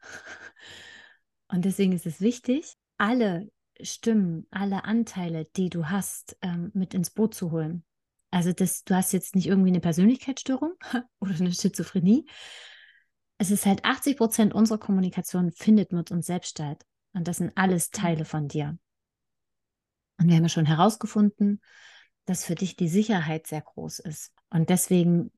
Und 1.48 1.64
deswegen 1.64 1.92
ist 1.92 2.06
es 2.06 2.20
wichtig, 2.20 2.74
alle 2.98 3.50
Stimmen, 3.80 4.46
alle 4.50 4.84
Anteile, 4.84 5.46
die 5.56 5.70
du 5.70 5.88
hast, 5.88 6.36
ähm, 6.42 6.70
mit 6.74 6.92
ins 6.92 7.10
Boot 7.10 7.34
zu 7.34 7.50
holen. 7.52 7.84
Also 8.36 8.52
das, 8.52 8.84
du 8.84 8.94
hast 8.94 9.14
jetzt 9.14 9.34
nicht 9.34 9.46
irgendwie 9.46 9.70
eine 9.70 9.80
Persönlichkeitsstörung 9.80 10.74
oder 11.20 11.34
eine 11.36 11.54
Schizophrenie. 11.54 12.28
Es 13.38 13.50
ist 13.50 13.64
halt 13.64 13.82
80 13.82 14.18
Prozent 14.18 14.52
unserer 14.52 14.76
Kommunikation 14.76 15.52
findet 15.52 15.92
mit 15.92 16.10
uns 16.10 16.26
selbst 16.26 16.50
statt. 16.50 16.84
Und 17.14 17.28
das 17.28 17.38
sind 17.38 17.56
alles 17.56 17.88
Teile 17.88 18.26
von 18.26 18.46
dir. 18.46 18.78
Und 20.18 20.28
wir 20.28 20.36
haben 20.36 20.42
ja 20.42 20.50
schon 20.50 20.66
herausgefunden, 20.66 21.62
dass 22.26 22.44
für 22.44 22.54
dich 22.54 22.76
die 22.76 22.88
Sicherheit 22.88 23.46
sehr 23.46 23.62
groß 23.62 24.00
ist. 24.00 24.34
Und 24.50 24.68
deswegen, 24.68 25.32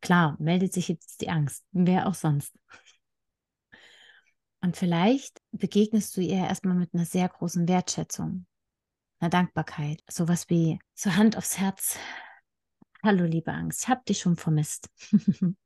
klar, 0.00 0.34
meldet 0.38 0.72
sich 0.72 0.88
jetzt 0.88 1.20
die 1.20 1.28
Angst. 1.28 1.66
Wer 1.72 2.06
auch 2.06 2.14
sonst. 2.14 2.58
Und 4.62 4.78
vielleicht 4.78 5.42
begegnest 5.52 6.16
du 6.16 6.22
ihr 6.22 6.36
erstmal 6.36 6.76
mit 6.76 6.94
einer 6.94 7.04
sehr 7.04 7.28
großen 7.28 7.68
Wertschätzung, 7.68 8.46
einer 9.20 9.28
Dankbarkeit. 9.28 10.02
Sowas 10.08 10.48
wie 10.48 10.78
so 10.94 11.14
Hand 11.14 11.36
aufs 11.36 11.58
Herz. 11.58 11.98
Hallo, 13.08 13.24
liebe 13.24 13.54
Angst, 13.54 13.84
ich 13.84 13.88
habe 13.88 14.04
dich 14.06 14.18
schon 14.18 14.36
vermisst. 14.36 14.90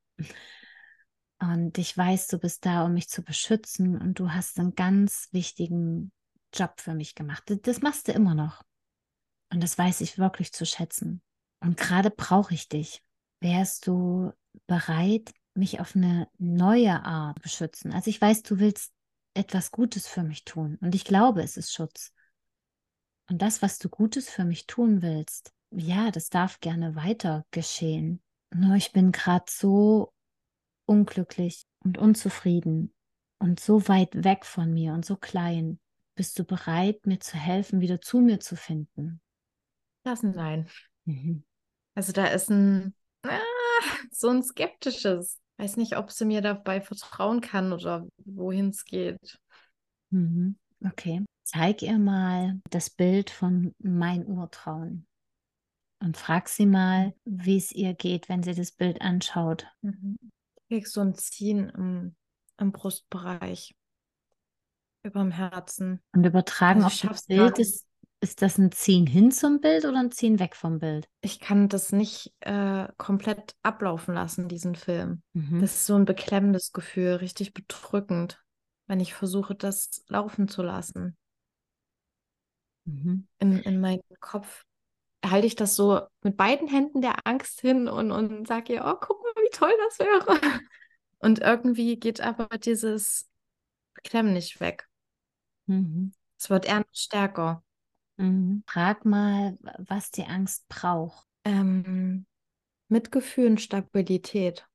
und 1.41 1.77
ich 1.77 1.97
weiß, 1.99 2.29
du 2.29 2.39
bist 2.39 2.65
da, 2.65 2.85
um 2.85 2.95
mich 2.95 3.09
zu 3.09 3.25
beschützen 3.25 4.01
und 4.01 4.21
du 4.21 4.31
hast 4.31 4.61
einen 4.61 4.77
ganz 4.77 5.27
wichtigen 5.33 6.13
Job 6.55 6.81
für 6.81 6.95
mich 6.95 7.17
gemacht. 7.17 7.53
Das 7.63 7.81
machst 7.81 8.07
du 8.07 8.13
immer 8.13 8.37
noch. 8.37 8.63
Und 9.53 9.61
das 9.61 9.77
weiß 9.77 10.03
ich 10.03 10.19
wirklich 10.19 10.53
zu 10.53 10.65
schätzen. 10.65 11.21
Und 11.59 11.77
gerade 11.77 12.13
brauche 12.13 12.55
ich 12.55 12.69
dich. 12.69 13.03
Wärst 13.41 13.89
du 13.89 14.31
bereit, 14.69 15.35
mich 15.55 15.81
auf 15.81 15.97
eine 15.97 16.29
neue 16.39 17.03
Art 17.03 17.39
zu 17.39 17.43
beschützen? 17.43 17.93
Also 17.93 18.09
ich 18.09 18.21
weiß, 18.21 18.45
du 18.45 18.61
willst 18.61 18.93
etwas 19.35 19.73
Gutes 19.73 20.07
für 20.07 20.23
mich 20.23 20.45
tun. 20.45 20.79
Und 20.81 20.95
ich 20.95 21.05
glaube, 21.05 21.43
es 21.43 21.57
ist 21.57 21.73
Schutz. 21.73 22.13
Und 23.29 23.43
das, 23.43 23.63
was 23.63 23.81
du 23.81 23.89
Gutes 23.89 24.31
für 24.31 24.45
mich 24.45 24.69
tun 24.69 25.03
willst, 25.03 25.53
ja, 25.75 26.11
das 26.11 26.29
darf 26.29 26.61
gerne 26.61 26.95
weiter 26.95 27.45
geschehen. 27.51 28.21
Nur 28.55 28.77
ich 28.77 28.93
bin 28.93 29.13
gerade 29.13 29.47
so 29.49 30.13
unglücklich 30.87 31.65
und 31.85 31.99
unzufrieden 31.99 32.93
und 33.39 33.61
so 33.61 33.89
weit 33.89 34.25
weg 34.25 34.45
von 34.45 34.73
mir 34.73 34.93
und 34.93 35.05
so 35.05 35.17
klein. 35.17 35.81
Bist 36.15 36.39
du 36.39 36.45
bereit, 36.45 37.07
mir 37.07 37.21
zu 37.21 37.37
helfen, 37.37 37.81
wieder 37.81 38.01
zu 38.01 38.21
mir 38.21 38.41
zu 38.41 38.57
finden? 38.57 39.21
Das 40.05 40.23
nein. 40.23 40.69
Mhm. 41.07 41.45
Also 41.95 42.13
da 42.13 42.27
ist 42.27 42.51
ein 42.51 42.95
ah, 43.23 43.39
so 44.11 44.29
ein 44.29 44.43
skeptisches. 44.43 45.41
Weiß 45.57 45.77
nicht, 45.77 45.97
ob 45.97 46.11
sie 46.11 46.25
mir 46.25 46.43
dabei 46.43 46.81
vertrauen 46.81 47.41
kann 47.41 47.73
oder 47.73 48.07
wohin 48.25 48.71
es 48.71 48.85
geht. 48.85 49.39
Mhm. 50.11 50.59
Okay. 50.85 51.25
Zeig 51.45 51.83
ihr 51.83 51.99
mal 51.99 52.61
das 52.71 52.91
Bild 52.91 53.31
von 53.31 53.75
mein 53.79 54.27
Urtrauen 54.27 55.07
und 56.03 56.17
frag 56.17 56.49
sie 56.49 56.67
mal, 56.67 57.15
wie 57.25 57.57
es 57.57 57.73
ihr 57.73 57.95
geht, 57.95 58.29
wenn 58.29 58.43
sie 58.43 58.55
das 58.55 58.73
Bild 58.73 59.01
anschaut. 59.01 59.67
Mhm. 59.83 60.19
Ich 60.57 60.69
krieg 60.69 60.89
so 60.89 61.01
ein 61.01 61.15
Ziehen 61.15 61.69
im, 61.71 62.17
im 62.59 62.73
Brustbereich, 62.73 63.75
über 65.05 65.21
dem 65.21 65.31
Herzen. 65.31 66.01
Und 66.13 66.27
übertragen 66.27 66.83
also 66.83 67.09
auf 67.09 67.15
das 67.15 67.27
Bild 67.27 67.59
ist, 67.59 67.87
ist 68.21 68.43
das 68.43 68.59
ein 68.59 68.73
Ziehen 68.73 69.07
hin 69.07 69.31
zum 69.31 69.61
Bild 69.61 69.85
oder 69.85 69.99
ein 69.99 70.13
Ziehen 70.13 70.39
weg 70.39 70.57
vom 70.57 70.79
Bild? 70.79 71.09
Ich 71.21 71.41
kann 71.41 71.69
das 71.69 71.93
nicht 71.93 72.33
äh, 72.41 72.89
komplett 72.97 73.55
ablaufen 73.63 74.15
lassen, 74.15 74.49
diesen 74.49 74.75
Film. 74.75 75.23
Mhm. 75.35 75.61
Das 75.61 75.75
ist 75.75 75.87
so 75.87 75.95
ein 75.95 76.05
beklemmendes 76.05 76.73
Gefühl, 76.73 77.15
richtig 77.15 77.53
bedrückend, 77.53 78.43
wenn 78.87 79.01
ich 79.01 79.15
versuche, 79.15 79.55
das 79.55 80.05
laufen 80.09 80.49
zu 80.49 80.63
lassen. 80.63 81.17
Mhm. 82.85 83.29
In, 83.39 83.59
in 83.59 83.81
meinen 83.81 84.03
Kopf 84.21 84.65
halte 85.25 85.47
ich 85.47 85.55
das 85.55 85.77
so 85.77 86.01
mit 86.23 86.37
beiden 86.37 86.69
Händen 86.69 87.01
der 87.01 87.27
Angst 87.27 87.61
hin 87.61 87.89
und, 87.89 88.11
und 88.11 88.47
sage 88.47 88.75
ihr, 88.75 88.85
oh, 88.85 88.97
guck 89.01 89.23
mal, 89.23 89.43
wie 89.43 89.51
toll 89.51 89.73
das 89.85 89.99
wäre. 89.99 90.41
Und 91.19 91.39
irgendwie 91.39 92.01
geht 92.01 92.21
aber 92.21 92.49
dieses 92.59 93.31
Beklemmen 93.95 94.33
nicht 94.33 94.59
weg. 94.59 94.89
Mhm. 95.67 96.13
Es 96.37 96.51
wird 96.51 96.65
eher 96.65 96.81
noch 96.81 96.95
stärker. 96.95 97.63
Mhm. 98.17 98.65
Frag 98.67 99.05
mal, 99.05 99.57
was 99.79 100.11
die 100.11 100.25
Angst 100.25 100.67
braucht. 100.69 101.25
Ähm, 101.45 102.27
Mitgefühl 102.89 103.47
und 103.47 103.61
Stabilität. 103.61 104.67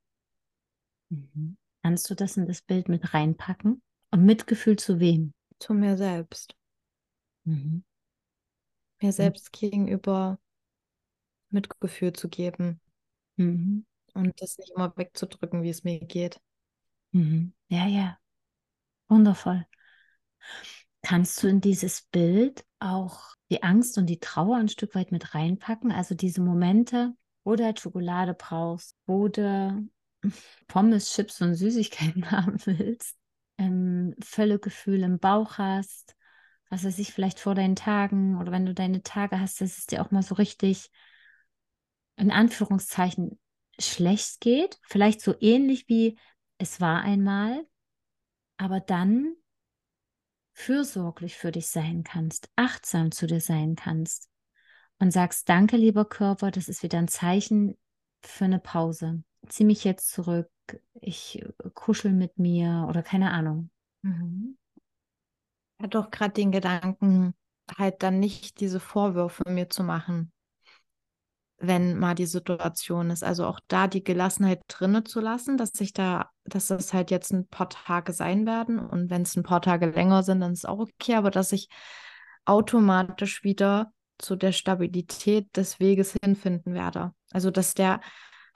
Mhm. 1.10 1.58
Kannst 1.84 2.10
du 2.10 2.16
das 2.16 2.38
in 2.38 2.48
das 2.48 2.62
Bild 2.62 2.88
mit 2.88 3.14
reinpacken? 3.14 3.82
Und 4.12 4.26
Mitgefühl 4.26 4.78
zu 4.78 5.00
wem? 5.02 5.34
Zu 5.60 5.74
mir 5.74 5.98
selbst. 5.98 6.56
Mhm. 7.44 7.84
Mir 9.00 9.12
selbst 9.12 9.52
gegenüber 9.52 10.40
Mitgefühl 11.50 12.14
zu 12.14 12.30
geben. 12.30 12.82
Mhm. 13.38 13.86
Und 14.14 14.42
das 14.42 14.58
nicht 14.58 14.72
immer 14.76 14.96
wegzudrücken, 14.96 15.64
wie 15.64 15.70
es 15.70 15.84
mir 15.84 16.00
geht. 16.00 16.40
Mhm. 17.12 17.54
Ja, 17.70 17.88
ja. 17.88 18.18
Wundervoll. 19.08 19.66
Kannst 21.02 21.42
du 21.42 21.48
in 21.48 21.62
dieses 21.62 22.02
Bild 22.12 22.66
auch 22.80 23.36
die 23.50 23.64
Angst 23.64 23.98
und 23.98 24.08
die 24.08 24.20
Trauer 24.20 24.58
ein 24.58 24.68
Stück 24.68 24.96
weit 24.96 25.12
mit 25.12 25.34
reinpacken? 25.36 25.92
Also 25.92 26.16
diese 26.16 26.42
Momente, 26.42 27.14
wo 27.44 27.56
du 27.56 27.64
halt 27.64 27.80
Schokolade 27.80 28.34
brauchst, 28.34 28.98
wo 29.06 29.28
du 29.30 29.88
Pommes, 30.68 31.14
Chips 31.14 31.42
und 31.42 31.56
Süßigkeiten 31.56 32.30
haben 32.32 32.58
willst, 32.66 33.18
ähm, 33.58 34.16
Völlegefühl 34.22 35.04
im 35.04 35.20
Bauch 35.20 35.58
hast, 35.58 36.17
was 36.70 36.84
weiß 36.84 37.00
ich, 37.00 37.14
vielleicht 37.14 37.40
vor 37.40 37.56
deinen 37.56 37.76
Tagen 37.76 38.40
oder 38.40 38.52
wenn 38.52 38.66
du 38.66 38.74
deine 38.74 39.04
Tage 39.04 39.40
hast, 39.40 39.62
dass 39.62 39.78
es 39.78 39.86
dir 39.86 40.02
auch 40.02 40.12
mal 40.12 40.24
so 40.24 40.36
richtig 40.36 40.90
in 42.18 42.32
Anführungszeichen 42.32 43.40
schlecht 43.80 44.42
geht, 44.42 44.80
vielleicht 44.84 45.22
so 45.22 45.36
ähnlich 45.40 45.88
wie 45.88 46.18
es 46.58 46.82
war 46.82 47.02
einmal, 47.02 47.66
aber 48.58 48.80
dann 48.80 49.36
fürsorglich 50.54 51.38
für 51.38 51.52
dich 51.52 51.68
sein 51.68 52.04
kannst, 52.04 52.50
achtsam 52.56 53.12
zu 53.12 53.28
dir 53.28 53.40
sein 53.40 53.76
kannst 53.76 54.30
und 55.00 55.12
sagst, 55.12 55.48
danke 55.48 55.78
lieber 55.78 56.06
Körper, 56.06 56.50
das 56.50 56.68
ist 56.68 56.82
wieder 56.82 56.98
ein 56.98 57.08
Zeichen 57.08 57.78
für 58.24 58.46
eine 58.46 58.60
Pause. 58.60 59.24
Zieh 59.48 59.64
mich 59.66 59.84
jetzt 59.84 60.10
zurück, 60.10 60.50
ich 61.00 61.46
kuschel 61.76 62.12
mit 62.12 62.40
mir 62.40 62.88
oder 62.90 63.04
keine 63.04 63.32
Ahnung. 63.32 63.70
Mhm. 64.02 64.58
Hat 65.82 65.96
doch 65.96 66.12
gerade 66.12 66.34
den 66.34 66.52
Gedanken, 66.52 67.34
halt 67.78 68.04
dann 68.04 68.20
nicht 68.20 68.60
diese 68.60 68.80
Vorwürfe 68.80 69.44
mir 69.50 69.70
zu 69.70 69.84
machen 69.84 70.32
wenn 71.60 71.98
mal 71.98 72.14
die 72.14 72.26
Situation 72.28 73.10
ist. 73.10 73.24
Also 73.24 73.46
auch 73.46 73.60
da 73.68 73.88
die 73.88 74.04
Gelassenheit 74.04 74.62
drinne 74.68 75.04
zu 75.04 75.20
lassen, 75.20 75.58
dass 75.58 75.72
sich 75.72 75.92
da, 75.92 76.30
dass 76.46 76.68
das 76.68 76.94
halt 76.94 77.10
jetzt 77.10 77.32
ein 77.32 77.48
paar 77.48 77.70
Tage 77.70 78.14
sein 78.14 78.46
werden. 78.46 78.80
Und 78.80 79.10
wenn 79.10 79.24
es 79.24 79.36
ein 79.36 79.44
paar 79.44 79.62
Tage 79.62 79.88
länger 79.88 80.24
sind, 80.24 80.42
dann 80.42 80.54
ist 80.54 80.60
es 80.60 80.66
auch 80.66 80.80
okay, 80.80 81.16
aber 81.16 81.32
dass 81.32 81.52
ich 81.52 81.68
automatisch 82.46 83.44
wieder 83.44 83.92
zu 84.20 84.36
der 84.36 84.52
Stabilität 84.52 85.56
des 85.58 85.80
Weges 85.80 86.16
hinfinden 86.24 86.74
werde. 86.74 87.14
Also 87.32 87.52
dass 87.52 87.74
der 87.74 88.02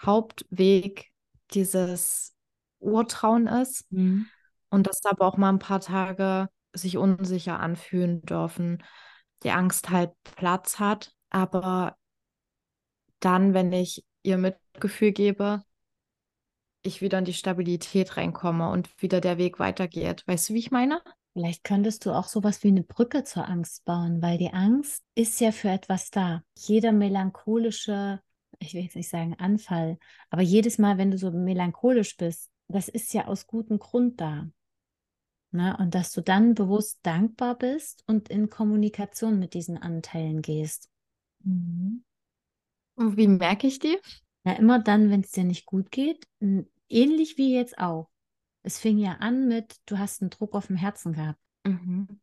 Hauptweg 0.04 1.08
dieses 1.54 2.34
Urtrauen 2.80 3.48
ist 3.48 3.92
mhm. 3.92 4.28
und 4.70 4.88
dass 4.88 5.04
aber 5.06 5.26
auch 5.26 5.38
mal 5.38 5.50
ein 5.50 5.60
paar 5.60 5.82
Tage 5.82 6.50
sich 6.74 6.98
unsicher 6.98 7.60
anfühlen 7.60 8.22
dürfen, 8.22 8.84
die 9.44 9.52
Angst 9.52 9.90
halt 9.90 10.12
Platz 10.24 10.80
hat, 10.80 11.14
aber 11.30 11.98
dann, 13.20 13.54
wenn 13.54 13.72
ich 13.72 14.04
ihr 14.24 14.38
Mitgefühl 14.38 15.12
gebe, 15.12 15.64
ich 16.84 17.02
wieder 17.02 17.20
in 17.20 17.26
die 17.26 17.34
Stabilität 17.34 18.18
reinkomme 18.18 18.70
und 18.70 18.90
wieder 19.02 19.22
der 19.22 19.38
Weg 19.38 19.60
weitergeht. 19.60 20.24
Weißt 20.26 20.50
du, 20.50 20.54
wie 20.54 20.60
ich 20.60 20.72
meine? 20.72 21.02
Vielleicht 21.34 21.64
könntest 21.64 22.06
du 22.06 22.12
auch 22.12 22.28
sowas 22.28 22.64
wie 22.64 22.70
eine 22.70 22.84
Brücke 22.84 23.24
zur 23.24 23.48
Angst 23.48 23.86
bauen, 23.86 24.22
weil 24.22 24.38
die 24.38 24.52
Angst 24.52 25.04
ist 25.16 25.40
ja 25.40 25.52
für 25.52 25.70
etwas 25.70 26.10
da. 26.10 26.44
Jeder 26.58 26.92
melancholische, 26.92 28.20
ich 28.60 28.74
will 28.74 28.84
jetzt 28.84 28.96
nicht 28.96 29.10
sagen 29.10 29.36
Anfall, 29.36 29.98
aber 30.30 30.42
jedes 30.42 30.78
Mal, 30.78 30.98
wenn 30.98 31.12
du 31.12 31.18
so 31.18 31.32
melancholisch 31.32 32.18
bist, 32.18 32.50
das 32.68 32.90
ist 32.90 33.14
ja 33.14 33.28
aus 33.28 33.48
gutem 33.48 33.80
Grund 33.80 34.20
da. 34.20 34.48
Ne? 35.52 35.76
Und 35.78 35.96
dass 35.96 36.12
du 36.12 36.22
dann 36.22 36.54
bewusst 36.54 37.00
dankbar 37.04 37.58
bist 37.58 38.04
und 38.08 38.30
in 38.30 38.50
Kommunikation 38.50 39.38
mit 39.38 39.54
diesen 39.54 39.78
Anteilen 39.78 40.42
gehst. 40.42 40.90
Mhm. 41.44 42.04
Und 42.96 43.18
wie 43.18 43.28
merke 43.28 43.68
ich 43.68 43.80
die? 43.80 43.98
Ja, 44.44 44.54
immer 44.54 44.80
dann, 44.80 45.10
wenn 45.10 45.22
es 45.22 45.32
dir 45.32 45.44
nicht 45.44 45.66
gut 45.66 45.92
geht. 45.92 46.26
Ähnlich 46.90 47.38
wie 47.38 47.54
jetzt 47.54 47.78
auch. 47.78 48.10
Es 48.64 48.80
fing 48.80 48.98
ja 48.98 49.14
an 49.20 49.48
mit, 49.48 49.76
du 49.86 49.98
hast 49.98 50.22
einen 50.22 50.30
Druck 50.30 50.56
auf 50.56 50.68
dem 50.68 50.76
Herzen 50.76 51.14
gehabt. 51.14 51.40
Mhm. 51.64 52.20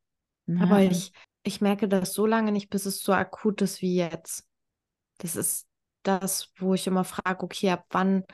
Na, 0.46 0.62
Aber 0.62 0.82
ich, 0.82 1.12
ich 1.42 1.60
merke 1.60 1.88
das 1.88 2.12
so 2.12 2.26
lange 2.26 2.52
nicht, 2.52 2.70
bis 2.70 2.86
es 2.86 3.02
so 3.02 3.12
akut 3.12 3.60
ist 3.62 3.82
wie 3.82 3.96
jetzt. 3.96 4.46
Das 5.18 5.36
ist 5.36 5.66
das, 6.02 6.52
wo 6.56 6.74
ich 6.74 6.86
immer 6.86 7.04
frage, 7.04 7.42
okay, 7.42 7.70
ab 7.70 7.86
wann 7.90 8.24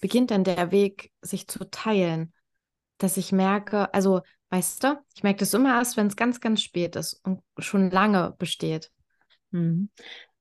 beginnt 0.00 0.30
denn 0.30 0.44
der 0.44 0.70
Weg, 0.70 1.12
sich 1.20 1.46
zu 1.46 1.70
teilen? 1.70 2.32
Dass 2.98 3.16
ich 3.16 3.32
merke, 3.32 3.92
also, 3.94 4.22
weißt 4.50 4.84
du, 4.84 5.02
ich 5.14 5.22
merke 5.22 5.40
das 5.40 5.54
immer 5.54 5.76
erst, 5.76 5.96
wenn 5.96 6.08
es 6.08 6.16
ganz, 6.16 6.40
ganz 6.40 6.62
spät 6.62 6.96
ist 6.96 7.14
und 7.24 7.42
schon 7.58 7.90
lange 7.90 8.34
besteht. 8.38 8.90
Mhm. 9.50 9.90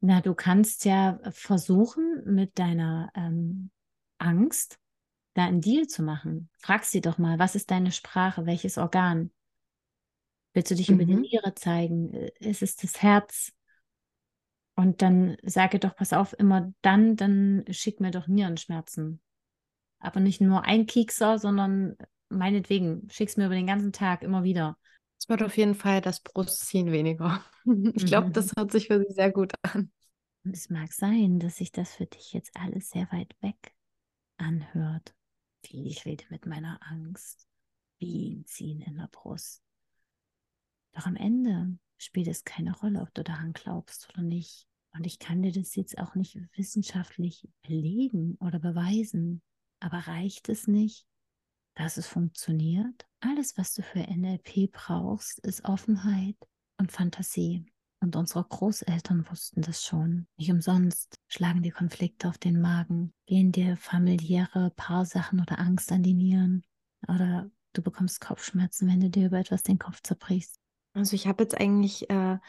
Na, 0.01 0.21
du 0.21 0.33
kannst 0.33 0.85
ja 0.85 1.19
versuchen, 1.31 2.23
mit 2.25 2.57
deiner 2.57 3.09
ähm, 3.15 3.69
Angst 4.17 4.79
da 5.33 5.45
einen 5.45 5.61
Deal 5.61 5.87
zu 5.87 6.03
machen. 6.03 6.49
Frag 6.57 6.85
sie 6.85 7.01
doch 7.01 7.17
mal, 7.17 7.39
was 7.39 7.55
ist 7.55 7.71
deine 7.71 7.91
Sprache? 7.91 8.45
Welches 8.45 8.77
Organ? 8.77 9.31
Willst 10.53 10.71
du 10.71 10.75
dich 10.75 10.89
mhm. 10.89 10.95
über 10.95 11.05
die 11.05 11.15
mhm. 11.15 11.21
Niere 11.21 11.55
zeigen? 11.55 12.13
Ist 12.39 12.61
es 12.61 12.75
das 12.75 13.01
Herz? 13.01 13.53
Und 14.75 15.01
dann 15.01 15.35
sage 15.43 15.77
doch, 15.77 15.95
pass 15.95 16.13
auf, 16.13 16.33
immer 16.39 16.73
dann, 16.81 17.17
dann 17.17 17.65
schick 17.69 17.99
mir 17.99 18.11
doch 18.11 18.27
Nierenschmerzen. 18.27 19.21
Aber 19.99 20.21
nicht 20.21 20.39
nur 20.39 20.63
ein 20.63 20.85
Kiekser, 20.85 21.37
sondern 21.37 21.97
meinetwegen, 22.29 23.07
schick's 23.09 23.37
mir 23.37 23.45
über 23.45 23.55
den 23.55 23.67
ganzen 23.67 23.91
Tag 23.91 24.21
immer 24.21 24.43
wieder. 24.43 24.77
Es 25.19 25.27
wird 25.27 25.43
auf 25.43 25.57
jeden 25.57 25.75
Fall 25.75 26.01
das 26.01 26.21
Brustziehen 26.21 26.91
weniger. 26.91 27.43
Ich 27.93 28.07
glaube, 28.07 28.31
das 28.31 28.53
hört 28.57 28.71
sich 28.71 28.87
für 28.87 28.97
sie 28.97 29.13
sehr 29.13 29.31
gut 29.31 29.53
an. 29.61 29.91
Es 30.51 30.71
mag 30.71 30.91
sein, 30.91 31.37
dass 31.37 31.57
sich 31.57 31.71
das 31.71 31.93
für 31.93 32.07
dich 32.07 32.33
jetzt 32.33 32.49
alles 32.55 32.89
sehr 32.89 33.07
weit 33.11 33.35
weg 33.41 33.75
anhört. 34.37 35.13
Wie 35.67 35.87
ich 35.87 36.05
rede 36.05 36.23
mit 36.29 36.47
meiner 36.47 36.79
Angst, 36.81 37.47
wie 37.99 38.33
ein 38.33 38.45
Ziehen 38.45 38.81
in 38.81 38.97
der 38.97 39.09
Brust. 39.11 39.61
Doch 40.93 41.05
am 41.05 41.15
Ende 41.15 41.77
spielt 41.97 42.27
es 42.27 42.43
keine 42.43 42.75
Rolle, 42.75 43.01
ob 43.01 43.13
du 43.13 43.23
daran 43.23 43.53
glaubst 43.53 44.09
oder 44.09 44.23
nicht. 44.23 44.65
Und 44.91 45.05
ich 45.05 45.19
kann 45.19 45.41
dir 45.41 45.51
das 45.51 45.75
jetzt 45.75 45.97
auch 45.99 46.15
nicht 46.15 46.39
wissenschaftlich 46.55 47.47
belegen 47.61 48.35
oder 48.39 48.59
beweisen. 48.59 49.41
Aber 49.79 49.99
reicht 49.99 50.49
es 50.49 50.67
nicht, 50.67 51.05
dass 51.79 51.95
es 51.95 52.07
funktioniert? 52.07 53.07
Alles, 53.21 53.57
was 53.57 53.73
du 53.73 53.81
für 53.81 53.99
NLP 53.99 54.69
brauchst, 54.71 55.39
ist 55.39 55.63
Offenheit 55.63 56.35
und 56.77 56.91
Fantasie. 56.91 57.65
Und 58.01 58.15
unsere 58.15 58.43
Großeltern 58.43 59.25
wussten 59.29 59.61
das 59.61 59.83
schon. 59.83 60.27
Nicht 60.37 60.51
umsonst 60.51 61.19
schlagen 61.27 61.63
die 61.63 61.71
Konflikte 61.71 62.27
auf 62.27 62.37
den 62.37 62.59
Magen, 62.59 63.13
gehen 63.25 63.51
dir 63.51 63.77
familiäre 63.77 64.71
Paarsachen 64.75 65.39
oder 65.39 65.59
Angst 65.59 65.91
an 65.91 66.03
die 66.03 66.13
Nieren. 66.13 66.63
Oder 67.07 67.49
du 67.73 67.81
bekommst 67.81 68.19
Kopfschmerzen, 68.21 68.89
wenn 68.89 68.99
du 68.99 69.09
dir 69.09 69.27
über 69.27 69.39
etwas 69.39 69.63
den 69.63 69.79
Kopf 69.79 70.01
zerbrichst. 70.01 70.59
Also 70.93 71.15
ich 71.15 71.27
habe 71.27 71.43
jetzt 71.43 71.57
eigentlich 71.57 72.09
äh, 72.09 72.39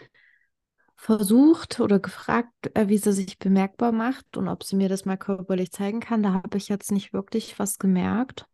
versucht 0.97 1.78
oder 1.78 2.01
gefragt, 2.01 2.53
äh, 2.74 2.89
wie 2.89 2.99
sie 2.99 3.12
sich 3.12 3.39
bemerkbar 3.39 3.93
macht 3.93 4.37
und 4.37 4.49
ob 4.49 4.64
sie 4.64 4.76
mir 4.76 4.89
das 4.89 5.05
mal 5.05 5.16
körperlich 5.16 5.70
zeigen 5.70 6.01
kann. 6.01 6.22
Da 6.22 6.33
habe 6.33 6.59
ich 6.59 6.68
jetzt 6.68 6.91
nicht 6.91 7.12
wirklich 7.12 7.59
was 7.61 7.78
gemerkt. 7.78 8.49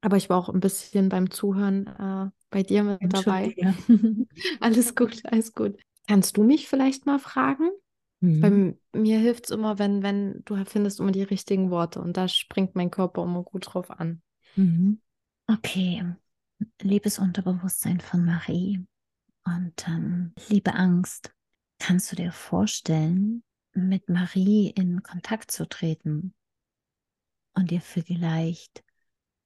Aber 0.00 0.16
ich 0.16 0.30
war 0.30 0.38
auch 0.38 0.48
ein 0.48 0.60
bisschen 0.60 1.08
beim 1.08 1.30
Zuhören 1.30 1.86
äh, 1.86 2.30
bei 2.50 2.62
dir 2.62 2.82
mit 2.84 3.12
dabei. 3.12 3.54
alles 4.60 4.94
gut, 4.94 5.22
alles 5.24 5.52
gut. 5.52 5.78
Kannst 6.06 6.36
du 6.36 6.42
mich 6.42 6.68
vielleicht 6.68 7.06
mal 7.06 7.18
fragen? 7.18 7.70
Mhm. 8.20 8.40
Bei 8.40 9.00
mir 9.00 9.18
hilft 9.18 9.44
es 9.44 9.50
immer, 9.50 9.78
wenn, 9.78 10.02
wenn 10.02 10.42
du 10.44 10.62
findest 10.64 11.00
immer 11.00 11.12
die 11.12 11.22
richtigen 11.22 11.70
Worte 11.70 12.00
und 12.00 12.16
da 12.16 12.28
springt 12.28 12.74
mein 12.74 12.90
Körper 12.90 13.22
immer 13.24 13.42
gut 13.42 13.72
drauf 13.72 13.90
an. 13.90 14.22
Mhm. 14.56 15.00
Okay, 15.46 16.04
liebes 16.82 17.18
Unterbewusstsein 17.18 18.00
von 18.00 18.24
Marie 18.24 18.84
und 19.44 19.72
dann 19.86 20.32
liebe 20.48 20.74
Angst. 20.74 21.32
Kannst 21.78 22.12
du 22.12 22.16
dir 22.16 22.30
vorstellen, 22.30 23.42
mit 23.72 24.08
Marie 24.08 24.70
in 24.70 25.02
Kontakt 25.02 25.50
zu 25.50 25.68
treten 25.68 26.34
und 27.54 27.72
ihr 27.72 27.80
vielleicht 27.80 28.84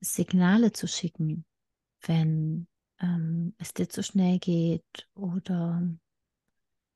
Signale 0.05 0.73
zu 0.73 0.87
schicken, 0.87 1.45
wenn 2.03 2.67
ähm, 3.01 3.55
es 3.59 3.75
dir 3.75 3.89
zu 3.89 4.03
schnell 4.03 4.39
geht 4.39 5.09
oder 5.15 5.83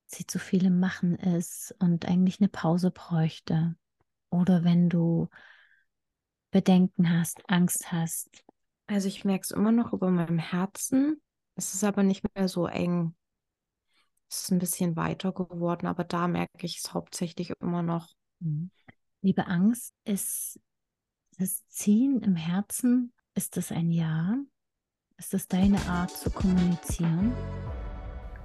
sie 0.07 0.27
zu 0.27 0.39
viel 0.39 0.67
im 0.67 0.81
Machen 0.81 1.17
ist 1.17 1.75
und 1.79 2.07
eigentlich 2.07 2.41
eine 2.41 2.49
Pause 2.49 2.91
bräuchte. 2.91 3.77
Oder 4.31 4.65
wenn 4.65 4.89
du 4.89 5.29
Bedenken 6.51 7.11
hast, 7.11 7.43
Angst 7.49 7.93
hast. 7.93 8.45
Also 8.87 9.09
ich 9.09 9.25
merke 9.25 9.43
es 9.43 9.51
immer 9.51 9.73
noch 9.73 9.93
über 9.93 10.11
meinem 10.11 10.39
Herzen. 10.39 11.21
Es 11.57 11.75
ist 11.75 11.85
aber 11.85 12.03
nicht 12.03 12.25
mehr 12.35 12.49
so 12.49 12.67
eng. 12.67 13.15
Es 14.31 14.45
ist 14.45 14.53
ein 14.53 14.59
bisschen 14.59 14.97
weiter 14.97 15.33
geworden, 15.33 15.87
aber 15.87 16.05
da 16.05 16.29
merke 16.29 16.65
ich 16.67 16.79
es 16.79 16.95
hauptsächlich 16.95 17.53
immer 17.61 17.83
noch. 17.83 18.09
Mhm. 18.41 18.71
Liebe 19.21 19.47
Angst, 19.47 19.95
ist 20.05 20.61
das 21.39 21.67
Ziehen 21.69 22.21
im 22.23 22.35
Herzen, 22.35 23.13
ist 23.35 23.57
das 23.57 23.71
ein 23.71 23.91
Ja? 23.93 24.39
Ist 25.19 25.35
das 25.35 25.49
deine 25.49 25.81
Art 25.89 26.11
zu 26.11 26.31
kommunizieren? 26.31 27.33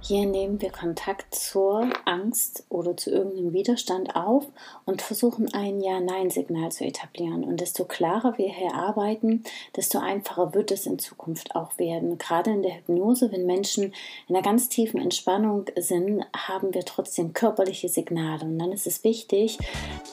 Hier 0.00 0.26
nehmen 0.26 0.60
wir 0.60 0.70
Kontakt 0.70 1.34
zur 1.34 1.88
Angst 2.04 2.66
oder 2.68 2.96
zu 2.96 3.10
irgendeinem 3.10 3.54
Widerstand 3.54 4.14
auf 4.14 4.46
und 4.84 5.00
versuchen 5.00 5.52
ein 5.54 5.80
Ja-Nein-Signal 5.80 6.70
zu 6.72 6.84
etablieren. 6.84 7.42
Und 7.42 7.60
desto 7.60 7.84
klarer 7.84 8.36
wir 8.36 8.52
hier 8.52 8.74
arbeiten, 8.74 9.44
desto 9.74 9.98
einfacher 9.98 10.52
wird 10.52 10.70
es 10.72 10.84
in 10.84 10.98
Zukunft 10.98 11.56
auch 11.56 11.78
werden. 11.78 12.18
Gerade 12.18 12.50
in 12.50 12.62
der 12.62 12.76
Hypnose, 12.76 13.32
wenn 13.32 13.46
Menschen 13.46 13.94
in 14.28 14.36
einer 14.36 14.42
ganz 14.44 14.68
tiefen 14.68 15.00
Entspannung 15.00 15.64
sind, 15.78 16.24
haben 16.36 16.74
wir 16.74 16.84
trotzdem 16.84 17.32
körperliche 17.32 17.88
Signale. 17.88 18.44
Und 18.44 18.58
dann 18.58 18.72
ist 18.72 18.86
es 18.86 19.04
wichtig, 19.04 19.58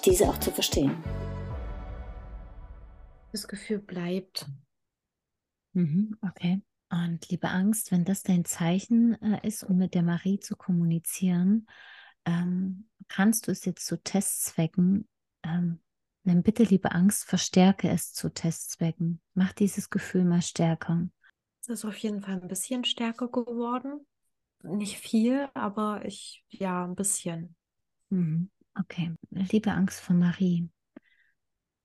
diese 0.05 0.29
auch 0.29 0.39
zu 0.39 0.51
verstehen. 0.51 0.95
Das 3.31 3.47
Gefühl 3.47 3.79
bleibt. 3.79 4.47
Mhm, 5.73 6.17
okay. 6.21 6.61
Und 6.89 7.29
liebe 7.29 7.47
Angst, 7.47 7.91
wenn 7.91 8.03
das 8.03 8.23
dein 8.23 8.43
Zeichen 8.43 9.19
äh, 9.21 9.47
ist, 9.47 9.63
um 9.63 9.77
mit 9.77 9.93
der 9.93 10.03
Marie 10.03 10.39
zu 10.39 10.57
kommunizieren, 10.57 11.65
ähm, 12.25 12.89
kannst 13.07 13.47
du 13.47 13.51
es 13.51 13.63
jetzt 13.63 13.85
zu 13.85 14.01
Testzwecken, 14.01 15.07
ähm, 15.43 15.79
nimm 16.23 16.43
bitte, 16.43 16.63
liebe 16.63 16.91
Angst, 16.91 17.23
verstärke 17.23 17.89
es 17.89 18.11
zu 18.11 18.33
Testzwecken. 18.33 19.21
Mach 19.33 19.53
dieses 19.53 19.89
Gefühl 19.89 20.25
mal 20.25 20.41
stärker. 20.41 21.07
Es 21.61 21.69
ist 21.69 21.85
auf 21.85 21.97
jeden 21.97 22.21
Fall 22.21 22.41
ein 22.41 22.47
bisschen 22.47 22.83
stärker 22.83 23.29
geworden. 23.29 24.05
Nicht 24.63 24.97
viel, 24.97 25.47
aber 25.53 26.05
ich, 26.05 26.43
ja, 26.49 26.85
ein 26.85 26.95
bisschen. 26.95 27.55
Mhm. 28.09 28.49
Okay, 28.77 29.13
liebe 29.29 29.71
Angst 29.71 29.99
von 29.99 30.19
Marie, 30.19 30.69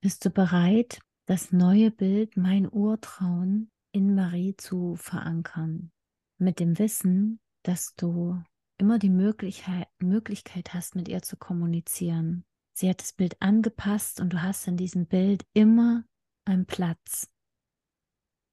bist 0.00 0.24
du 0.24 0.30
bereit, 0.30 1.00
das 1.26 1.52
neue 1.52 1.90
Bild, 1.90 2.36
mein 2.36 2.70
Urtrauen, 2.70 3.70
in 3.92 4.14
Marie 4.14 4.56
zu 4.56 4.94
verankern. 4.96 5.90
Mit 6.38 6.60
dem 6.60 6.78
Wissen, 6.78 7.40
dass 7.62 7.94
du 7.96 8.40
immer 8.78 8.98
die 8.98 9.10
Möglichkeit, 9.10 9.88
Möglichkeit 9.98 10.72
hast, 10.72 10.94
mit 10.94 11.08
ihr 11.08 11.22
zu 11.22 11.36
kommunizieren. 11.36 12.44
Sie 12.74 12.88
hat 12.88 13.00
das 13.00 13.12
Bild 13.12 13.40
angepasst 13.40 14.20
und 14.20 14.32
du 14.34 14.42
hast 14.42 14.68
in 14.68 14.76
diesem 14.76 15.06
Bild 15.06 15.44
immer 15.52 16.04
einen 16.44 16.66
Platz, 16.66 17.28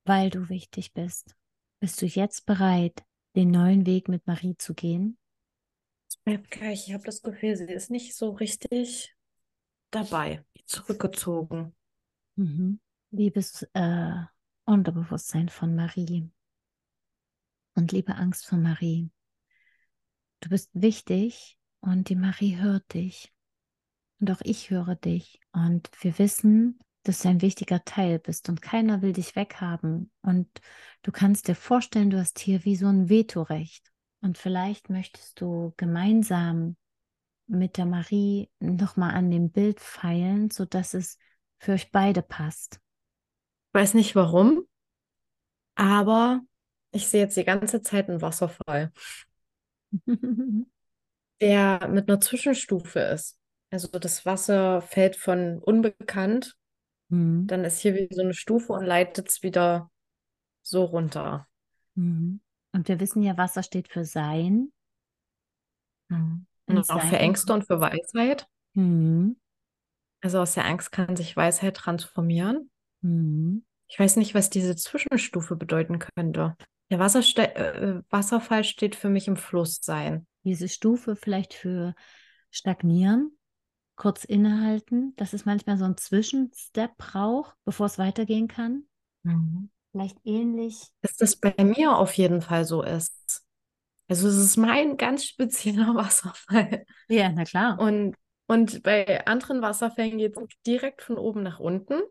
weil 0.05 0.29
du 0.29 0.49
wichtig 0.49 0.93
bist. 0.93 1.35
Bist 1.79 2.01
du 2.01 2.05
jetzt 2.05 2.45
bereit, 2.45 3.03
den 3.35 3.51
neuen 3.51 3.85
Weg 3.85 4.07
mit 4.07 4.25
Marie 4.25 4.55
zu 4.57 4.73
gehen? 4.73 5.19
Ich 6.25 6.93
habe 6.93 7.03
das 7.03 7.21
Gefühl, 7.21 7.55
sie 7.57 7.65
ist 7.65 7.91
nicht 7.91 8.15
so 8.15 8.31
richtig 8.31 9.13
dabei, 9.91 10.45
zurückgezogen. 10.65 11.75
Mhm. 12.35 12.79
Liebes 13.11 13.63
äh, 13.73 14.15
Unterbewusstsein 14.65 15.49
von 15.49 15.75
Marie. 15.75 16.29
Und 17.75 17.91
liebe 17.91 18.15
Angst 18.15 18.45
von 18.45 18.61
Marie. 18.61 19.11
Du 20.39 20.49
bist 20.49 20.69
wichtig 20.73 21.57
und 21.79 22.09
die 22.09 22.15
Marie 22.15 22.57
hört 22.57 22.93
dich. 22.93 23.33
Und 24.19 24.31
auch 24.31 24.41
ich 24.43 24.69
höre 24.69 24.95
dich. 24.95 25.39
Und 25.51 25.89
wir 26.01 26.17
wissen, 26.17 26.79
dass 27.03 27.19
du 27.19 27.29
ein 27.29 27.41
wichtiger 27.41 27.83
Teil 27.83 28.19
bist 28.19 28.49
und 28.49 28.61
keiner 28.61 29.01
will 29.01 29.13
dich 29.13 29.35
weghaben. 29.35 30.11
Und 30.21 30.47
du 31.01 31.11
kannst 31.11 31.47
dir 31.47 31.55
vorstellen, 31.55 32.09
du 32.09 32.19
hast 32.19 32.39
hier 32.39 32.63
wie 32.65 32.75
so 32.75 32.87
ein 32.87 33.09
Vetorecht. 33.09 33.91
Und 34.21 34.37
vielleicht 34.37 34.89
möchtest 34.89 35.41
du 35.41 35.73
gemeinsam 35.75 36.77
mit 37.47 37.77
der 37.77 37.85
Marie 37.85 38.49
nochmal 38.59 39.13
an 39.13 39.29
dem 39.29 39.51
Bild 39.51 39.81
feilen, 39.81 40.49
sodass 40.49 40.93
es 40.93 41.17
für 41.59 41.73
euch 41.73 41.91
beide 41.91 42.21
passt 42.21 42.79
weiß 43.73 43.95
nicht 43.95 44.15
warum, 44.15 44.67
aber 45.75 46.41
ich 46.91 47.07
sehe 47.07 47.21
jetzt 47.21 47.35
die 47.35 47.43
ganze 47.43 47.81
Zeit 47.81 48.07
einen 48.07 48.21
Wasserfall, 48.21 48.91
der 51.41 51.87
mit 51.87 52.07
einer 52.07 52.21
Zwischenstufe 52.21 52.99
ist. 52.99 53.37
Also 53.71 53.87
das 53.87 54.25
Wasser 54.25 54.81
fällt 54.81 55.15
von 55.15 55.57
unbekannt, 55.57 56.55
mhm. 57.09 57.47
dann 57.47 57.65
ist 57.65 57.79
hier 57.79 57.95
wie 57.95 58.07
so 58.11 58.21
eine 58.21 58.35
Stufe 58.35 58.73
und 58.73 58.85
leitet 58.85 59.29
es 59.29 59.41
wieder 59.41 59.91
so 60.61 60.83
runter. 60.85 61.47
Mhm. 61.95 62.39
Und 62.71 62.87
wir 62.87 62.99
wissen 62.99 63.23
ja, 63.23 63.37
Wasser 63.37 63.63
steht 63.63 63.87
für 63.87 64.05
Sein. 64.05 64.71
Mhm. 66.09 66.45
Und, 66.67 66.77
und 66.77 66.89
auch 66.91 67.01
für 67.01 67.17
Ängste 67.17 67.53
und 67.53 67.65
für 67.65 67.79
Weisheit. 67.79 68.47
Mhm. 68.73 69.37
Also 70.23 70.39
aus 70.39 70.53
der 70.53 70.65
Angst 70.65 70.91
kann 70.93 71.17
sich 71.17 71.35
Weisheit 71.35 71.75
transformieren. 71.75 72.71
Mhm. 73.01 73.65
Ich 73.87 73.99
weiß 73.99 74.15
nicht, 74.15 74.33
was 74.33 74.49
diese 74.49 74.75
Zwischenstufe 74.75 75.55
bedeuten 75.57 75.99
könnte. 75.99 76.55
Der 76.89 76.99
Wasserste 76.99 77.55
äh, 77.55 78.01
Wasserfall 78.09 78.63
steht 78.63 78.95
für 78.95 79.09
mich 79.09 79.27
im 79.27 79.35
Fluss 79.35 79.79
sein. 79.81 80.25
Diese 80.43 80.69
Stufe 80.69 81.15
vielleicht 81.15 81.53
für 81.53 81.93
stagnieren, 82.51 83.37
kurz 83.95 84.23
innehalten, 84.23 85.13
dass 85.17 85.33
es 85.33 85.45
manchmal 85.45 85.77
so 85.77 85.85
einen 85.85 85.97
Zwischenstep 85.97 86.95
braucht, 86.97 87.55
bevor 87.65 87.87
es 87.87 87.97
weitergehen 87.97 88.47
kann. 88.47 88.83
Mhm. 89.23 89.69
Vielleicht 89.91 90.17
ähnlich. 90.23 90.87
Dass 91.01 91.17
das 91.17 91.35
bei 91.35 91.53
mir 91.63 91.97
auf 91.97 92.13
jeden 92.13 92.41
Fall 92.41 92.63
so 92.65 92.81
ist. 92.81 93.43
Also 94.07 94.27
es 94.27 94.37
ist 94.37 94.57
mein 94.57 94.95
ganz 94.97 95.25
spezieller 95.25 95.93
Wasserfall. 95.95 96.85
Ja, 97.09 97.29
na 97.29 97.43
klar. 97.43 97.79
Und, 97.79 98.15
und 98.47 98.83
bei 98.83 99.25
anderen 99.25 99.61
Wasserfällen 99.61 100.17
geht 100.17 100.37
es 100.37 100.43
direkt 100.65 101.01
von 101.01 101.17
oben 101.17 101.43
nach 101.43 101.59
unten. 101.59 102.01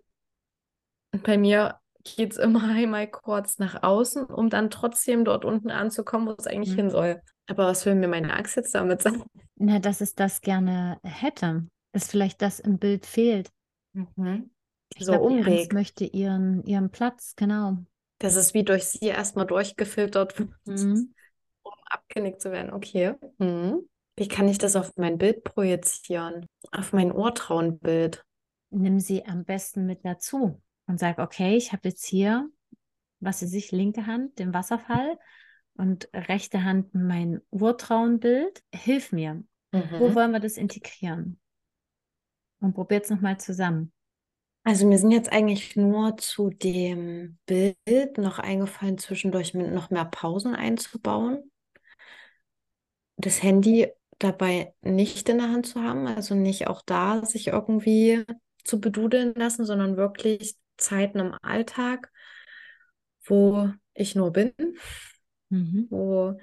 Und 1.13 1.23
bei 1.25 1.37
mir 1.37 1.79
geht 2.05 2.33
es 2.33 2.39
immer 2.39 2.63
einmal 2.77 3.09
kurz 3.09 3.59
nach 3.59 3.83
außen, 3.83 4.25
um 4.25 4.51
dann 4.51 4.71
trotzdem 4.71 5.25
dort 5.25 5.45
unten 5.45 5.71
anzukommen, 5.71 6.29
wo 6.29 6.35
es 6.39 6.47
eigentlich 6.47 6.73
mhm. 6.73 6.81
hin 6.81 6.91
soll. 6.91 7.23
Aber 7.47 7.67
was 7.67 7.85
will 7.85 7.95
mir 7.95 8.09
meine 8.09 8.33
Axt 8.35 8.57
jetzt 8.57 8.75
damit 8.75 9.03
sagen? 9.03 9.25
Na, 9.57 9.79
dass 9.79 10.01
es 10.01 10.15
das 10.15 10.41
gerne 10.41 10.99
hätte, 11.03 11.67
dass 11.93 12.09
vielleicht 12.09 12.41
das 12.41 12.61
im 12.61 12.79
Bild 12.79 13.05
fehlt. 13.05 13.51
Mhm. 13.93 14.51
Ich 14.95 15.05
so 15.05 15.13
glaub, 15.13 15.25
Umweg. 15.25 15.73
möchte 15.73 16.05
ihren, 16.05 16.65
ihren 16.65 16.91
Platz, 16.91 17.35
genau. 17.37 17.79
Das 18.19 18.37
ist 18.37 18.55
wie 18.55 18.63
durch 18.63 18.85
sie 18.85 19.07
erstmal 19.07 19.47
durchgefiltert, 19.47 20.39
mhm. 20.65 21.15
um 21.63 21.73
abgenickt 21.87 22.41
zu 22.41 22.53
werden. 22.53 22.73
Okay. 22.73 23.15
Mhm. 23.39 23.89
Wie 24.17 24.29
kann 24.29 24.49
ich 24.49 24.59
das 24.59 24.77
auf 24.77 24.93
mein 24.97 25.19
Bild 25.19 25.45
projizieren? 25.45 26.47
Auf 26.71 26.93
mein 26.93 27.13
Urtrauenbild? 27.13 28.25
Nimm 28.71 29.01
sie 29.01 29.25
am 29.25 29.45
besten 29.45 29.87
mit 29.87 30.05
dazu 30.05 30.61
und 30.87 30.99
sage, 30.99 31.23
okay, 31.23 31.57
ich 31.57 31.73
habe 31.73 31.89
jetzt 31.89 32.05
hier, 32.05 32.49
was 33.21 33.39
sie 33.39 33.47
sich, 33.47 33.73
linke 33.73 34.07
Hand, 34.07 34.39
den 34.39 34.53
Wasserfall 34.53 35.19
und 35.75 36.09
rechte 36.13 36.65
Hand 36.65 36.95
mein 36.95 37.41
Urtrauenbild. 37.51 38.63
Hilf 38.75 39.13
mir. 39.13 39.43
Mhm. 39.73 39.99
Wo 39.99 40.15
wollen 40.15 40.33
wir 40.33 40.41
das 40.41 40.57
integrieren? 40.57 41.41
Und 42.61 42.75
probiert 42.75 43.05
es 43.05 43.11
nochmal 43.11 43.39
zusammen. 43.39 43.93
Also 44.65 44.87
mir 44.87 44.99
sind 44.99 45.11
jetzt 45.11 45.33
eigentlich 45.33 45.75
nur 45.75 46.17
zu 46.19 46.51
dem 46.51 47.39
Bild 47.47 48.19
noch 48.19 48.39
eingefallen, 48.39 48.99
zwischendurch 48.99 49.55
noch 49.55 49.91
mehr 49.91 50.05
Pausen 50.05 50.55
einzubauen. 50.55 51.51
das 53.17 53.43
Handy 53.43 53.89
dabei 54.23 54.75
nicht 54.83 55.29
in 55.29 55.39
der 55.39 55.51
Hand 55.51 55.67
zu 55.67 55.83
haben, 55.83 56.07
also 56.07 56.35
nicht 56.35 56.69
auch 56.69 56.83
da 56.83 57.25
sich 57.25 57.49
irgendwie 57.49 58.25
zu 58.65 58.81
bedudeln 58.81 59.35
lassen, 59.35 59.65
sondern 59.67 59.97
wirklich 59.97 60.57
Zeiten 60.77 61.19
im 61.19 61.35
Alltag, 61.43 62.11
wo 63.25 63.71
ich 63.95 64.15
nur 64.15 64.33
bin, 64.33 64.53
Mhm. 65.51 65.91
wo 65.91 66.37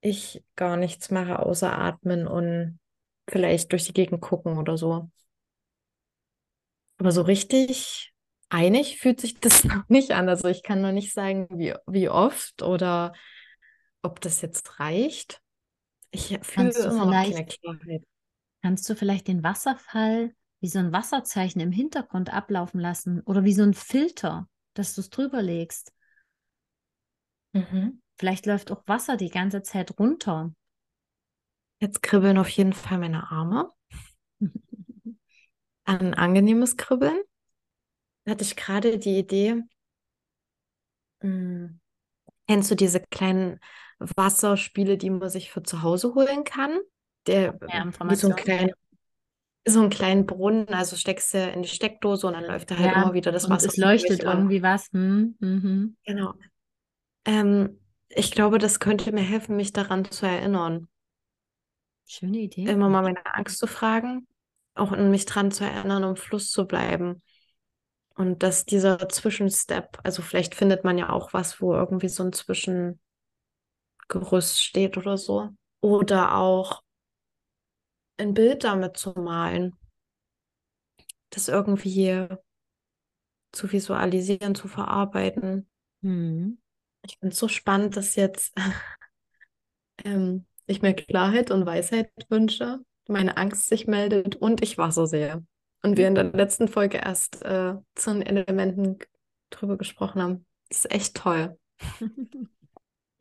ich 0.00 0.44
gar 0.56 0.76
nichts 0.76 1.10
mache, 1.10 1.38
außer 1.40 1.76
atmen 1.78 2.26
und 2.26 2.78
vielleicht 3.28 3.72
durch 3.72 3.84
die 3.84 3.92
Gegend 3.94 4.20
gucken 4.20 4.58
oder 4.58 4.76
so. 4.76 5.10
Aber 6.98 7.12
so 7.12 7.22
richtig 7.22 8.14
einig 8.48 8.98
fühlt 8.98 9.20
sich 9.20 9.40
das 9.40 9.64
noch 9.64 9.88
nicht 9.88 10.12
an. 10.12 10.28
Also 10.28 10.48
ich 10.48 10.62
kann 10.62 10.82
nur 10.82 10.92
nicht 10.92 11.12
sagen, 11.12 11.48
wie, 11.50 11.74
wie 11.86 12.08
oft 12.08 12.62
oder 12.62 13.12
ob 14.02 14.20
das 14.22 14.42
jetzt 14.42 14.80
reicht. 14.80 15.41
Ich 16.12 16.38
fühle 16.42 16.72
Kannst 16.72 16.84
du 16.84 16.88
immer 16.88 17.04
noch 17.06 17.20
keine 17.20 17.44
vielleicht, 17.44 17.60
Klarheit. 17.60 18.04
kannst 18.62 18.88
du 18.88 18.94
vielleicht 18.96 19.28
den 19.28 19.42
Wasserfall 19.44 20.34
wie 20.60 20.68
so 20.68 20.78
ein 20.78 20.92
Wasserzeichen 20.92 21.60
im 21.60 21.72
Hintergrund 21.72 22.32
ablaufen 22.32 22.80
lassen 22.80 23.20
oder 23.22 23.44
wie 23.44 23.52
so 23.54 23.62
ein 23.62 23.74
Filter, 23.74 24.48
dass 24.74 24.94
du 24.94 25.00
es 25.00 25.10
drüber 25.10 25.42
legst? 25.42 25.92
Mhm. 27.54 28.02
Vielleicht 28.18 28.44
läuft 28.46 28.70
auch 28.70 28.86
Wasser 28.86 29.16
die 29.16 29.30
ganze 29.30 29.62
Zeit 29.62 29.98
runter. 29.98 30.52
Jetzt 31.80 32.02
kribbeln 32.02 32.38
auf 32.38 32.48
jeden 32.48 32.72
Fall 32.72 32.96
meine 32.98 33.30
Arme. 33.30 33.70
Ein 35.84 36.14
angenehmes 36.14 36.76
Kribbeln. 36.76 37.22
Da 38.24 38.32
hatte 38.32 38.42
ich 38.44 38.56
gerade 38.56 38.98
die 38.98 39.16
Idee, 39.18 39.62
mh, 41.22 41.70
kennst 42.48 42.70
du 42.70 42.76
diese 42.76 43.00
kleinen 43.00 43.60
Wasserspiele, 44.16 44.98
die 44.98 45.10
man 45.10 45.28
sich 45.28 45.50
für 45.50 45.62
zu 45.62 45.82
Hause 45.82 46.14
holen 46.14 46.44
kann? 46.44 46.78
Der, 47.26 47.52
Mehr 47.52 47.86
wie 48.06 48.16
so 48.16 48.28
ein 48.28 48.34
Informationen. 48.34 48.36
klein, 48.36 48.72
so 49.66 49.80
einen 49.80 49.90
kleinen 49.90 50.26
Brunnen, 50.26 50.68
also 50.68 50.96
steckst 50.96 51.34
du 51.34 51.38
in 51.38 51.62
die 51.62 51.68
Steckdose 51.68 52.26
und 52.26 52.32
dann 52.34 52.44
läuft 52.44 52.70
da 52.70 52.78
halt 52.78 52.94
Ja, 52.94 53.02
immer 53.02 53.14
wieder 53.14 53.30
das 53.30 53.44
und 53.44 53.50
Wasser 53.50 53.68
es 53.68 53.74
von 53.76 53.84
leuchtet 53.84 54.22
irgendwie 54.24 54.62
was. 54.62 54.88
Hm, 54.92 55.36
mhm. 55.38 55.96
Genau. 56.04 56.34
Ähm, 57.24 57.78
ich 58.08 58.32
glaube, 58.32 58.58
das 58.58 58.80
könnte 58.80 59.12
mir 59.12 59.22
helfen, 59.22 59.56
mich 59.56 59.72
daran 59.72 60.10
zu 60.10 60.26
erinnern. 60.26 60.88
Schöne 62.06 62.38
Idee. 62.38 62.64
Immer 62.64 62.88
mal 62.88 63.02
meine 63.02 63.24
Angst 63.34 63.58
zu 63.58 63.66
fragen, 63.66 64.26
auch 64.74 64.92
an 64.92 65.10
mich 65.10 65.24
dran 65.24 65.50
zu 65.50 65.64
erinnern, 65.64 66.04
um 66.04 66.16
Fluss 66.16 66.50
zu 66.50 66.66
bleiben. 66.66 67.22
Und 68.14 68.42
dass 68.42 68.66
dieser 68.66 69.08
Zwischenstep, 69.08 69.98
also 70.02 70.20
vielleicht 70.22 70.54
findet 70.54 70.84
man 70.84 70.98
ja 70.98 71.08
auch 71.08 71.32
was, 71.32 71.60
wo 71.60 71.72
irgendwie 71.74 72.08
so 72.08 72.24
ein 72.24 72.32
Zwischengerüst 74.12 74.62
steht 74.62 74.96
oder 74.96 75.16
so. 75.16 75.50
Oder 75.80 76.36
auch 76.36 76.82
ein 78.18 78.34
Bild 78.34 78.64
damit 78.64 78.96
zu 78.96 79.12
malen. 79.12 79.74
Das 81.30 81.48
irgendwie 81.48 82.28
zu 83.52 83.72
visualisieren, 83.72 84.54
zu 84.54 84.68
verarbeiten. 84.68 85.68
Hm. 86.02 86.58
Ich 87.04 87.18
finde 87.18 87.32
es 87.32 87.38
so 87.38 87.48
spannend, 87.48 87.96
dass 87.96 88.16
jetzt 88.16 88.54
ähm, 90.04 90.46
ich 90.66 90.82
mir 90.82 90.94
Klarheit 90.94 91.50
und 91.50 91.66
Weisheit 91.66 92.10
wünsche, 92.28 92.80
meine 93.08 93.36
Angst 93.36 93.68
sich 93.68 93.86
meldet 93.86 94.36
und 94.36 94.62
ich 94.62 94.78
Wasser 94.78 95.06
sehe. 95.06 95.44
Und 95.82 95.96
wir 95.96 96.06
in 96.06 96.14
der 96.14 96.24
letzten 96.24 96.68
Folge 96.68 96.98
erst 96.98 97.42
äh, 97.42 97.74
zu 97.96 98.12
den 98.12 98.22
Elementen 98.22 98.98
drüber 99.50 99.76
gesprochen 99.76 100.22
haben. 100.22 100.46
Das 100.68 100.84
ist 100.84 100.92
echt 100.92 101.16
toll. 101.16 101.58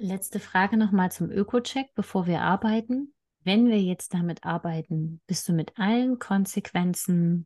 Letzte 0.04 0.40
Frage 0.40 0.78
nochmal 0.78 1.12
zum 1.12 1.30
Öko-Check, 1.30 1.94
bevor 1.94 2.26
wir 2.26 2.42
arbeiten. 2.42 3.14
Wenn 3.44 3.68
wir 3.68 3.80
jetzt 3.80 4.16
damit 4.16 4.44
arbeiten, 4.44 5.22
bist 5.28 5.48
du 5.48 5.54
mit 5.54 5.78
allen 5.78 6.18
Konsequenzen 6.18 7.46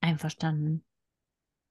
einverstanden? 0.00 0.84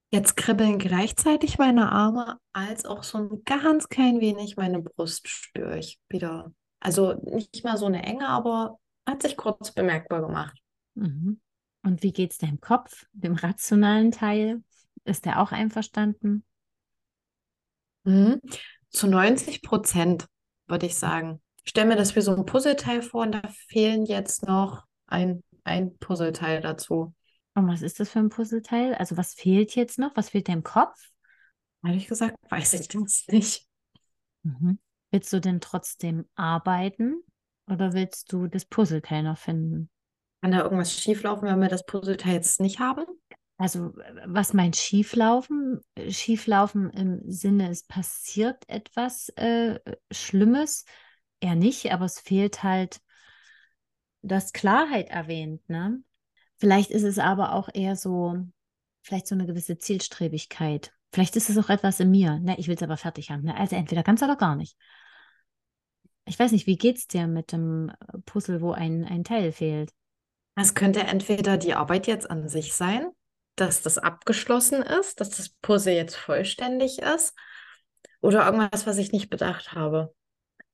Jetzt 0.10 0.38
kribbeln 0.38 0.80
gleichzeitig 0.80 1.58
meine 1.58 1.92
Arme, 1.92 2.40
als 2.54 2.86
auch 2.86 3.04
so 3.04 3.18
ein 3.18 3.44
ganz 3.44 3.90
klein 3.90 4.22
wenig 4.22 4.56
meine 4.56 4.82
Brust 4.82 5.28
spüre 5.28 5.78
ich 5.78 6.00
wieder. 6.08 6.54
Also 6.80 7.16
nicht 7.26 7.66
mal 7.66 7.78
so 7.78 7.88
eine 7.88 8.04
Enge, 8.04 8.30
aber 8.30 8.80
hat 9.06 9.24
sich 9.24 9.36
kurz 9.36 9.74
bemerkbar 9.74 10.22
gemacht. 10.22 10.58
Mhm. 10.94 11.42
Und 11.84 12.02
wie 12.02 12.14
geht 12.14 12.32
es 12.32 12.38
deinem 12.38 12.62
Kopf, 12.62 13.06
dem 13.12 13.36
rationalen 13.36 14.12
Teil? 14.12 14.64
Ist 15.04 15.26
der 15.26 15.42
auch 15.42 15.52
einverstanden? 15.52 16.46
Mhm. 18.06 18.40
Zu 18.90 19.08
90 19.08 19.62
Prozent, 19.62 20.28
würde 20.68 20.86
ich 20.86 20.96
sagen. 20.96 21.42
Ich 21.64 21.72
stelle 21.72 21.90
mir 21.90 21.96
das 21.96 22.16
wie 22.16 22.22
so 22.22 22.36
ein 22.36 22.46
Puzzleteil 22.46 23.02
vor 23.02 23.24
und 23.24 23.34
da 23.34 23.42
fehlen 23.68 24.06
jetzt 24.06 24.48
noch 24.48 24.86
ein, 25.08 25.44
ein 25.64 25.98
Puzzleteil 25.98 26.62
dazu. 26.62 27.14
Und 27.56 27.68
was 27.68 27.82
ist 27.82 28.00
das 28.00 28.10
für 28.10 28.20
ein 28.20 28.30
Puzzleteil? 28.30 28.96
Also 28.96 29.18
was 29.18 29.34
fehlt 29.34 29.76
jetzt 29.76 30.00
noch? 30.00 30.16
Was 30.16 30.30
fehlt 30.30 30.48
deinem 30.48 30.64
Kopf? 30.64 30.96
Ehrlich 31.84 32.08
gesagt, 32.08 32.36
weiß 32.50 32.74
ich 32.74 32.88
das 32.88 33.26
nicht. 33.28 33.66
Mhm. 34.44 34.80
Willst 35.12 35.32
du 35.34 35.40
denn 35.40 35.62
trotzdem 35.62 36.26
arbeiten 36.36 37.22
oder 37.70 37.94
willst 37.94 38.32
du 38.32 38.48
das 38.48 38.66
Puzzleteil 38.66 39.24
noch 39.24 39.38
finden? 39.38 39.90
Kann 40.42 40.52
da 40.52 40.64
irgendwas 40.64 40.94
schieflaufen, 40.94 41.48
wenn 41.48 41.60
wir 41.60 41.70
das 41.70 41.86
Puzzleteil 41.86 42.36
jetzt 42.36 42.62
nicht 42.62 42.80
haben? 42.80 43.06
Also, 43.58 43.94
was 44.26 44.54
meint 44.54 44.76
Schieflaufen? 44.76 45.82
Schieflaufen 46.10 46.92
im 46.92 47.22
Sinne, 47.26 47.70
es 47.70 47.84
passiert 47.84 48.64
etwas 48.68 49.30
äh, 49.30 49.80
Schlimmes? 50.12 50.86
Eher 51.40 51.56
nicht, 51.56 51.92
aber 51.92 52.06
es 52.06 52.20
fehlt 52.20 52.64
halt, 52.64 53.00
du 54.22 54.40
Klarheit 54.54 55.10
erwähnt, 55.10 55.68
ne? 55.70 56.02
Vielleicht 56.58 56.92
ist 56.92 57.04
es 57.04 57.20
aber 57.20 57.54
auch 57.54 57.70
eher 57.74 57.96
so, 57.96 58.36
vielleicht 59.02 59.28
so 59.28 59.36
eine 59.36 59.46
gewisse 59.46 59.78
Zielstrebigkeit. 59.78 60.92
Vielleicht 61.14 61.36
ist 61.36 61.50
es 61.50 61.58
auch 61.58 61.70
etwas 61.70 62.00
in 62.00 62.12
mir. 62.12 62.40
Ne, 62.40 62.58
ich 62.58 62.68
will 62.68 62.76
es 62.76 62.84
aber 62.84 62.98
fertig 62.98 63.30
haben. 63.30 63.44
Ne? 63.44 63.56
Also 63.56 63.76
entweder 63.76 64.04
ganz 64.04 64.22
oder 64.22 64.36
gar 64.36 64.56
nicht. 64.56 64.76
Ich 66.26 66.38
weiß 66.38 66.52
nicht, 66.52 66.68
wie 66.68 66.78
geht's 66.78 67.08
dir 67.08 67.28
mit 67.28 67.52
dem 67.52 67.92
Puzzle, 68.26 68.62
wo 68.62 68.72
ein, 68.72 69.06
ein 69.06 69.24
Teil 69.24 69.52
fehlt? 69.52 69.94
Es 70.56 70.74
könnte 70.74 71.02
entweder 71.02 71.58
die 71.58 71.76
Arbeit 71.76 72.08
jetzt 72.08 72.30
an 72.30 72.50
sich 72.50 72.74
sein, 72.74 73.12
dass 73.58 73.82
das 73.82 73.98
abgeschlossen 73.98 74.82
ist, 74.82 75.20
dass 75.20 75.32
das 75.32 75.50
Puzzle 75.50 75.94
jetzt 75.94 76.16
vollständig 76.16 77.00
ist, 77.00 77.36
oder 78.22 78.46
irgendwas, 78.46 78.88
was 78.88 78.98
ich 78.98 79.12
nicht 79.12 79.30
bedacht 79.30 79.74
habe. 79.74 80.14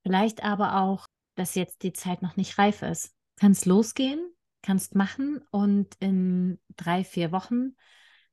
Vielleicht 0.02 0.44
aber 0.44 0.80
auch, 0.80 1.06
dass 1.34 1.54
jetzt 1.54 1.82
die 1.82 1.92
Zeit 1.92 2.22
noch 2.22 2.36
nicht 2.36 2.58
reif 2.58 2.82
ist. 2.82 3.14
Kannst 3.38 3.66
losgehen, 3.66 4.32
kannst 4.62 4.94
machen 4.94 5.42
und 5.50 5.94
in 6.00 6.60
drei, 6.76 7.04
vier 7.04 7.32
Wochen 7.32 7.76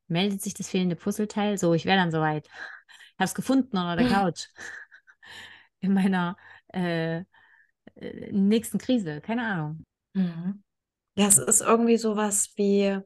meldet 0.08 0.42
sich 0.42 0.54
das 0.54 0.70
fehlende 0.70 0.96
Puzzleteil. 0.96 1.58
So, 1.58 1.74
ich 1.74 1.86
wäre 1.86 1.98
dann 1.98 2.12
soweit. 2.12 2.48
Ich 2.48 3.20
habe 3.20 3.26
es 3.26 3.36
gefunden 3.36 3.78
unter 3.78 3.96
der 3.96 4.08
Couch. 4.10 4.48
In 5.80 5.94
meiner 5.94 6.38
äh, 6.74 7.20
äh, 7.96 8.32
nächsten 8.32 8.78
Krise. 8.78 9.22
Keine 9.22 9.46
Ahnung. 9.46 9.86
Mhm. 10.14 10.64
Ja, 11.16 11.28
es 11.28 11.38
ist 11.38 11.62
irgendwie 11.62 11.98
sowas 11.98 12.52
wie 12.56 13.00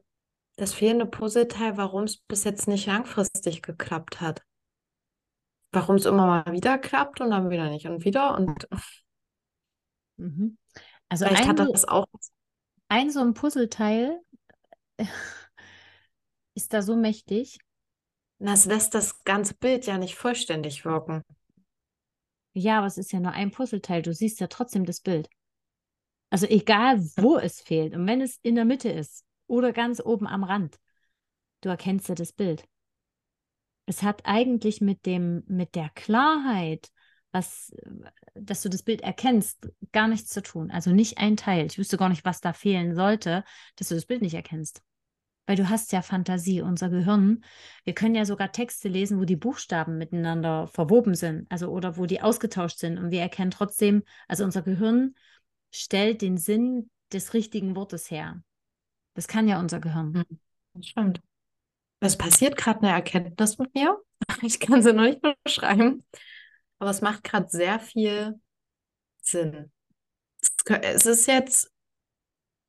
das 0.56 0.74
fehlende 0.74 1.06
Puzzleteil, 1.06 1.76
warum 1.76 2.04
es 2.04 2.18
bis 2.18 2.44
jetzt 2.44 2.66
nicht 2.66 2.86
langfristig 2.86 3.62
geklappt 3.62 4.20
hat. 4.20 4.42
Warum 5.72 5.96
es 5.96 6.06
immer 6.06 6.26
mal 6.26 6.52
wieder 6.52 6.78
klappt 6.78 7.20
und 7.20 7.30
dann 7.30 7.50
wieder 7.50 7.68
nicht 7.68 7.86
und 7.86 8.04
wieder 8.04 8.34
und 8.36 8.66
Mhm. 10.16 10.58
Also 11.08 11.26
vielleicht 11.26 11.46
hat 11.46 11.60
ein, 11.60 11.72
das 11.72 11.86
auch. 11.86 12.06
ein 12.88 13.10
so 13.10 13.20
ein 13.20 13.34
Puzzleteil 13.34 14.20
ist 16.54 16.72
da 16.72 16.82
so 16.82 16.96
mächtig. 16.96 17.58
Das 18.38 18.66
lässt 18.66 18.94
das 18.94 19.24
ganze 19.24 19.54
Bild 19.54 19.86
ja 19.86 19.98
nicht 19.98 20.16
vollständig 20.16 20.84
wirken. 20.84 21.22
Ja, 22.54 22.78
aber 22.78 22.86
es 22.86 22.98
ist 22.98 23.12
ja 23.12 23.20
nur 23.20 23.32
ein 23.32 23.50
Puzzleteil. 23.50 24.02
Du 24.02 24.12
siehst 24.12 24.40
ja 24.40 24.46
trotzdem 24.46 24.84
das 24.84 25.00
Bild. 25.00 25.28
Also 26.30 26.46
egal, 26.46 27.00
wo 27.16 27.38
es 27.38 27.60
fehlt 27.60 27.94
und 27.94 28.06
wenn 28.06 28.20
es 28.20 28.38
in 28.42 28.56
der 28.56 28.64
Mitte 28.64 28.90
ist 28.90 29.25
oder 29.46 29.72
ganz 29.72 30.00
oben 30.00 30.26
am 30.26 30.44
Rand, 30.44 30.78
du 31.60 31.68
erkennst 31.68 32.08
ja 32.08 32.14
das 32.14 32.32
Bild. 32.32 32.64
Es 33.86 34.02
hat 34.02 34.22
eigentlich 34.24 34.80
mit 34.80 35.06
dem, 35.06 35.44
mit 35.46 35.74
der 35.74 35.90
Klarheit, 35.90 36.90
was, 37.30 37.72
dass 38.34 38.62
du 38.62 38.68
das 38.68 38.82
Bild 38.82 39.02
erkennst, 39.02 39.68
gar 39.92 40.08
nichts 40.08 40.30
zu 40.30 40.42
tun. 40.42 40.70
Also 40.70 40.90
nicht 40.90 41.18
ein 41.18 41.36
Teil. 41.36 41.66
Ich 41.66 41.78
wüsste 41.78 41.96
gar 41.96 42.08
nicht, 42.08 42.24
was 42.24 42.40
da 42.40 42.52
fehlen 42.52 42.94
sollte, 42.94 43.44
dass 43.76 43.88
du 43.88 43.94
das 43.94 44.06
Bild 44.06 44.22
nicht 44.22 44.34
erkennst. 44.34 44.82
Weil 45.46 45.56
du 45.56 45.68
hast 45.68 45.92
ja 45.92 46.02
Fantasie, 46.02 46.60
unser 46.60 46.88
Gehirn. 46.88 47.44
Wir 47.84 47.94
können 47.94 48.16
ja 48.16 48.24
sogar 48.24 48.50
Texte 48.50 48.88
lesen, 48.88 49.20
wo 49.20 49.24
die 49.24 49.36
Buchstaben 49.36 49.96
miteinander 49.96 50.66
verwoben 50.66 51.14
sind, 51.14 51.46
also 51.52 51.68
oder 51.68 51.96
wo 51.96 52.06
die 52.06 52.20
ausgetauscht 52.20 52.78
sind. 52.78 52.98
Und 52.98 53.12
wir 53.12 53.20
erkennen 53.20 53.52
trotzdem, 53.52 54.02
also 54.26 54.42
unser 54.42 54.62
Gehirn 54.62 55.14
stellt 55.70 56.22
den 56.22 56.36
Sinn 56.36 56.90
des 57.12 57.32
richtigen 57.34 57.76
Wortes 57.76 58.10
her. 58.10 58.42
Das 59.16 59.26
kann 59.28 59.48
ja 59.48 59.58
unser 59.58 59.80
Gehirn. 59.80 60.14
Hm, 60.14 60.38
Das 60.74 60.86
stimmt. 60.86 61.20
Es 62.00 62.16
passiert 62.16 62.56
gerade 62.56 62.80
eine 62.80 62.90
Erkenntnis 62.92 63.58
mit 63.58 63.74
mir. 63.74 63.98
Ich 64.42 64.60
kann 64.60 64.82
sie 64.82 64.92
noch 64.92 65.04
nicht 65.04 65.20
beschreiben, 65.44 66.04
aber 66.78 66.90
es 66.90 67.02
macht 67.02 67.24
gerade 67.24 67.48
sehr 67.48 67.78
viel 67.80 68.40
Sinn. 69.22 69.72
es 70.82 71.06
ist 71.06 71.26
jetzt, 71.26 71.72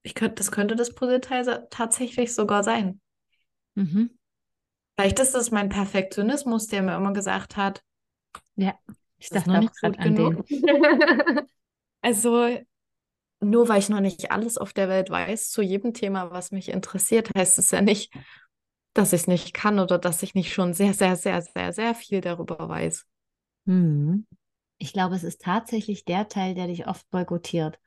ich 0.04 0.16
könnte, 0.16 0.36
das 0.36 0.52
könnte 0.52 0.76
das 0.76 0.94
Puzzleteil 0.96 1.68
tatsächlich 1.70 2.34
sogar 2.34 2.64
sein. 2.64 3.00
Mhm. 3.76 4.18
Vielleicht 4.96 5.20
ist 5.20 5.36
es 5.36 5.52
mein 5.52 5.70
Perfektionismus, 5.70 6.68
der 6.68 6.82
mir 6.82 6.96
immer 6.96 7.14
gesagt 7.14 7.56
hat, 7.56 7.84
Ja, 8.56 8.78
ich 9.20 9.30
dachte 9.30 9.50
noch 9.50 9.60
nicht 9.60 9.76
gerade 9.80 9.98
gut 9.98 10.00
an 10.00 10.16
den. 10.16 10.44
genug. 10.46 10.46
Also, 12.02 12.60
nur 13.42 13.70
weil 13.70 13.80
ich 13.80 13.90
noch 13.90 14.00
nicht 14.02 14.32
alles 14.32 14.58
auf 14.58 14.74
der 14.74 14.90
Welt 14.90 15.10
weiß 15.10 15.52
zu 15.52 15.62
jedem 15.62 15.94
Thema, 15.94 16.32
was 16.32 16.52
mich 16.52 16.70
interessiert, 16.70 17.30
heißt 17.38 17.60
es 17.60 17.72
ja 17.72 17.82
nicht, 17.82 18.14
dass 18.94 19.14
ich 19.14 19.22
es 19.22 19.28
nicht 19.28 19.54
kann 19.54 19.80
oder 19.80 20.00
dass 20.00 20.24
ich 20.24 20.36
nicht 20.36 20.54
schon 20.54 20.74
sehr, 20.74 20.94
sehr, 20.94 21.16
sehr, 21.16 21.42
sehr, 21.42 21.74
sehr 21.74 21.96
viel 21.96 22.22
darüber 22.22 22.70
weiß. 22.70 23.06
Mhm. 23.66 24.26
Ich 24.80 24.92
glaube, 24.94 25.16
es 25.16 25.24
ist 25.24 25.42
tatsächlich 25.42 26.04
der 26.06 26.28
Teil, 26.30 26.56
der 26.56 26.66
dich 26.68 26.88
oft 26.88 27.08
boykottiert. 27.12 27.80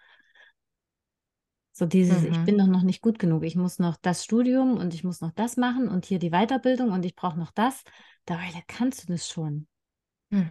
So 1.72 1.86
dieses, 1.86 2.22
ich 2.24 2.42
Mhm. 2.42 2.44
bin 2.44 2.58
doch 2.58 2.66
noch 2.66 2.82
nicht 2.82 3.00
gut 3.02 3.18
genug. 3.18 3.44
Ich 3.44 3.56
muss 3.56 3.78
noch 3.78 3.96
das 3.96 4.24
Studium 4.24 4.76
und 4.76 4.92
ich 4.94 5.02
muss 5.04 5.20
noch 5.20 5.32
das 5.32 5.56
machen 5.56 5.88
und 5.88 6.04
hier 6.04 6.18
die 6.18 6.30
Weiterbildung 6.30 6.90
und 6.92 7.04
ich 7.04 7.14
brauche 7.16 7.38
noch 7.38 7.50
das. 7.52 7.82
Dabei 8.26 8.50
kannst 8.68 9.04
du 9.04 9.12
das 9.12 9.28
schon. 9.28 9.66
Hm. 10.32 10.50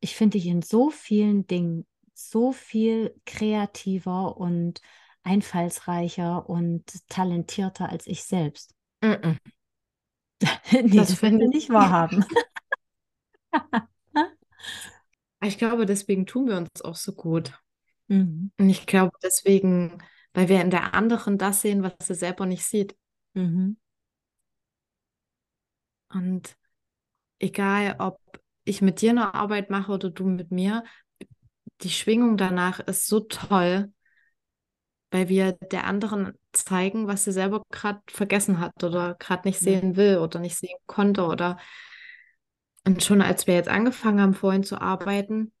Ich 0.00 0.14
finde 0.14 0.38
dich 0.38 0.46
in 0.46 0.62
so 0.62 0.90
vielen 0.90 1.46
Dingen 1.48 1.86
so 2.14 2.52
viel 2.52 3.14
kreativer 3.26 4.36
und 4.36 4.80
einfallsreicher 5.22 6.48
und 6.48 6.84
talentierter 7.08 7.88
als 7.88 8.06
ich 8.06 8.24
selbst. 8.24 8.74
Mhm. 9.04 9.38
nee, 10.72 10.96
Das 10.96 11.08
das 11.08 11.18
finde 11.18 11.44
ich- 11.46 11.50
nicht 11.54 11.70
wahrhaben. 11.70 12.24
Ich 15.42 15.58
glaube, 15.58 15.86
deswegen 15.86 16.26
tun 16.26 16.46
wir 16.48 16.56
uns 16.56 16.82
auch 16.82 16.96
so 16.96 17.12
gut. 17.12 17.52
mhm. 18.08 18.50
Und 18.58 18.70
ich 18.70 18.86
glaube, 18.86 19.12
deswegen, 19.22 19.98
weil 20.32 20.48
wir 20.48 20.60
in 20.60 20.70
der 20.70 20.94
anderen 20.94 21.38
das 21.38 21.60
sehen, 21.60 21.82
was 21.82 21.92
sie 22.02 22.14
selber 22.14 22.46
nicht 22.46 22.64
sieht. 22.64 22.96
Mhm. 23.34 23.76
Und 26.12 26.56
egal, 27.38 27.96
ob 27.98 28.18
ich 28.64 28.82
mit 28.82 29.00
dir 29.00 29.10
eine 29.10 29.34
Arbeit 29.34 29.70
mache 29.70 29.92
oder 29.92 30.10
du 30.10 30.26
mit 30.26 30.50
mir, 30.50 30.84
die 31.82 31.90
Schwingung 31.90 32.36
danach 32.36 32.80
ist 32.80 33.06
so 33.06 33.20
toll, 33.20 33.92
weil 35.10 35.28
wir 35.28 35.52
der 35.52 35.84
anderen 35.84 36.34
zeigen, 36.52 37.06
was 37.06 37.24
sie 37.24 37.32
selber 37.32 37.62
gerade 37.70 38.00
vergessen 38.08 38.58
hat 38.58 38.82
oder 38.82 39.14
gerade 39.14 39.46
nicht 39.48 39.60
sehen 39.60 39.96
will 39.96 40.18
oder 40.18 40.40
nicht 40.40 40.56
sehen 40.56 40.76
konnte 40.86 41.24
oder 41.24 41.58
und 42.86 43.02
schon 43.02 43.20
als 43.22 43.46
wir 43.46 43.54
jetzt 43.54 43.68
angefangen 43.68 44.20
haben, 44.20 44.34
vorhin 44.34 44.64
zu 44.64 44.80
arbeiten, 44.80 45.52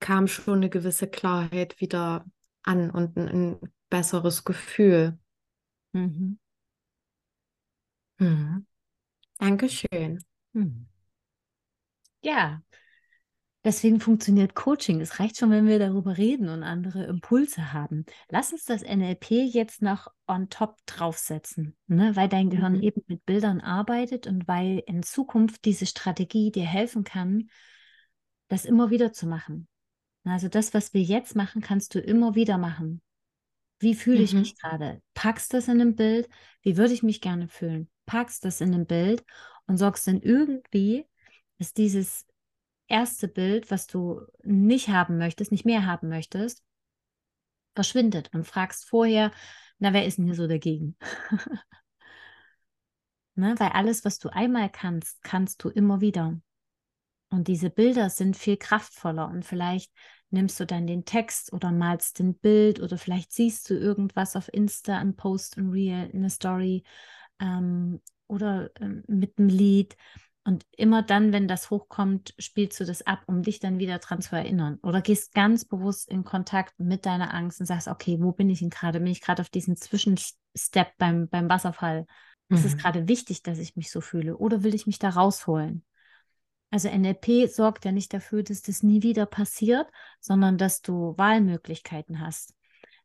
kam 0.00 0.26
schon 0.28 0.54
eine 0.58 0.70
gewisse 0.70 1.06
Klarheit 1.08 1.80
wieder 1.80 2.24
an 2.62 2.90
und 2.90 3.16
ein, 3.16 3.28
ein 3.28 3.72
besseres 3.90 4.44
Gefühl. 4.44 5.18
Mhm. 5.92 6.38
Mhm. 8.18 8.66
Dankeschön. 9.38 10.24
Mhm. 10.54 10.88
Ja, 12.22 12.62
deswegen 13.66 14.00
funktioniert 14.00 14.54
Coaching. 14.54 15.02
Es 15.02 15.20
reicht 15.20 15.36
schon, 15.36 15.50
wenn 15.50 15.66
wir 15.66 15.78
darüber 15.78 16.16
reden 16.16 16.48
und 16.48 16.62
andere 16.62 17.04
Impulse 17.04 17.74
haben. 17.74 18.06
Lass 18.30 18.52
uns 18.52 18.64
das 18.64 18.82
NLP 18.82 19.44
jetzt 19.44 19.82
noch 19.82 20.08
on 20.26 20.48
top 20.48 20.76
draufsetzen, 20.86 21.76
ne? 21.86 22.16
weil 22.16 22.28
dein 22.28 22.48
Gehirn 22.48 22.76
Mhm. 22.76 22.82
eben 22.82 23.02
mit 23.08 23.26
Bildern 23.26 23.60
arbeitet 23.60 24.26
und 24.26 24.48
weil 24.48 24.82
in 24.86 25.02
Zukunft 25.02 25.64
diese 25.66 25.84
Strategie 25.86 26.50
dir 26.50 26.64
helfen 26.64 27.04
kann, 27.04 27.50
das 28.48 28.64
immer 28.64 28.90
wieder 28.90 29.12
zu 29.12 29.26
machen. 29.26 29.68
Also 30.24 30.48
das, 30.48 30.72
was 30.74 30.94
wir 30.94 31.02
jetzt 31.02 31.36
machen, 31.36 31.60
kannst 31.60 31.94
du 31.94 32.00
immer 32.00 32.34
wieder 32.34 32.58
machen. 32.58 33.02
Wie 33.78 33.94
fühle 33.94 34.22
ich 34.22 34.32
Mhm. 34.32 34.40
mich 34.40 34.56
gerade? 34.56 35.02
Packst 35.14 35.52
das 35.52 35.68
in 35.68 35.80
einem 35.80 35.96
Bild? 35.96 36.28
Wie 36.62 36.76
würde 36.76 36.94
ich 36.94 37.02
mich 37.02 37.20
gerne 37.20 37.48
fühlen? 37.48 37.90
Packst 38.06 38.44
das 38.44 38.60
in 38.60 38.72
einem 38.74 38.86
Bild 38.86 39.24
und 39.66 39.76
sorgst 39.76 40.06
dann 40.06 40.20
irgendwie, 40.20 41.06
dass 41.58 41.74
dieses 41.74 42.25
erste 42.88 43.28
Bild, 43.28 43.70
was 43.70 43.86
du 43.86 44.22
nicht 44.42 44.88
haben 44.88 45.18
möchtest, 45.18 45.52
nicht 45.52 45.64
mehr 45.64 45.86
haben 45.86 46.08
möchtest, 46.08 46.62
verschwindet 47.74 48.30
und 48.32 48.46
fragst 48.46 48.88
vorher, 48.88 49.30
na, 49.78 49.92
wer 49.92 50.06
ist 50.06 50.18
denn 50.18 50.24
hier 50.24 50.34
so 50.34 50.46
dagegen? 50.46 50.96
ne? 53.34 53.54
Weil 53.58 53.70
alles, 53.70 54.04
was 54.04 54.18
du 54.18 54.28
einmal 54.30 54.70
kannst, 54.70 55.22
kannst 55.22 55.62
du 55.62 55.68
immer 55.68 56.00
wieder. 56.00 56.40
Und 57.28 57.48
diese 57.48 57.70
Bilder 57.70 58.08
sind 58.08 58.36
viel 58.36 58.56
kraftvoller 58.56 59.28
und 59.28 59.44
vielleicht 59.44 59.92
nimmst 60.30 60.58
du 60.60 60.66
dann 60.66 60.86
den 60.86 61.04
Text 61.04 61.52
oder 61.52 61.72
malst 61.72 62.20
ein 62.20 62.34
Bild 62.34 62.80
oder 62.80 62.98
vielleicht 62.98 63.32
siehst 63.32 63.68
du 63.70 63.74
irgendwas 63.74 64.36
auf 64.36 64.52
Insta, 64.52 64.98
ein 64.98 65.16
Post, 65.16 65.56
ein 65.58 65.70
Reel, 65.70 66.10
eine 66.12 66.30
Story 66.30 66.84
ähm, 67.40 68.00
oder 68.26 68.70
ähm, 68.80 69.04
mit 69.06 69.38
einem 69.38 69.48
Lied. 69.48 69.96
Und 70.46 70.64
immer 70.70 71.02
dann, 71.02 71.32
wenn 71.32 71.48
das 71.48 71.70
hochkommt, 71.70 72.32
spielst 72.38 72.78
du 72.78 72.84
das 72.84 73.02
ab, 73.02 73.24
um 73.26 73.42
dich 73.42 73.58
dann 73.58 73.80
wieder 73.80 73.98
dran 73.98 74.22
zu 74.22 74.36
erinnern. 74.36 74.78
Oder 74.82 75.02
gehst 75.02 75.34
ganz 75.34 75.64
bewusst 75.64 76.08
in 76.08 76.22
Kontakt 76.22 76.78
mit 76.78 77.04
deiner 77.04 77.34
Angst 77.34 77.58
und 77.58 77.66
sagst, 77.66 77.88
okay, 77.88 78.18
wo 78.20 78.30
bin 78.30 78.48
ich 78.48 78.60
denn 78.60 78.70
gerade? 78.70 79.00
Bin 79.00 79.10
ich 79.10 79.20
gerade 79.20 79.42
auf 79.42 79.50
diesem 79.50 79.76
Zwischenstep 79.76 80.92
beim, 80.98 81.28
beim 81.28 81.48
Wasserfall? 81.48 82.06
Ist 82.48 82.64
es 82.64 82.76
Mhm. 82.76 82.78
gerade 82.78 83.08
wichtig, 83.08 83.42
dass 83.42 83.58
ich 83.58 83.74
mich 83.74 83.90
so 83.90 84.00
fühle? 84.00 84.36
Oder 84.36 84.62
will 84.62 84.76
ich 84.76 84.86
mich 84.86 85.00
da 85.00 85.08
rausholen? 85.10 85.84
Also 86.70 86.88
NLP 86.88 87.48
sorgt 87.48 87.84
ja 87.84 87.90
nicht 87.90 88.14
dafür, 88.14 88.44
dass 88.44 88.62
das 88.62 88.84
nie 88.84 89.02
wieder 89.02 89.26
passiert, 89.26 89.88
sondern 90.20 90.58
dass 90.58 90.80
du 90.80 91.18
Wahlmöglichkeiten 91.18 92.20
hast. 92.20 92.54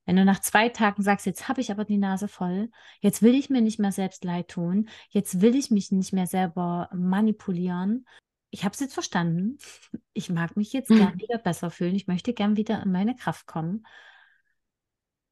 Wenn 0.06 0.16
du 0.16 0.26
nach 0.26 0.40
zwei 0.40 0.70
Tagen 0.70 1.04
sagst, 1.04 1.26
jetzt 1.26 1.48
habe 1.48 1.62
ich 1.62 1.72
aber 1.72 1.86
die 1.86 1.98
Nase 1.98 2.28
voll, 2.28 2.70
jetzt 3.02 3.22
will 3.22 3.36
ich 3.36 3.50
mir 3.50 3.62
nicht 3.62 3.80
mehr 3.80 3.92
selbst 3.92 4.24
leid 4.24 4.50
tun, 4.50 4.90
jetzt 5.10 5.42
will 5.42 5.56
ich 5.56 5.70
mich 5.70 5.92
nicht 5.92 6.12
mehr 6.12 6.28
selber 6.28 6.90
manipulieren. 6.92 8.06
Ich 8.50 8.64
habe 8.64 8.74
es 8.74 8.80
jetzt 8.80 8.94
verstanden. 8.94 9.58
Ich 10.14 10.30
mag 10.30 10.58
mich 10.58 10.74
jetzt 10.74 10.90
gern 10.90 11.18
wieder 11.20 11.38
besser 11.38 11.72
fühlen. 11.72 11.96
Ich 11.96 12.08
möchte 12.08 12.34
gern 12.34 12.58
wieder 12.58 12.84
in 12.84 12.92
meine 12.92 13.16
Kraft 13.16 13.48
kommen. 13.48 13.86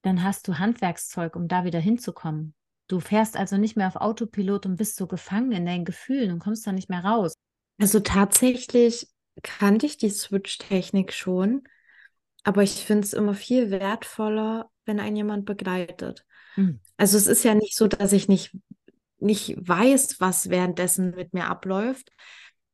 Dann 0.04 0.24
hast 0.24 0.48
du 0.48 0.58
Handwerkszeug, 0.58 1.36
um 1.36 1.50
da 1.50 1.66
wieder 1.66 1.80
hinzukommen. 1.80 2.54
Du 2.88 3.00
fährst 3.02 3.36
also 3.36 3.58
nicht 3.58 3.76
mehr 3.76 3.88
auf 3.88 3.98
Autopilot 3.98 4.66
und 4.66 4.78
bist 4.78 4.96
so 4.96 5.06
gefangen 5.06 5.52
in 5.52 5.66
deinen 5.66 5.84
Gefühlen 5.84 6.32
und 6.32 6.40
kommst 6.40 6.66
da 6.66 6.72
nicht 6.72 6.90
mehr 6.90 7.04
raus. 7.04 7.34
Also 7.78 8.00
tatsächlich 8.00 9.08
kannte 9.44 9.86
ich 9.86 9.98
die 9.98 10.10
Switch-Technik 10.10 11.14
schon, 11.14 11.64
aber 12.44 12.64
ich 12.64 12.86
finde 12.86 13.06
es 13.06 13.14
immer 13.14 13.34
viel 13.34 13.72
wertvoller, 13.72 14.70
wenn 14.86 15.00
ein 15.00 15.16
jemand 15.16 15.46
begleitet. 15.46 16.26
Mhm. 16.56 16.80
Also 16.98 17.18
es 17.18 17.28
ist 17.28 17.44
ja 17.44 17.56
nicht 17.56 17.76
so, 17.76 17.88
dass 17.88 18.14
ich 18.14 18.28
nicht, 18.28 18.56
nicht 19.20 19.56
weiß, 19.58 20.20
was 20.20 20.50
währenddessen 20.50 21.16
mit 21.16 21.34
mir 21.34 21.46
abläuft, 21.46 22.12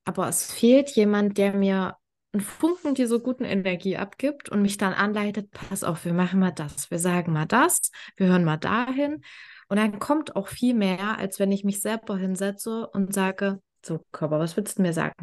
aber 0.06 0.28
es 0.30 0.52
fehlt 0.52 0.92
jemand, 0.92 1.38
der 1.38 1.54
mir 1.54 1.98
einen 2.32 2.42
Funken 2.42 2.96
dieser 2.96 3.20
guten 3.20 3.46
Energie 3.46 3.98
abgibt 3.98 4.50
und 4.50 4.62
mich 4.62 4.78
dann 4.78 4.94
anleitet, 4.94 5.52
pass 5.52 5.84
auf, 5.84 6.06
wir 6.06 6.14
machen 6.14 6.40
mal 6.40 6.52
das, 6.52 6.92
wir 6.92 7.00
sagen 7.00 7.34
mal 7.34 7.46
das, 7.46 7.92
wir 8.18 8.28
hören 8.28 8.44
mal 8.44 8.58
dahin. 8.58 9.24
Und 9.68 9.78
dann 9.78 10.00
kommt 10.00 10.36
auch 10.36 10.48
viel 10.48 10.76
mehr, 10.76 11.18
als 11.18 11.40
wenn 11.40 11.52
ich 11.52 11.64
mich 11.64 11.82
selber 11.82 12.18
hinsetze 12.18 12.88
und 12.88 13.14
sage, 13.14 13.62
so 13.86 14.02
Körper, 14.12 14.40
was 14.40 14.58
willst 14.58 14.78
du 14.78 14.82
mir 14.82 14.94
sagen? 14.94 15.14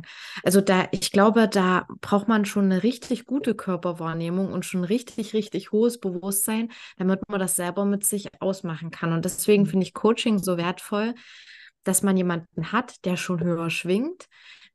Also 0.44 0.60
da, 0.60 0.88
ich 0.92 1.10
glaube, 1.12 1.48
da 1.48 1.86
braucht 2.00 2.28
man 2.28 2.44
schon 2.44 2.66
eine 2.66 2.82
richtig 2.82 3.26
gute 3.26 3.54
Körperwahrnehmung 3.54 4.52
und 4.52 4.64
schon 4.64 4.84
richtig, 4.84 5.34
richtig 5.34 5.72
hohes 5.72 5.98
Bewusstsein, 6.00 6.70
damit 6.96 7.20
man 7.28 7.40
das 7.40 7.56
selber 7.56 7.84
mit 7.84 8.04
sich 8.06 8.28
ausmachen 8.40 8.90
kann. 8.90 9.12
Und 9.12 9.24
desegen 9.24 9.64
Mhm. 9.64 9.66
finde 9.66 9.86
ich 9.86 9.94
Coaching 9.94 10.38
so 10.38 10.56
wertvoll, 10.56 11.14
dass 11.84 12.02
man 12.02 12.16
jemanden 12.16 12.72
hat, 12.72 13.04
der 13.04 13.16
schon 13.16 13.40
höher 13.42 13.70
schwingt, 13.70 14.28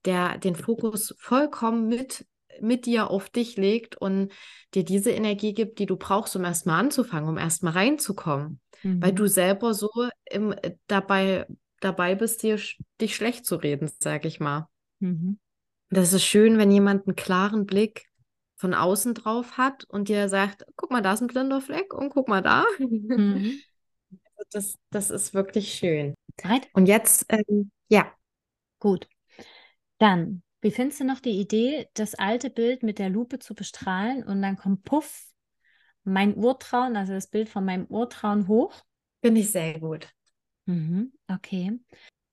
der 0.05 0.37
den 0.37 0.55
Fokus 0.55 1.15
vollkommen 1.19 1.87
mit, 1.87 2.25
mit 2.61 2.85
dir 2.85 3.09
auf 3.09 3.29
dich 3.29 3.55
legt 3.57 3.95
und 3.97 4.31
dir 4.73 4.83
diese 4.83 5.11
Energie 5.11 5.53
gibt, 5.53 5.79
die 5.79 5.85
du 5.85 5.95
brauchst, 5.95 6.35
um 6.35 6.43
erstmal 6.43 6.79
anzufangen, 6.79 7.29
um 7.29 7.37
erstmal 7.37 7.73
reinzukommen. 7.73 8.59
Weil 8.99 9.13
Mhm. 9.13 9.13
du 9.13 9.27
selber 9.27 9.73
so 9.73 9.89
im, 10.29 10.55
dabei, 10.87 11.45
dabei 11.79 12.15
bist, 12.15 12.43
dir, 12.43 12.59
dich 13.01 13.15
schlecht 13.15 13.45
zu 13.45 13.55
reden, 13.55 13.91
sag 13.99 14.25
ich 14.25 14.39
mal. 14.39 14.67
Mhm. 14.99 15.39
Das 15.89 16.13
ist 16.13 16.25
schön, 16.25 16.57
wenn 16.57 16.71
jemand 16.71 17.07
einen 17.07 17.15
klaren 17.15 17.65
Blick 17.65 18.05
von 18.55 18.73
außen 18.73 19.13
drauf 19.13 19.57
hat 19.57 19.85
und 19.85 20.09
dir 20.09 20.27
sagt, 20.29 20.65
guck 20.75 20.91
mal, 20.91 21.01
da 21.01 21.13
ist 21.13 21.21
ein 21.21 21.27
blinder 21.27 21.61
Fleck 21.61 21.93
und 21.93 22.09
guck 22.09 22.27
mal 22.27 22.41
da. 22.41 22.65
Mhm. 22.79 23.59
Das, 24.51 24.77
das 24.91 25.09
ist 25.09 25.33
wirklich 25.33 25.73
schön. 25.73 26.13
Right? 26.43 26.69
Und 26.73 26.85
jetzt, 26.85 27.25
ähm, 27.27 27.71
ja, 27.89 28.13
Gut. 28.79 29.07
Dann, 29.97 30.43
wie 30.61 30.71
findest 30.71 30.99
du 30.99 31.05
noch 31.05 31.19
die 31.19 31.39
Idee, 31.39 31.87
das 31.93 32.15
alte 32.15 32.49
Bild 32.49 32.83
mit 32.83 32.99
der 32.99 33.09
Lupe 33.09 33.39
zu 33.39 33.55
bestrahlen 33.55 34.23
und 34.23 34.41
dann 34.41 34.57
kommt 34.57 34.83
puff 34.83 35.25
mein 36.03 36.37
Urtrauen, 36.37 36.95
also 36.95 37.13
das 37.13 37.27
Bild 37.27 37.49
von 37.49 37.65
meinem 37.65 37.85
Urtrauen 37.87 38.47
hoch? 38.47 38.73
finde 39.21 39.41
ich 39.41 39.51
sehr 39.51 39.79
gut. 39.79 40.07
Mhm. 40.67 41.11
Okay. 41.27 41.79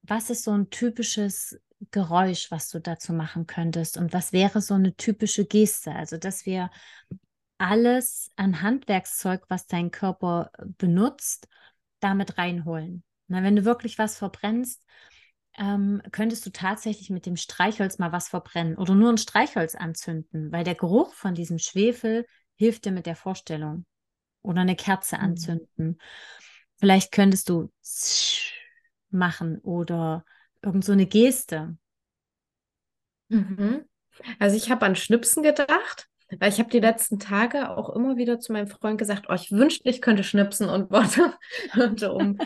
Was 0.03 0.28
ist 0.28 0.45
so 0.45 0.53
ein 0.53 0.68
typisches 0.68 1.59
Geräusch, 1.91 2.51
was 2.51 2.68
du 2.68 2.80
dazu 2.80 3.12
machen 3.12 3.47
könntest? 3.47 3.97
Und 3.97 4.12
was 4.12 4.32
wäre 4.32 4.61
so 4.61 4.74
eine 4.74 4.95
typische 4.97 5.47
Geste? 5.47 5.93
Also, 5.93 6.18
dass 6.18 6.45
wir 6.45 6.70
alles 7.59 8.30
an 8.37 8.61
Handwerkszeug, 8.61 9.45
was 9.49 9.66
dein 9.66 9.91
Körper 9.91 10.51
benutzt, 10.78 11.49
damit 12.01 12.37
reinholen. 12.37 13.05
Na, 13.28 13.43
wenn 13.43 13.57
du 13.57 13.64
wirklich 13.64 13.99
was 13.99 14.18
verbrennst, 14.18 14.85
ähm, 15.57 16.03
könntest 16.11 16.45
du 16.45 16.51
tatsächlich 16.51 17.11
mit 17.11 17.26
dem 17.26 17.37
Streichholz 17.37 17.99
mal 17.99 18.12
was 18.12 18.28
verbrennen 18.28 18.76
oder 18.76 18.95
nur 18.95 19.11
ein 19.11 19.18
Streichholz 19.18 19.74
anzünden, 19.74 20.51
weil 20.51 20.64
der 20.64 20.74
Geruch 20.74 21.14
von 21.14 21.35
diesem 21.35 21.59
Schwefel 21.59 22.26
hilft 22.57 22.85
dir 22.85 22.93
mit 22.93 23.07
der 23.07 23.16
Vorstellung. 23.16 23.87
Oder 24.43 24.61
eine 24.61 24.76
Kerze 24.76 25.16
mhm. 25.16 25.22
Vielleicht 26.85 27.12
könntest 27.12 27.49
du 27.49 27.70
machen 29.09 29.57
oder 29.61 30.22
irgend 30.61 30.85
so 30.85 30.93
eine 30.93 31.07
Geste. 31.07 31.78
Mhm. 33.30 33.87
Also 34.39 34.55
ich 34.55 34.70
habe 34.70 34.85
an 34.85 34.95
Schnipsen 34.95 35.43
gedacht, 35.43 36.11
weil 36.39 36.51
ich 36.51 36.59
habe 36.59 36.68
die 36.68 36.80
letzten 36.80 37.18
Tage 37.18 37.70
auch 37.70 37.89
immer 37.89 38.18
wieder 38.18 38.39
zu 38.39 38.53
meinem 38.53 38.66
Freund 38.66 38.99
gesagt, 38.99 39.28
oh, 39.30 39.32
ich 39.32 39.51
wünschte, 39.51 39.89
ich 39.89 40.03
könnte 40.03 40.24
schnipsen 40.24 40.68
und 40.68 40.91
Worte 40.91 41.32
um. 42.12 42.37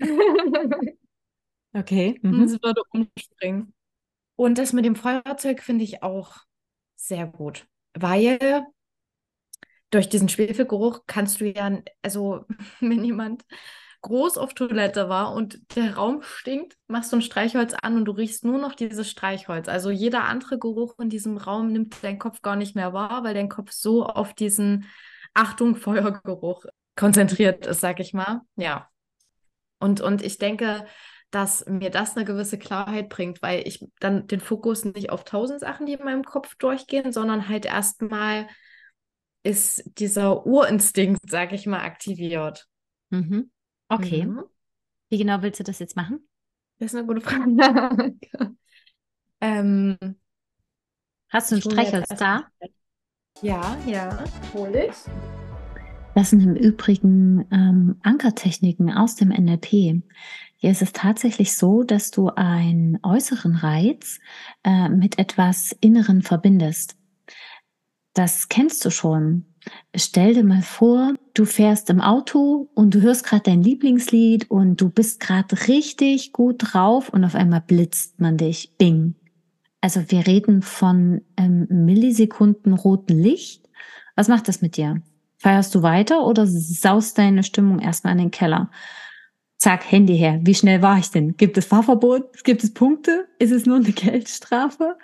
okay. 1.74 2.18
Mhm. 2.22 2.40
Und 2.40 2.48
sie 2.48 2.62
würde 2.62 2.80
umspringen. 2.90 3.74
Und 4.36 4.56
das 4.56 4.72
mit 4.72 4.86
dem 4.86 4.96
Feuerzeug 4.96 5.60
finde 5.62 5.84
ich 5.84 6.02
auch 6.02 6.38
sehr 6.96 7.26
gut, 7.26 7.66
weil 7.92 8.64
durch 9.94 10.08
diesen 10.08 10.28
Schwefelgeruch 10.28 11.02
kannst 11.06 11.40
du 11.40 11.46
ja, 11.46 11.78
also 12.02 12.44
wenn 12.80 13.04
jemand 13.04 13.44
groß 14.02 14.36
auf 14.36 14.52
Toilette 14.52 15.08
war 15.08 15.32
und 15.32 15.60
der 15.76 15.96
Raum 15.96 16.20
stinkt, 16.22 16.76
machst 16.88 17.10
du 17.10 17.16
ein 17.16 17.22
Streichholz 17.22 17.74
an 17.80 17.96
und 17.96 18.04
du 18.04 18.12
riechst 18.12 18.44
nur 18.44 18.58
noch 18.58 18.74
dieses 18.74 19.08
Streichholz. 19.10 19.66
Also 19.66 19.90
jeder 19.90 20.24
andere 20.24 20.58
Geruch 20.58 20.98
in 20.98 21.08
diesem 21.08 21.38
Raum 21.38 21.72
nimmt 21.72 22.04
dein 22.04 22.18
Kopf 22.18 22.42
gar 22.42 22.56
nicht 22.56 22.76
mehr 22.76 22.92
wahr, 22.92 23.24
weil 23.24 23.32
dein 23.32 23.48
Kopf 23.48 23.72
so 23.72 24.04
auf 24.04 24.34
diesen 24.34 24.84
Achtung, 25.32 25.74
Feuergeruch 25.76 26.66
konzentriert 26.96 27.66
ist, 27.66 27.80
sag 27.80 27.98
ich 27.98 28.12
mal. 28.12 28.42
Ja. 28.56 28.90
Und, 29.78 30.02
und 30.02 30.22
ich 30.22 30.36
denke, 30.36 30.84
dass 31.30 31.64
mir 31.66 31.90
das 31.90 32.14
eine 32.14 32.26
gewisse 32.26 32.58
Klarheit 32.58 33.08
bringt, 33.08 33.40
weil 33.40 33.66
ich 33.66 33.84
dann 34.00 34.26
den 34.26 34.40
Fokus 34.40 34.84
nicht 34.84 35.10
auf 35.10 35.24
tausend 35.24 35.60
Sachen, 35.60 35.86
die 35.86 35.94
in 35.94 36.04
meinem 36.04 36.24
Kopf 36.24 36.54
durchgehen, 36.56 37.10
sondern 37.10 37.48
halt 37.48 37.64
erstmal 37.64 38.48
ist 39.44 39.84
dieser 39.98 40.46
Urinstinkt, 40.46 41.20
sag 41.28 41.52
ich 41.52 41.66
mal, 41.66 41.80
aktiviert. 41.80 42.66
Mhm. 43.10 43.50
Okay. 43.88 44.26
Mhm. 44.26 44.42
Wie 45.10 45.18
genau 45.18 45.42
willst 45.42 45.60
du 45.60 45.64
das 45.64 45.78
jetzt 45.78 45.94
machen? 45.94 46.26
Das 46.78 46.92
ist 46.92 46.98
eine 46.98 47.06
gute 47.06 47.20
Frage. 47.20 48.16
ähm, 49.40 49.96
Hast 51.28 51.50
du 51.50 51.56
ein 51.56 51.62
Streichholz 51.62 52.08
da? 52.18 52.46
Ja, 53.42 53.76
ja, 53.86 54.24
hol 54.54 54.74
ich. 54.74 54.94
Das 56.14 56.30
sind 56.30 56.42
im 56.42 56.54
Übrigen 56.54 57.44
ähm, 57.50 57.96
Ankertechniken 58.02 58.92
aus 58.92 59.16
dem 59.16 59.28
NLP. 59.28 60.02
Hier 60.56 60.70
ist 60.70 60.80
es 60.80 60.92
tatsächlich 60.92 61.54
so, 61.56 61.82
dass 61.82 62.10
du 62.10 62.28
einen 62.28 62.98
äußeren 63.02 63.56
Reiz 63.56 64.20
äh, 64.62 64.88
mit 64.88 65.18
etwas 65.18 65.76
Inneren 65.80 66.22
verbindest. 66.22 66.96
Das 68.14 68.48
kennst 68.48 68.84
du 68.84 68.90
schon. 68.90 69.44
Stell 69.94 70.34
dir 70.34 70.44
mal 70.44 70.62
vor, 70.62 71.14
du 71.34 71.44
fährst 71.44 71.90
im 71.90 72.00
Auto 72.00 72.70
und 72.74 72.94
du 72.94 73.00
hörst 73.00 73.24
gerade 73.24 73.42
dein 73.44 73.62
Lieblingslied 73.62 74.50
und 74.50 74.80
du 74.80 74.88
bist 74.88 75.20
gerade 75.20 75.66
richtig 75.66 76.32
gut 76.32 76.56
drauf 76.58 77.08
und 77.08 77.24
auf 77.24 77.34
einmal 77.34 77.60
blitzt 77.60 78.20
man 78.20 78.36
dich. 78.36 78.76
Bing. 78.78 79.16
Also 79.80 80.00
wir 80.08 80.26
reden 80.26 80.62
von 80.62 81.22
ähm, 81.36 81.66
Millisekunden 81.68 82.72
roten 82.72 83.18
Licht. 83.18 83.68
Was 84.16 84.28
macht 84.28 84.48
das 84.48 84.62
mit 84.62 84.76
dir? 84.76 85.02
Feierst 85.38 85.74
du 85.74 85.82
weiter 85.82 86.24
oder 86.24 86.46
saust 86.46 87.18
deine 87.18 87.42
Stimmung 87.42 87.80
erstmal 87.80 88.12
in 88.12 88.18
den 88.18 88.30
Keller? 88.30 88.70
Zack, 89.58 89.90
Handy 89.90 90.16
her. 90.16 90.40
Wie 90.42 90.54
schnell 90.54 90.82
war 90.82 90.98
ich 90.98 91.10
denn? 91.10 91.36
Gibt 91.36 91.58
es 91.58 91.66
Fahrverbot? 91.66 92.44
Gibt 92.44 92.62
es 92.62 92.72
Punkte? 92.72 93.26
Ist 93.38 93.52
es 93.52 93.66
nur 93.66 93.76
eine 93.76 93.92
Geldstrafe? 93.92 94.96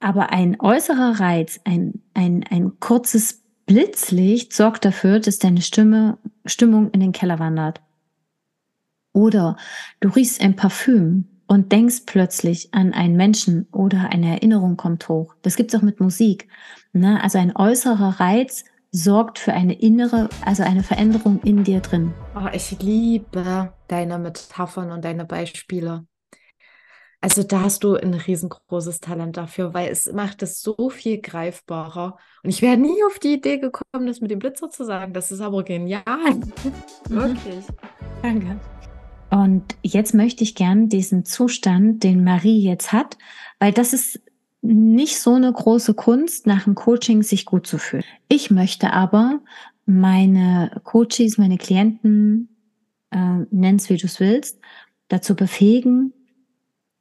Aber 0.00 0.30
ein 0.30 0.60
äußerer 0.60 1.20
Reiz, 1.20 1.60
ein, 1.64 2.02
ein, 2.14 2.44
ein 2.48 2.78
kurzes 2.80 3.42
Blitzlicht 3.66 4.52
sorgt 4.52 4.84
dafür, 4.84 5.20
dass 5.20 5.38
deine 5.38 5.60
Stimme, 5.60 6.18
Stimmung 6.46 6.90
in 6.90 7.00
den 7.00 7.12
Keller 7.12 7.38
wandert. 7.38 7.82
Oder 9.12 9.56
du 10.00 10.08
riechst 10.08 10.40
ein 10.40 10.56
Parfüm 10.56 11.26
und 11.48 11.72
denkst 11.72 12.02
plötzlich 12.06 12.72
an 12.72 12.92
einen 12.92 13.16
Menschen 13.16 13.66
oder 13.72 14.10
eine 14.10 14.30
Erinnerung 14.30 14.76
kommt 14.76 15.08
hoch. 15.08 15.34
Das 15.42 15.56
gibt's 15.56 15.74
auch 15.74 15.82
mit 15.82 15.98
Musik. 15.98 16.48
Ne? 16.92 17.22
Also 17.22 17.38
ein 17.38 17.56
äußerer 17.56 18.20
Reiz 18.20 18.64
sorgt 18.90 19.38
für 19.38 19.52
eine 19.52 19.74
innere, 19.74 20.28
also 20.44 20.62
eine 20.62 20.82
Veränderung 20.82 21.40
in 21.42 21.64
dir 21.64 21.80
drin. 21.80 22.14
Oh, 22.36 22.48
ich 22.52 22.80
liebe 22.80 23.72
deine 23.88 24.18
Metaphern 24.18 24.92
und 24.92 25.04
deine 25.04 25.24
Beispiele. 25.24 26.06
Also 27.20 27.42
da 27.42 27.62
hast 27.62 27.82
du 27.82 27.96
ein 27.96 28.14
riesengroßes 28.14 29.00
Talent 29.00 29.36
dafür, 29.36 29.74
weil 29.74 29.90
es 29.90 30.12
macht 30.12 30.42
es 30.42 30.62
so 30.62 30.88
viel 30.88 31.20
greifbarer. 31.20 32.16
Und 32.44 32.50
ich 32.50 32.62
wäre 32.62 32.76
nie 32.76 33.02
auf 33.06 33.18
die 33.18 33.34
Idee 33.34 33.58
gekommen, 33.58 34.06
das 34.06 34.20
mit 34.20 34.30
dem 34.30 34.38
Blitzer 34.38 34.70
zu 34.70 34.84
sagen. 34.84 35.12
Das 35.12 35.32
ist 35.32 35.40
aber 35.40 35.64
genial. 35.64 36.04
Mhm. 37.08 37.14
Wirklich. 37.14 37.64
Danke. 38.22 38.60
Und 39.30 39.76
jetzt 39.82 40.14
möchte 40.14 40.44
ich 40.44 40.54
gern 40.54 40.88
diesen 40.88 41.24
Zustand, 41.24 42.04
den 42.04 42.22
Marie 42.22 42.62
jetzt 42.62 42.92
hat, 42.92 43.16
weil 43.58 43.72
das 43.72 43.92
ist 43.92 44.20
nicht 44.60 45.18
so 45.18 45.34
eine 45.34 45.52
große 45.52 45.94
Kunst, 45.94 46.46
nach 46.46 46.64
dem 46.64 46.74
Coaching 46.74 47.22
sich 47.22 47.46
gut 47.46 47.66
zu 47.66 47.78
fühlen. 47.78 48.04
Ich 48.28 48.50
möchte 48.50 48.92
aber 48.92 49.40
meine 49.86 50.80
Coaches, 50.84 51.38
meine 51.38 51.56
Klienten, 51.56 52.56
äh, 53.10 53.44
nenn's 53.50 53.88
wie 53.88 53.96
du 53.96 54.06
es 54.06 54.20
willst, 54.20 54.60
dazu 55.08 55.34
befähigen, 55.34 56.12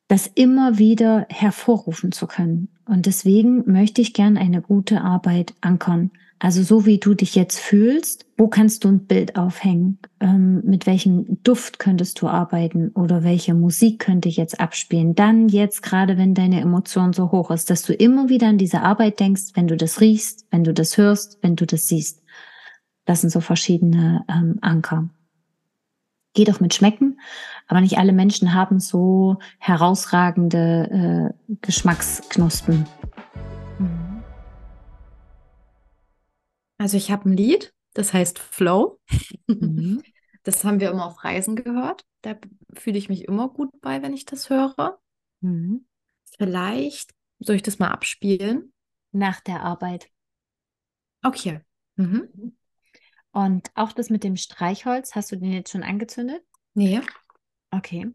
das 0.07 0.27
immer 0.27 0.77
wieder 0.77 1.25
hervorrufen 1.29 2.11
zu 2.11 2.27
können. 2.27 2.69
Und 2.85 3.05
deswegen 3.05 3.69
möchte 3.69 4.01
ich 4.01 4.13
gern 4.13 4.37
eine 4.37 4.61
gute 4.61 5.01
Arbeit 5.01 5.53
ankern. 5.61 6.11
Also 6.39 6.61
so 6.61 6.85
wie 6.85 6.99
du 6.99 7.15
dich 7.15 7.33
jetzt 7.33 7.59
fühlst, 7.59 8.25
wo 8.37 8.47
kannst 8.47 8.83
du 8.83 8.89
ein 8.89 9.07
Bild 9.07 9.37
aufhängen? 9.37 9.97
Ähm, 10.19 10.61
mit 10.63 10.85
welchem 10.85 11.41
Duft 11.43 11.79
könntest 11.79 12.21
du 12.21 12.27
arbeiten 12.27 12.89
oder 12.89 13.23
welche 13.23 13.55
Musik 13.55 13.99
könnte 13.99 14.29
ich 14.29 14.37
jetzt 14.37 14.59
abspielen? 14.59 15.15
Dann 15.15 15.49
jetzt 15.49 15.81
gerade, 15.81 16.17
wenn 16.17 16.35
deine 16.35 16.61
Emotion 16.61 17.11
so 17.11 17.31
hoch 17.31 17.49
ist, 17.49 17.71
dass 17.71 17.81
du 17.81 17.93
immer 17.93 18.29
wieder 18.29 18.47
an 18.47 18.59
diese 18.59 18.81
Arbeit 18.81 19.19
denkst, 19.19 19.53
wenn 19.55 19.67
du 19.67 19.75
das 19.75 19.99
riechst, 19.99 20.45
wenn 20.51 20.63
du 20.63 20.73
das 20.73 20.97
hörst, 20.97 21.39
wenn 21.41 21.55
du 21.55 21.65
das 21.65 21.87
siehst. 21.87 22.21
Das 23.05 23.21
sind 23.21 23.31
so 23.31 23.41
verschiedene 23.41 24.23
ähm, 24.29 24.59
Anker. 24.61 25.09
Geht 26.35 26.51
auch 26.51 26.59
mit 26.59 26.75
Schmecken, 26.75 27.19
aber 27.67 27.81
nicht 27.81 27.97
alle 27.97 28.13
Menschen 28.13 28.53
haben 28.53 28.79
so 28.79 29.37
herausragende 29.59 31.33
äh, 31.49 31.55
Geschmacksknospen. 31.61 32.87
Mhm. 33.79 34.23
Also 36.77 36.97
ich 36.97 37.11
habe 37.11 37.29
ein 37.29 37.37
Lied, 37.37 37.73
das 37.93 38.13
heißt 38.13 38.39
Flow. 38.39 38.99
Mhm. 39.47 40.03
Das 40.43 40.63
haben 40.63 40.79
wir 40.79 40.91
immer 40.91 41.05
auf 41.05 41.25
Reisen 41.25 41.57
gehört. 41.57 42.05
Da 42.21 42.37
fühle 42.73 42.97
ich 42.97 43.09
mich 43.09 43.25
immer 43.25 43.49
gut 43.49 43.69
bei, 43.81 44.01
wenn 44.01 44.13
ich 44.13 44.23
das 44.23 44.49
höre. 44.49 44.97
Mhm. 45.41 45.85
Vielleicht 46.37 47.13
soll 47.39 47.57
ich 47.57 47.63
das 47.63 47.79
mal 47.79 47.89
abspielen? 47.89 48.71
Nach 49.11 49.41
der 49.41 49.63
Arbeit. 49.63 50.09
Okay. 51.21 51.59
Mhm. 51.97 52.55
Und 53.31 53.71
auch 53.75 53.91
das 53.91 54.09
mit 54.09 54.23
dem 54.23 54.37
Streichholz, 54.37 55.15
hast 55.15 55.33
du 55.33 55.35
den 55.35 55.51
jetzt 55.51 55.71
schon 55.71 55.83
angezündet? 55.83 56.43
Nee. 56.73 57.01
Okay. 57.71 58.11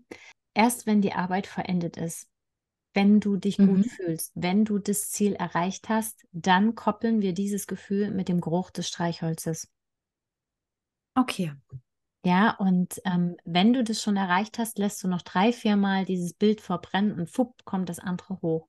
Erst 0.54 0.86
wenn 0.86 1.00
die 1.00 1.12
Arbeit 1.12 1.46
verendet 1.46 1.96
ist, 1.96 2.28
wenn 2.94 3.20
du 3.20 3.36
dich 3.36 3.58
mhm. 3.58 3.76
gut 3.76 3.86
fühlst, 3.86 4.32
wenn 4.34 4.64
du 4.64 4.78
das 4.78 5.10
Ziel 5.10 5.34
erreicht 5.34 5.88
hast, 5.88 6.26
dann 6.32 6.74
koppeln 6.74 7.22
wir 7.22 7.32
dieses 7.32 7.66
Gefühl 7.66 8.10
mit 8.10 8.28
dem 8.28 8.40
Geruch 8.40 8.70
des 8.70 8.88
Streichholzes. 8.88 9.70
Okay. 11.14 11.52
Ja, 12.24 12.54
und 12.56 13.00
ähm, 13.04 13.36
wenn 13.44 13.72
du 13.72 13.82
das 13.82 14.00
schon 14.00 14.16
erreicht 14.16 14.58
hast, 14.58 14.78
lässt 14.78 15.02
du 15.02 15.08
noch 15.08 15.22
drei, 15.22 15.52
vier 15.52 15.76
Mal 15.76 16.04
dieses 16.04 16.34
Bild 16.34 16.60
verbrennen 16.60 17.18
und 17.18 17.28
fupp, 17.28 17.64
kommt 17.64 17.88
das 17.88 17.98
andere 17.98 18.40
hoch. 18.42 18.68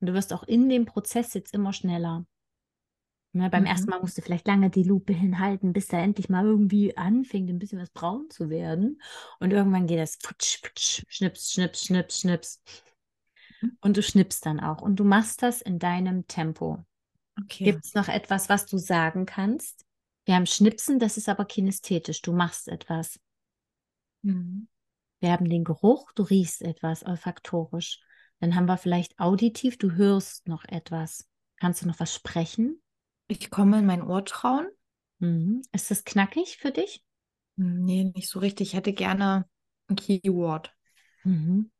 Und 0.00 0.08
du 0.08 0.14
wirst 0.14 0.32
auch 0.32 0.42
in 0.44 0.68
dem 0.68 0.86
Prozess 0.86 1.34
jetzt 1.34 1.52
immer 1.52 1.72
schneller. 1.72 2.24
Ne, 3.36 3.50
beim 3.50 3.62
mhm. 3.64 3.68
ersten 3.68 3.90
Mal 3.90 4.00
musst 4.00 4.16
du 4.16 4.22
vielleicht 4.22 4.46
lange 4.46 4.70
die 4.70 4.84
Lupe 4.84 5.12
hinhalten, 5.12 5.72
bis 5.72 5.88
da 5.88 5.98
endlich 5.98 6.28
mal 6.28 6.44
irgendwie 6.44 6.96
anfängt, 6.96 7.50
ein 7.50 7.58
bisschen 7.58 7.80
was 7.80 7.90
braun 7.90 8.30
zu 8.30 8.48
werden. 8.48 9.02
Und 9.40 9.52
irgendwann 9.52 9.88
geht 9.88 9.98
das 9.98 10.16
futsch, 10.22 10.60
futsch, 10.62 11.02
schnips, 11.08 11.52
schnips, 11.52 11.84
schnips, 11.84 12.20
schnips. 12.20 12.62
Mhm. 13.60 13.76
Und 13.80 13.96
du 13.96 14.04
schnippst 14.04 14.46
dann 14.46 14.60
auch. 14.60 14.82
Und 14.82 15.00
du 15.00 15.04
machst 15.04 15.42
das 15.42 15.62
in 15.62 15.80
deinem 15.80 16.28
Tempo. 16.28 16.84
Okay. 17.42 17.64
Gibt 17.64 17.84
es 17.84 17.94
noch 17.94 18.06
etwas, 18.06 18.48
was 18.48 18.66
du 18.66 18.78
sagen 18.78 19.26
kannst? 19.26 19.84
Wir 20.26 20.36
haben 20.36 20.46
Schnipsen, 20.46 21.00
das 21.00 21.16
ist 21.16 21.28
aber 21.28 21.44
kinästhetisch. 21.44 22.22
Du 22.22 22.32
machst 22.32 22.68
etwas. 22.68 23.18
Mhm. 24.22 24.68
Wir 25.18 25.32
haben 25.32 25.48
den 25.48 25.64
Geruch, 25.64 26.12
du 26.12 26.22
riechst 26.22 26.62
etwas 26.62 27.04
olfaktorisch. 27.04 28.00
Dann 28.38 28.54
haben 28.54 28.66
wir 28.66 28.76
vielleicht 28.76 29.18
auditiv, 29.18 29.76
du 29.76 29.90
hörst 29.90 30.46
noch 30.46 30.64
etwas. 30.66 31.26
Kannst 31.58 31.82
du 31.82 31.88
noch 31.88 31.98
was 31.98 32.14
sprechen? 32.14 32.80
Ich 33.26 33.50
komme 33.50 33.78
in 33.78 33.86
mein 33.86 34.02
Urtrauen. 34.02 34.68
Mhm. 35.18 35.62
Ist 35.72 35.90
das 35.90 36.04
knackig 36.04 36.58
für 36.58 36.70
dich? 36.70 37.04
Nee, 37.56 38.04
nicht 38.14 38.28
so 38.28 38.38
richtig. 38.40 38.68
Ich 38.68 38.74
hätte 38.74 38.92
gerne 38.92 39.48
ein 39.88 39.96
Keyword. 39.96 40.74
Mhm. 41.24 41.70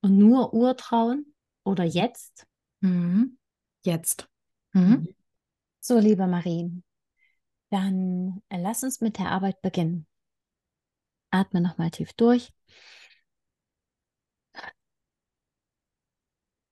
Und 0.00 0.18
nur 0.18 0.52
Urtrauen 0.52 1.34
oder 1.64 1.84
jetzt? 1.84 2.46
Mhm. 2.80 3.38
Jetzt. 3.84 4.28
Mhm. 4.72 5.08
So, 5.80 5.98
liebe 5.98 6.26
Marie, 6.26 6.82
dann 7.70 8.42
äh, 8.48 8.60
lass 8.60 8.82
uns 8.82 9.00
mit 9.00 9.18
der 9.18 9.30
Arbeit 9.30 9.60
beginnen. 9.62 10.06
Atme 11.30 11.60
nochmal 11.60 11.90
tief 11.90 12.12
durch. 12.14 12.52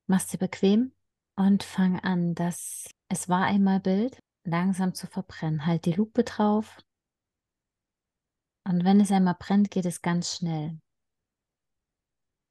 Mach's 0.07 0.29
dir 0.29 0.39
bequem 0.39 0.93
und 1.37 1.63
fang 1.63 1.99
an, 2.01 2.35
das 2.35 2.87
Es 3.13 3.29
war 3.29 3.45
einmal 3.45 3.79
Bild 3.79 4.19
langsam 4.43 4.95
zu 4.95 5.07
verbrennen. 5.07 5.67
Halt 5.67 5.85
die 5.85 5.93
Lupe 5.93 6.25
drauf. 6.25 6.83
Und 8.65 8.87
wenn 8.87 9.03
es 9.03 9.13
einmal 9.13 9.37
brennt, 9.39 9.71
geht 9.71 9.85
es 9.85 10.01
ganz 10.01 10.35
schnell. 10.35 10.81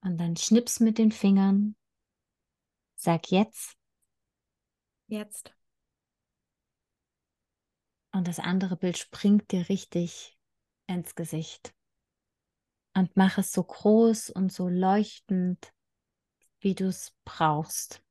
Und 0.04 0.20
dann 0.20 0.38
schnips 0.38 0.80
mit 0.80 1.00
den 1.00 1.12
Fingern. 1.12 1.76
Sag 2.96 3.32
jetzt. 3.32 3.76
Jetzt. 5.08 5.52
Und 8.14 8.28
das 8.28 8.38
andere 8.38 8.78
Bild 8.78 9.00
springt 9.00 9.52
dir 9.52 9.68
richtig 9.68 10.38
ins 10.86 11.16
Gesicht. 11.16 11.74
Und 12.96 13.18
mach 13.18 13.40
es 13.40 13.52
so 13.52 13.64
groß 13.64 14.30
und 14.30 14.54
so 14.54 14.70
leuchtend, 14.70 15.74
wie 16.60 16.76
du 16.76 16.86
es 16.90 17.18
brauchst. 17.26 18.04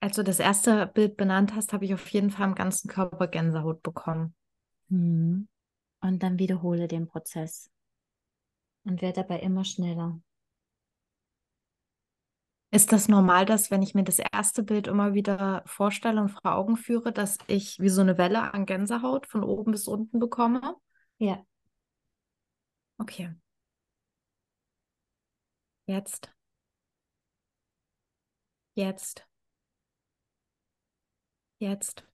Als 0.00 0.16
du 0.16 0.22
das 0.22 0.38
erste 0.38 0.86
Bild 0.86 1.16
benannt 1.16 1.54
hast, 1.54 1.72
habe 1.72 1.84
ich 1.84 1.94
auf 1.94 2.08
jeden 2.10 2.30
Fall 2.30 2.48
im 2.48 2.54
ganzen 2.54 2.88
Körper 2.88 3.26
Gänsehaut 3.26 3.82
bekommen. 3.82 4.34
Mhm. 4.88 5.48
Und 6.00 6.22
dann 6.22 6.38
wiederhole 6.38 6.86
den 6.86 7.08
Prozess. 7.08 7.70
Und 8.84 9.02
werde 9.02 9.22
dabei 9.22 9.40
immer 9.40 9.64
schneller. 9.64 10.20
Ist 12.70 12.92
das 12.92 13.08
normal, 13.08 13.46
dass 13.46 13.70
wenn 13.70 13.82
ich 13.82 13.94
mir 13.94 14.04
das 14.04 14.18
erste 14.18 14.62
Bild 14.62 14.86
immer 14.86 15.14
wieder 15.14 15.62
vorstelle 15.66 16.20
und 16.20 16.28
vor 16.28 16.54
Augen 16.54 16.76
führe, 16.76 17.12
dass 17.12 17.38
ich 17.46 17.80
wie 17.80 17.88
so 17.88 18.02
eine 18.02 18.18
Welle 18.18 18.52
an 18.54 18.66
Gänsehaut 18.66 19.26
von 19.26 19.42
oben 19.42 19.72
bis 19.72 19.88
unten 19.88 20.18
bekomme? 20.18 20.76
Ja. 21.18 21.42
Okay. 23.00 23.30
Jetzt. 25.86 26.30
Jetzt. 28.74 29.27
Jetzt. 31.60 32.04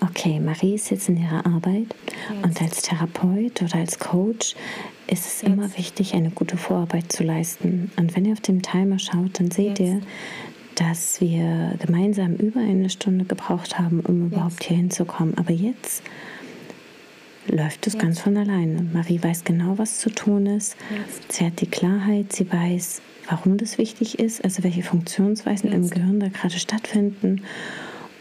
Okay, 0.00 0.40
Marie 0.40 0.74
ist 0.74 0.90
jetzt 0.90 1.08
in 1.10 1.18
ihrer 1.18 1.44
Arbeit 1.44 1.94
und 2.42 2.58
Jetzt. 2.58 2.62
als 2.62 2.82
Therapeut 2.82 3.60
oder 3.60 3.74
als 3.74 3.98
Coach 3.98 4.54
ist 5.06 5.26
es 5.26 5.42
immer 5.42 5.64
Jetzt. 5.64 5.78
wichtig, 5.78 6.14
eine 6.14 6.30
gute 6.30 6.56
Vorarbeit 6.56 7.12
zu 7.12 7.22
leisten. 7.22 7.92
Und 7.96 8.16
wenn 8.16 8.24
ihr 8.24 8.32
auf 8.32 8.40
dem 8.40 8.62
Timer 8.62 8.98
schaut, 8.98 9.38
dann 9.38 9.50
seht 9.50 9.78
Jetzt. 9.78 9.80
ihr, 9.80 10.00
dass 10.76 11.20
wir 11.20 11.74
gemeinsam 11.84 12.34
über 12.36 12.60
eine 12.60 12.88
Stunde 12.88 13.26
gebraucht 13.26 13.78
haben, 13.78 14.00
um 14.00 14.28
überhaupt 14.28 14.64
hier 14.64 14.76
hinzukommen. 14.78 15.36
Aber 15.36 15.52
jetzt 15.52 16.02
läuft 17.46 17.86
es 17.86 17.98
ganz 17.98 18.20
von 18.20 18.36
alleine. 18.38 18.82
Marie 18.82 19.22
weiß 19.22 19.44
genau, 19.44 19.76
was 19.76 19.98
zu 19.98 20.08
tun 20.10 20.46
ist. 20.46 20.76
Sie 21.28 21.44
hat 21.44 21.60
die 21.60 21.66
Klarheit, 21.66 22.32
sie 22.32 22.50
weiß, 22.50 23.02
warum 23.28 23.58
das 23.58 23.78
wichtig 23.78 24.18
ist, 24.18 24.42
also 24.44 24.64
welche 24.64 24.82
Funktionsweisen 24.82 25.70
im 25.72 25.82
Jetzt. 25.82 25.94
Gehirn 25.94 26.20
da 26.20 26.28
gerade 26.28 26.58
stattfinden. 26.58 27.42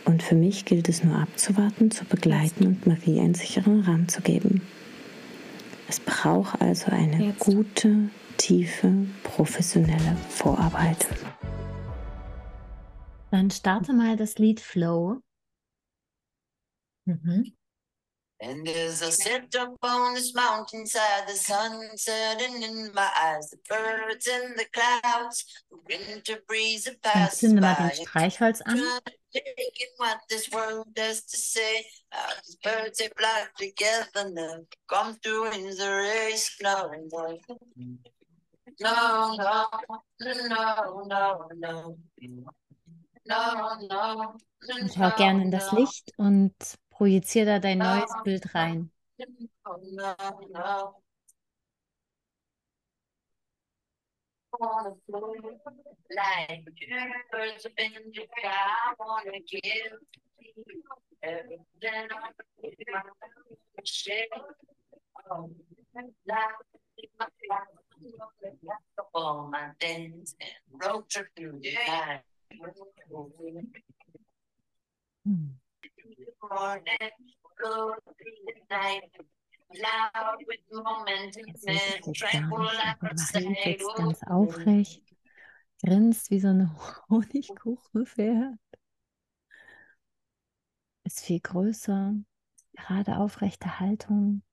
Und 0.05 0.24
für 0.24 0.36
mich 0.36 0.66
gilt 0.66 0.88
es 0.89 1.03
nur 1.03 1.18
abzuwarten, 1.18 1.91
zu 1.91 2.05
begleiten 2.05 2.66
und 2.68 2.88
Marie 2.88 3.20
einen 3.20 3.34
sicheren 3.34 3.82
Rahmen 3.82 4.08
zu 4.08 4.22
geben. 4.22 4.62
Es 5.89 5.99
braucht 5.99 6.62
also 6.62 6.91
eine 6.91 7.28
Jetzt. 7.28 7.39
gute, 7.39 8.10
tiefe, 8.38 9.08
professionelle 9.24 10.16
Vorarbeit. 10.30 11.08
Dann 13.32 13.51
starte 13.51 13.93
mal 13.93 14.16
das 14.16 14.38
Lied 14.38 14.60
Flow. 14.60 15.22
Mhm. 17.05 17.57
And 18.40 18.68
as 18.68 19.02
I 19.02 19.10
sit 19.10 19.56
up 19.56 19.74
on 19.82 20.14
this 20.14 20.34
mountainside, 20.36 21.28
the 21.28 21.34
sun 21.34 21.98
setting 21.98 22.62
in 22.62 22.92
my 22.94 23.10
eyes, 23.20 23.50
the 23.50 23.58
birds 23.68 24.28
in 24.28 24.54
the 24.56 24.66
clouds, 24.72 25.44
the 25.72 25.78
winter 25.90 26.38
breeze 26.48 26.86
Dann 26.86 26.98
passes 27.02 27.40
zünde 27.40 27.62
mal 27.62 27.76
by. 27.76 27.90
den 27.90 28.06
Streichholz 28.06 28.62
an. 28.62 28.78
To 28.78 29.40
in 29.40 29.90
what 29.98 30.20
this 30.30 30.50
world 30.52 30.88
has 30.98 31.24
to 31.26 31.38
say. 31.38 31.84
How 32.12 32.34
these 32.46 32.58
birds 32.64 33.00
they 33.00 33.10
fly 33.18 33.48
together 33.58 34.30
now, 34.32 34.64
come 34.88 35.16
through 35.24 35.52
in 35.54 35.76
the 35.76 35.90
race, 35.90 36.56
no, 36.62 36.92
no. 37.12 37.40
No, 38.80 39.36
no, 39.36 39.66
no, 40.22 41.04
no, 41.08 41.50
no. 41.56 41.98
No, 43.30 43.76
no, 43.90 44.36
Und 44.80 44.94
schau 44.94 45.10
gerne 45.18 45.42
in 45.44 45.52
das 45.52 45.72
Licht 45.74 46.14
und 46.18 46.54
projiziere 46.98 47.45
da 47.45 47.60
dein 47.60 47.78
neues 47.78 48.12
Bild 48.24 48.45
rein. 48.54 48.91
Hm. 75.26 75.60
Sitzt 83.16 83.96
ganz 83.96 84.24
aufrecht, 84.24 85.04
grinst 85.84 86.32
wie 86.32 86.39
so 86.39 86.47
eine 86.47 86.74
Honigkuchenpferd. 87.09 88.58
Ist 91.04 91.21
viel 91.21 91.39
größer, 91.39 92.16
gerade 92.74 93.17
aufrechte 93.17 93.79
Haltung. 93.79 94.43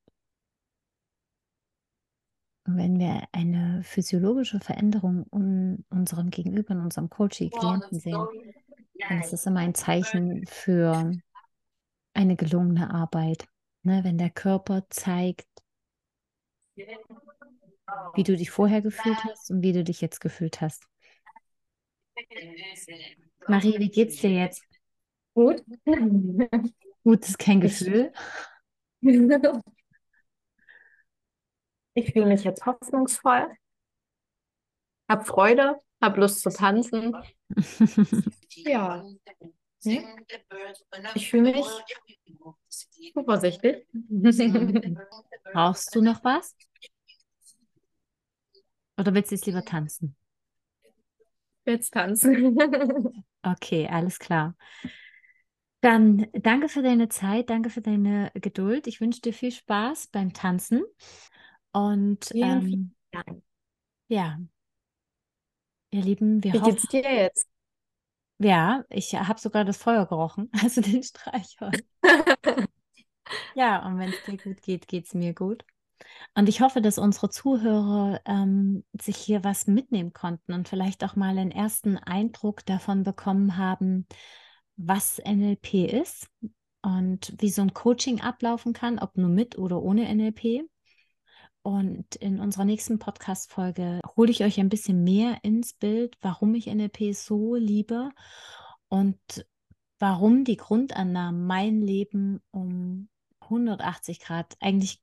Und 2.67 2.79
wenn 2.79 2.99
wir 2.99 3.23
eine 3.33 3.83
physiologische 3.85 4.59
Veränderung 4.59 5.27
in 5.33 5.85
unserem 5.91 6.31
Gegenüber, 6.31 6.73
in 6.73 6.81
unserem 6.81 7.11
Coaching, 7.11 7.51
Klienten 7.51 8.01
sehen, 8.01 8.27
dann 9.09 9.21
ist 9.21 9.33
das 9.33 9.47
immer 9.47 9.61
ein 9.61 9.75
Zeichen 9.75 10.47
für 10.47 11.13
eine 12.15 12.37
gelungene 12.37 12.91
Arbeit. 12.91 13.47
Ne, 13.83 14.03
wenn 14.03 14.17
der 14.17 14.31
Körper 14.31 14.87
zeigt, 14.89 15.47
wie 18.15 18.23
du 18.23 18.37
dich 18.37 18.51
vorher 18.51 18.81
gefühlt 18.81 19.23
hast 19.25 19.51
und 19.51 19.63
wie 19.63 19.73
du 19.73 19.85
dich 19.85 20.01
jetzt 20.01 20.21
gefühlt 20.21 20.61
hast. 20.61 20.85
Marie, 23.47 23.79
wie 23.79 23.91
geht's 23.91 24.17
dir 24.21 24.31
jetzt? 24.31 24.63
Gut. 25.35 25.63
Gut, 27.05 27.29
ist 27.29 27.39
kein 27.39 27.61
Gefühl. 27.61 28.13
Ich 31.95 32.13
fühle 32.13 32.27
mich 32.27 32.45
jetzt 32.45 32.65
hoffnungsvoll, 32.67 33.49
hab 35.09 35.27
Freude, 35.27 35.77
hab 36.01 36.17
Lust 36.17 36.41
zu 36.41 36.51
tanzen. 36.51 37.15
Ja. 38.57 39.05
Ich 41.15 41.31
fühle 41.31 41.53
mich 41.53 41.67
zuversichtlich. 43.13 43.87
Brauchst 45.53 45.95
du 45.95 46.03
noch 46.03 46.25
was? 46.25 46.57
Oder 48.99 49.15
willst 49.15 49.31
du 49.31 49.35
jetzt 49.35 49.47
lieber 49.47 49.65
tanzen? 49.65 50.17
Jetzt 51.65 51.93
tanzen. 51.93 52.59
Okay, 53.47 53.87
alles 53.87 54.19
klar. 54.19 54.57
Dann 55.83 56.27
danke 56.33 56.71
für 56.71 56.81
deine 56.81 57.11
Zeit, 57.11 57.51
danke 57.51 57.69
für 57.69 57.83
deine 57.83 58.33
Geduld. 58.33 58.87
Ich 58.87 59.03
wünsche 59.03 59.21
dir 59.21 59.35
viel 59.35 59.53
Spaß 59.53 60.07
beim 60.07 60.33
Tanzen. 60.33 60.83
Und 61.73 62.31
ähm, 62.33 62.95
ja, 64.09 64.39
ihr 65.91 66.03
Lieben, 66.03 66.43
wir 66.43 66.55
Wie 66.55 66.61
hoffen, 66.61 66.71
geht's 66.71 66.89
dir 66.89 67.03
jetzt? 67.03 67.47
Ja, 68.39 68.85
ich 68.91 69.15
habe 69.15 69.41
sogar 69.41 69.65
das 69.65 69.77
Feuer 69.79 70.07
gerochen, 70.07 70.51
also 70.63 70.81
den 70.81 71.03
Streichholz. 71.03 71.85
Ja, 73.55 73.87
und 73.87 73.99
wenn 73.99 74.11
es 74.11 74.23
dir 74.23 74.37
gut 74.39 74.63
geht, 74.63 74.89
geht 74.89 75.07
es 75.07 75.15
mir 75.15 75.33
gut. 75.35 75.65
Und 76.35 76.49
ich 76.49 76.61
hoffe, 76.61 76.81
dass 76.83 76.99
unsere 76.99 77.31
Zuhörer 77.31 78.21
ähm, 78.27 78.85
sich 79.01 79.17
hier 79.17 79.45
was 79.45 79.67
mitnehmen 79.67 80.13
konnten 80.13 80.53
und 80.53 80.69
vielleicht 80.69 81.05
auch 81.05 81.17
mal 81.17 81.39
einen 81.39 81.51
ersten 81.53 81.97
Eindruck 81.99 82.67
davon 82.67 83.03
bekommen 83.05 83.57
haben, 83.57 84.07
was 84.77 85.19
NLP 85.21 85.87
ist 85.87 86.29
und 86.83 87.35
wie 87.39 87.51
so 87.51 87.63
ein 87.63 87.75
Coaching 87.75 88.21
ablaufen 88.21 88.73
kann, 88.73 88.99
ob 88.99 89.17
nur 89.17 89.31
mit 89.31 89.59
oder 89.59 89.83
ohne 89.83 90.09
NLP. 90.09 90.65
Und 91.65 92.17
in 92.17 92.41
unserer 92.41 92.67
nächsten 92.67 92.99
Podcast-Folge 92.99 94.01
hole 94.19 94.31
ich 94.31 94.45
euch 94.45 94.61
ein 94.61 94.69
bisschen 94.69 95.03
mehr 95.03 95.39
ins 95.43 95.73
Bild, 95.73 96.15
warum 96.21 96.55
ich 96.55 96.67
NLP 96.67 97.15
so 97.15 97.55
liebe 97.55 98.11
und 98.89 99.17
warum 99.99 100.45
die 100.45 100.59
Grundannahmen 100.59 101.47
mein 101.47 101.81
Leben 101.81 102.43
um 102.51 103.09
180 103.41 104.21
Grad, 104.21 104.59
eigentlich, 104.61 105.03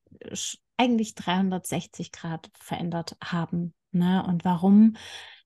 eigentlich 0.77 1.15
360 1.15 2.11
Grad 2.11 2.51
verändert 2.53 3.17
haben. 3.23 3.73
Ne? 3.91 4.23
Und 4.23 4.45
warum 4.45 4.97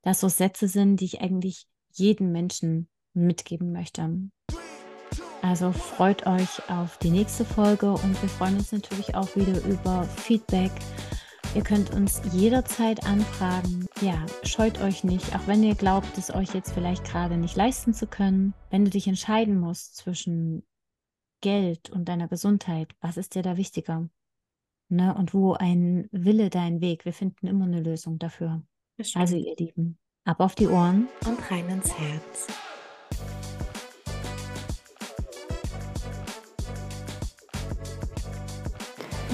das 0.02 0.20
so 0.20 0.28
Sätze 0.28 0.68
sind, 0.68 1.00
die 1.00 1.06
ich 1.06 1.22
eigentlich 1.22 1.66
jedem 1.94 2.34
Menschen 2.34 2.90
mitgeben 3.14 3.72
möchte. 3.72 4.30
Also 5.48 5.72
freut 5.72 6.26
euch 6.26 6.70
auf 6.72 6.98
die 6.98 7.12
nächste 7.12 7.46
Folge 7.46 7.92
und 7.92 8.20
wir 8.20 8.30
freuen 8.30 8.56
uns 8.56 8.72
natürlich 8.72 9.14
auch 9.14 9.36
wieder 9.36 9.64
über 9.66 10.04
Feedback. 10.04 10.72
Ihr 11.54 11.62
könnt 11.62 11.94
uns 11.94 12.20
jederzeit 12.34 13.06
anfragen. 13.06 13.86
Ja, 14.02 14.26
scheut 14.42 14.82
euch 14.82 15.04
nicht, 15.04 15.36
auch 15.36 15.46
wenn 15.46 15.62
ihr 15.62 15.76
glaubt, 15.76 16.18
es 16.18 16.34
euch 16.34 16.56
jetzt 16.56 16.74
vielleicht 16.74 17.06
gerade 17.06 17.38
nicht 17.38 17.56
leisten 17.56 17.94
zu 17.94 18.08
können. 18.08 18.56
Wenn 18.72 18.86
du 18.86 18.90
dich 18.90 19.08
entscheiden 19.08 19.60
musst 19.60 19.98
zwischen 19.98 20.66
Geld 21.42 21.92
und 21.92 22.10
deiner 22.10 22.28
Gesundheit, 22.28 22.96
was 23.00 23.16
ist 23.16 23.36
dir 23.36 23.44
da 23.44 23.56
wichtiger? 23.56 24.10
Ne? 24.90 25.14
Und 25.14 25.36
wo 25.36 25.54
ein 25.54 26.10
Wille 26.12 26.50
dein 26.50 26.82
Weg? 26.82 27.06
Wir 27.06 27.14
finden 27.14 27.46
immer 27.46 27.66
eine 27.66 27.82
Lösung 27.82 28.18
dafür. 28.18 28.64
Also 29.14 29.38
ihr 29.38 29.56
Lieben, 29.58 30.00
ab 30.24 30.40
auf 30.40 30.56
die 30.56 30.68
Ohren 30.68 31.08
und 31.28 31.52
rein 31.52 31.70
ins 31.70 31.96
Herz. 32.00 32.48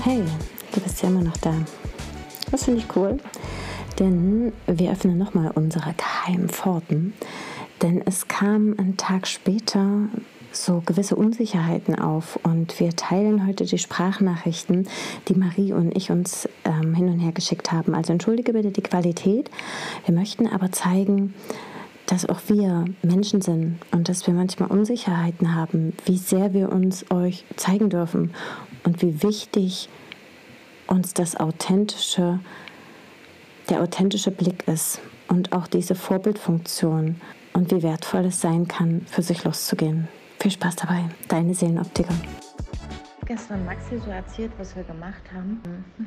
Hey, 0.03 0.23
du 0.73 0.79
bist 0.79 1.03
ja 1.03 1.09
immer 1.09 1.21
noch 1.21 1.37
da. 1.37 1.53
Das 2.49 2.63
finde 2.63 2.79
ich 2.79 2.95
cool, 2.95 3.19
denn 3.99 4.51
wir 4.65 4.91
öffnen 4.91 5.19
nochmal 5.19 5.51
unsere 5.53 5.93
geheimen 5.93 6.49
Pforten. 6.49 7.13
Denn 7.83 8.01
es 8.07 8.27
kam 8.27 8.73
einen 8.79 8.97
Tag 8.97 9.27
später 9.27 10.09
so 10.51 10.81
gewisse 10.83 11.15
Unsicherheiten 11.15 11.99
auf 11.99 12.39
und 12.41 12.79
wir 12.79 12.95
teilen 12.95 13.45
heute 13.45 13.65
die 13.65 13.77
Sprachnachrichten, 13.77 14.87
die 15.27 15.35
Marie 15.35 15.71
und 15.71 15.95
ich 15.95 16.09
uns 16.09 16.49
ähm, 16.65 16.95
hin 16.95 17.07
und 17.07 17.19
her 17.19 17.31
geschickt 17.31 17.71
haben. 17.71 17.93
Also 17.93 18.11
entschuldige 18.11 18.53
bitte 18.53 18.71
die 18.71 18.81
Qualität. 18.81 19.51
Wir 20.05 20.15
möchten 20.15 20.47
aber 20.47 20.71
zeigen, 20.71 21.35
dass 22.07 22.25
auch 22.25 22.41
wir 22.47 22.85
Menschen 23.03 23.41
sind 23.41 23.77
und 23.91 24.09
dass 24.09 24.25
wir 24.25 24.33
manchmal 24.33 24.71
Unsicherheiten 24.71 25.53
haben, 25.53 25.93
wie 26.05 26.17
sehr 26.17 26.55
wir 26.55 26.71
uns 26.71 27.05
euch 27.11 27.45
zeigen 27.55 27.91
dürfen 27.91 28.31
und 28.83 29.01
wie 29.01 29.21
wichtig 29.23 29.89
uns 30.87 31.13
das 31.13 31.37
authentische, 31.37 32.39
der 33.69 33.81
authentische 33.81 34.31
Blick 34.31 34.67
ist 34.67 34.99
und 35.27 35.53
auch 35.53 35.67
diese 35.67 35.95
Vorbildfunktion 35.95 37.21
und 37.53 37.71
wie 37.71 37.83
wertvoll 37.83 38.25
es 38.25 38.41
sein 38.41 38.67
kann, 38.67 39.05
für 39.05 39.21
sich 39.21 39.43
loszugehen. 39.43 40.07
Viel 40.39 40.51
Spaß 40.51 40.75
dabei, 40.77 41.05
deine 41.27 41.53
Seelenoptiker. 41.53 42.13
Gestern 43.25 43.63
Maxi 43.65 43.97
so 43.99 44.11
erzählt, 44.11 44.51
was 44.57 44.75
wir 44.75 44.83
gemacht 44.83 45.21
haben. 45.33 45.61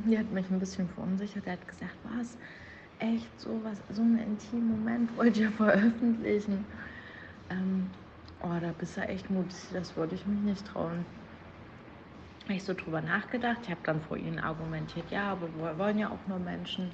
Die 0.05 0.17
hat 0.17 0.31
mich 0.31 0.45
ein 0.51 0.59
bisschen 0.59 0.87
verunsichert. 0.89 1.47
Er 1.47 1.53
hat 1.53 1.67
gesagt, 1.67 1.95
was? 2.03 2.37
Echt 2.99 3.27
so 3.39 3.49
was, 3.63 3.79
so 3.95 4.01
einen 4.01 4.19
intimen 4.19 4.69
Moment 4.69 5.17
wollt 5.17 5.35
ihr 5.37 5.51
veröffentlichen? 5.51 6.65
Ähm, 7.49 7.89
oh, 8.43 8.59
da 8.61 8.71
bist 8.77 8.97
du 8.97 9.01
echt 9.01 9.29
mutig. 9.31 9.55
Das 9.73 9.95
würde 9.95 10.15
ich 10.15 10.25
mich 10.27 10.39
nicht 10.41 10.67
trauen 10.67 11.05
ich 12.53 12.63
so 12.63 12.73
drüber 12.73 13.01
nachgedacht. 13.01 13.59
Ich 13.63 13.69
habe 13.69 13.81
dann 13.83 14.01
vor 14.01 14.17
ihnen 14.17 14.39
argumentiert, 14.39 15.09
ja, 15.11 15.31
aber 15.31 15.47
wir 15.57 15.77
wollen 15.77 15.97
ja 15.97 16.09
auch 16.09 16.27
nur 16.27 16.39
Menschen, 16.39 16.91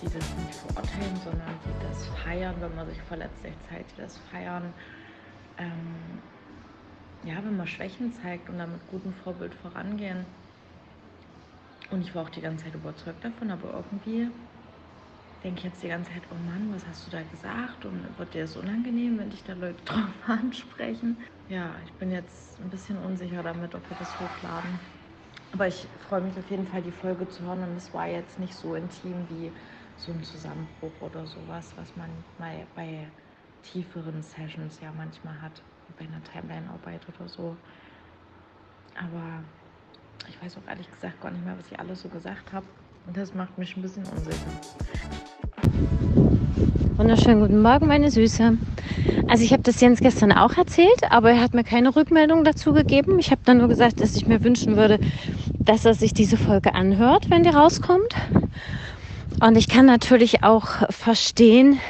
die 0.00 0.06
das 0.06 0.14
nicht 0.14 0.54
verurteilen, 0.54 1.16
sondern 1.24 1.54
die 1.64 1.86
das 1.86 2.06
feiern, 2.24 2.54
wenn 2.60 2.74
man 2.74 2.88
sich 2.88 3.00
verletzt, 3.02 3.42
Zeit, 3.42 3.84
die 3.94 4.00
das 4.00 4.18
feiern. 4.30 4.72
Ähm, 5.58 6.20
ja, 7.24 7.36
wenn 7.44 7.56
man 7.56 7.66
Schwächen 7.66 8.12
zeigt 8.12 8.48
und 8.48 8.58
dann 8.58 8.72
mit 8.72 8.90
gutem 8.90 9.12
Vorbild 9.12 9.54
vorangehen. 9.54 10.24
Und 11.90 12.02
ich 12.02 12.14
war 12.14 12.22
auch 12.22 12.30
die 12.30 12.40
ganze 12.40 12.64
Zeit 12.64 12.74
überzeugt 12.74 13.24
davon, 13.24 13.50
aber 13.50 13.74
irgendwie 13.74 14.30
denke 15.42 15.58
ich 15.58 15.64
jetzt 15.64 15.82
die 15.82 15.88
ganze 15.88 16.12
Zeit, 16.12 16.22
oh 16.30 16.34
Mann, 16.34 16.72
was 16.72 16.86
hast 16.86 17.06
du 17.06 17.10
da 17.10 17.22
gesagt? 17.22 17.84
Und 17.84 18.18
wird 18.18 18.34
dir 18.34 18.42
das 18.42 18.56
unangenehm, 18.56 19.18
wenn 19.18 19.30
dich 19.30 19.42
da 19.44 19.54
Leute 19.54 19.82
drauf 19.84 20.10
ansprechen? 20.26 21.18
Ja, 21.48 21.74
ich 21.84 21.92
bin 21.94 22.10
jetzt 22.10 22.60
ein 22.60 22.70
bisschen 22.70 22.96
unsicher 22.98 23.42
damit, 23.42 23.74
ob 23.74 23.88
wir 23.88 23.96
das 23.96 24.18
hochladen. 24.20 24.78
Aber 25.52 25.66
ich 25.66 25.86
freue 26.08 26.20
mich 26.20 26.36
auf 26.38 26.48
jeden 26.50 26.66
Fall, 26.66 26.82
die 26.82 26.92
Folge 26.92 27.28
zu 27.28 27.42
hören. 27.42 27.62
Und 27.62 27.76
es 27.76 27.92
war 27.92 28.06
jetzt 28.06 28.38
nicht 28.38 28.54
so 28.54 28.74
intim 28.74 29.28
wie 29.28 29.52
so 29.96 30.12
ein 30.12 30.22
Zusammenbruch 30.22 30.92
oder 31.00 31.26
sowas, 31.26 31.72
was 31.76 31.96
man 31.96 32.08
mal 32.38 32.66
bei 32.74 33.06
tieferen 33.62 34.22
Sessions 34.22 34.80
ja 34.80 34.92
manchmal 34.96 35.40
hat, 35.42 35.62
bei 35.98 36.04
einer 36.04 36.22
Timeline-Arbeit 36.22 37.00
oder 37.08 37.28
so. 37.28 37.56
Aber 38.94 39.42
ich 40.28 40.40
weiß 40.40 40.56
auch 40.58 40.68
ehrlich 40.68 40.90
gesagt 40.90 41.20
gar 41.20 41.30
nicht 41.30 41.44
mehr, 41.44 41.58
was 41.58 41.70
ich 41.70 41.78
alles 41.78 42.02
so 42.02 42.08
gesagt 42.08 42.52
habe. 42.52 42.66
Und 43.06 43.16
das 43.16 43.34
macht 43.34 43.58
mich 43.58 43.76
ein 43.76 43.82
bisschen 43.82 44.04
unsicher. 44.04 44.36
Wunderschönen 46.96 47.40
guten 47.40 47.62
Morgen, 47.62 47.86
meine 47.86 48.10
Süße. 48.10 48.58
Also 49.28 49.44
ich 49.44 49.52
habe 49.52 49.62
das 49.62 49.80
Jens 49.80 50.00
gestern 50.00 50.32
auch 50.32 50.56
erzählt, 50.56 51.10
aber 51.10 51.30
er 51.30 51.40
hat 51.40 51.54
mir 51.54 51.64
keine 51.64 51.94
Rückmeldung 51.94 52.44
dazu 52.44 52.72
gegeben. 52.72 53.18
Ich 53.18 53.30
habe 53.30 53.40
dann 53.44 53.58
nur 53.58 53.68
gesagt, 53.68 54.00
dass 54.00 54.16
ich 54.16 54.26
mir 54.26 54.44
wünschen 54.44 54.76
würde, 54.76 54.98
dass 55.58 55.84
er 55.84 55.94
sich 55.94 56.12
diese 56.12 56.36
Folge 56.36 56.74
anhört, 56.74 57.30
wenn 57.30 57.42
die 57.42 57.48
rauskommt. 57.48 58.14
Und 59.40 59.56
ich 59.56 59.68
kann 59.68 59.86
natürlich 59.86 60.42
auch 60.42 60.90
verstehen, 60.90 61.80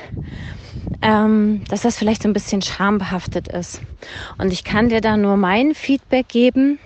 ähm, 1.02 1.62
dass 1.68 1.82
das 1.82 1.98
vielleicht 1.98 2.22
so 2.22 2.28
ein 2.28 2.34
bisschen 2.34 2.62
schambehaftet 2.62 3.48
ist. 3.48 3.80
Und 4.38 4.52
ich 4.52 4.64
kann 4.64 4.88
dir 4.88 5.00
da 5.00 5.16
nur 5.16 5.36
mein 5.36 5.74
Feedback 5.74 6.28
geben. 6.28 6.78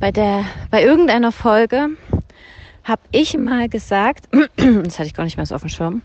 Bei 0.00 0.10
der, 0.10 0.44
bei 0.70 0.82
irgendeiner 0.82 1.32
Folge 1.32 1.90
habe 2.86 3.02
ich 3.10 3.36
mal 3.36 3.68
gesagt, 3.68 4.28
das 4.56 4.98
hatte 4.98 5.08
ich 5.08 5.14
gar 5.14 5.24
nicht 5.24 5.36
mehr 5.36 5.46
so 5.46 5.54
auf 5.54 5.62
dem 5.62 5.70
Schirm, 5.70 6.02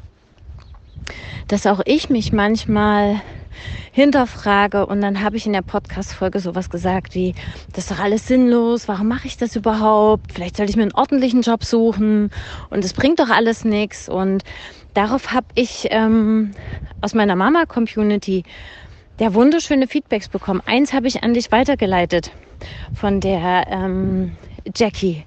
dass 1.48 1.68
auch 1.68 1.82
ich 1.86 2.10
mich 2.10 2.34
manchmal 2.34 3.22
hinterfrage 3.92 4.86
und 4.86 5.02
dann 5.02 5.22
habe 5.22 5.38
ich 5.38 5.46
in 5.46 5.54
der 5.54 5.62
Podcast-Folge 5.62 6.40
sowas 6.40 6.70
gesagt 6.70 7.14
wie, 7.14 7.36
das 7.74 7.86
ist 7.86 7.92
doch 7.92 8.00
alles 8.00 8.28
sinnlos, 8.28 8.88
warum 8.88 9.10
mache 9.10 9.28
ich 9.28 9.38
das 9.38 9.56
überhaupt? 9.56 10.34
Vielleicht 10.34 10.58
sollte 10.58 10.72
ich 10.72 10.78
mir 10.78 10.84
einen 10.84 10.94
ordentlichen 10.94 11.42
Job 11.42 11.64
suchen 11.64 12.32
und 12.70 12.84
es 12.84 12.94
bringt 12.94 13.20
doch 13.20 13.30
alles 13.30 13.66
nichts. 13.66 14.08
Und 14.10 14.44
darauf 14.94 15.34
habe 15.34 15.48
ich 15.56 15.88
ähm, 15.92 16.52
aus 17.02 17.14
meiner 17.14 17.36
Mama-Community 17.36 18.44
der 19.20 19.34
wunderschöne 19.34 19.88
Feedbacks 19.88 20.30
bekommen. 20.30 20.62
Eins 20.66 20.94
habe 20.94 21.08
ich 21.08 21.22
an 21.22 21.34
dich 21.34 21.52
weitergeleitet 21.52 22.32
von 22.94 23.20
der 23.20 23.68
ähm, 23.70 24.38
Jackie 24.74 25.26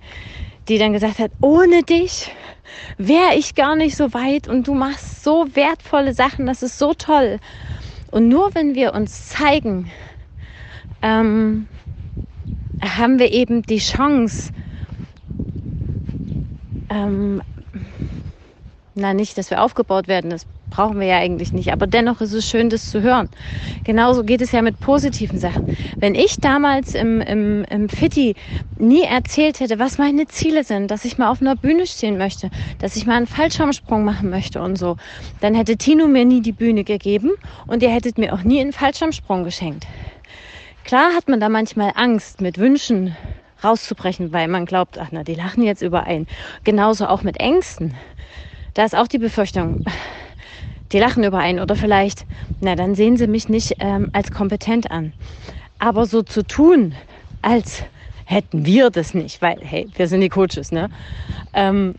die 0.69 0.79
dann 0.79 0.93
gesagt 0.93 1.19
hat, 1.19 1.31
ohne 1.41 1.83
dich 1.83 2.31
wäre 2.97 3.35
ich 3.37 3.55
gar 3.55 3.77
nicht 3.77 3.97
so 3.97 4.15
weit 4.15 4.49
und 4.49 4.67
du 4.67 4.75
machst 4.75 5.23
so 5.23 5.47
wertvolle 5.55 6.15
Sachen, 6.15 6.47
das 6.47 6.63
ist 6.63 6.79
so 6.79 6.95
toll. 6.95 7.39
Und 8.11 8.29
nur 8.29 8.55
wenn 8.55 8.75
wir 8.75 8.95
uns 8.95 9.29
zeigen, 9.29 9.91
ähm, 11.03 11.67
haben 12.81 13.19
wir 13.19 13.33
eben 13.33 13.63
die 13.63 13.79
Chance, 13.79 14.53
ähm, 16.91 17.43
na 18.95 19.15
nicht, 19.15 19.37
dass 19.37 19.51
wir 19.51 19.63
aufgebaut 19.63 20.09
werden, 20.09 20.31
das 20.31 20.47
brauchen 20.75 20.99
wir 20.99 21.07
ja 21.07 21.19
eigentlich 21.19 21.53
nicht. 21.53 21.73
Aber 21.73 21.87
dennoch 21.87 22.21
ist 22.21 22.33
es 22.33 22.49
schön, 22.49 22.69
das 22.69 22.91
zu 22.91 23.01
hören. 23.01 23.29
Genauso 23.85 24.25
geht 24.25 24.41
es 24.41 24.51
ja 24.51 24.61
mit 24.61 24.81
positiven 24.81 25.39
Sachen. 25.39 25.67
Wenn 26.01 26.17
ich 26.17 26.41
damals 26.41 26.95
im, 26.95 27.21
im, 27.21 27.65
im 27.71 27.89
Fitti 27.89 28.35
nie 28.77 29.03
erzählt 29.03 29.61
hätte, 29.61 29.79
was 29.79 29.99
meine 29.99 30.27
Ziele 30.27 30.65
sind, 30.65 30.91
dass 30.91 31.05
ich 31.05 31.17
mal 31.17 31.31
auf 31.31 31.41
einer 31.41 31.55
Bühne 31.55 31.87
stehen 31.87 32.19
möchte, 32.19 32.51
dass 32.79 32.97
ich 32.97 33.07
mal 33.07 33.17
einen 33.17 33.29
Fallschirmsprung 33.29 34.05
machen 34.05 34.31
möchte 34.31 34.61
und 34.61 34.77
so, 34.77 34.97
dann 35.41 35.55
hätte 35.55 35.77
Tino 35.77 36.09
mir 36.09 36.25
nie 36.25 36.41
die 36.41 36.53
Bühne 36.53 36.83
gegeben 36.83 37.31
und 37.69 37.83
ihr 37.83 37.91
hättet 37.91 38.19
mir 38.19 38.35
auch 38.35 38.43
nie 38.43 38.61
einen 38.61 38.73
Fallschirmsprung 38.73 39.45
geschenkt. 39.45 39.87
Klar 40.83 41.15
hat 41.15 41.29
man 41.29 41.39
da 41.39 41.49
manchmal 41.49 41.93
Angst 41.95 42.41
mit 42.41 42.59
Wünschen 42.59 43.17
rauszubrechen, 43.63 44.33
weil 44.33 44.49
man 44.49 44.67
glaubt, 44.67 44.99
ach 44.99 45.09
na, 45.13 45.23
die 45.23 45.35
lachen 45.35 45.63
jetzt 45.63 45.83
überein. 45.83 46.27
Genauso 46.65 47.07
auch 47.07 47.23
mit 47.23 47.39
Ängsten. 47.39 47.95
Da 48.75 48.85
ist 48.85 48.97
auch 48.97 49.07
die 49.07 49.19
Befürchtung, 49.19 49.85
die 50.95 51.01
lachen 51.01 51.25
über 51.25 51.39
einen 51.39 51.59
oder 51.59 51.75
vielleicht, 51.75 52.25
na, 52.61 52.77
dann 52.77 52.95
sehen 52.95 53.17
sie 53.17 53.27
mich 53.27 53.49
nicht 53.49 53.75
ähm, 53.81 54.09
als 54.13 54.31
kompetent 54.31 54.93
an. 54.93 55.13
Aber 55.81 56.07
so 56.07 56.23
zu 56.23 56.47
tun, 56.47 56.95
als 57.43 57.83
hätten 58.25 58.65
wir 58.65 58.91
das 58.91 59.13
nicht, 59.13 59.43
weil, 59.43 59.59
hey, 59.61 59.89
wir 59.97 60.07
sind 60.07 60.21
die 60.21 60.29
Coaches, 60.29 60.71
ne? 60.71 60.89
Ähm 61.53 61.97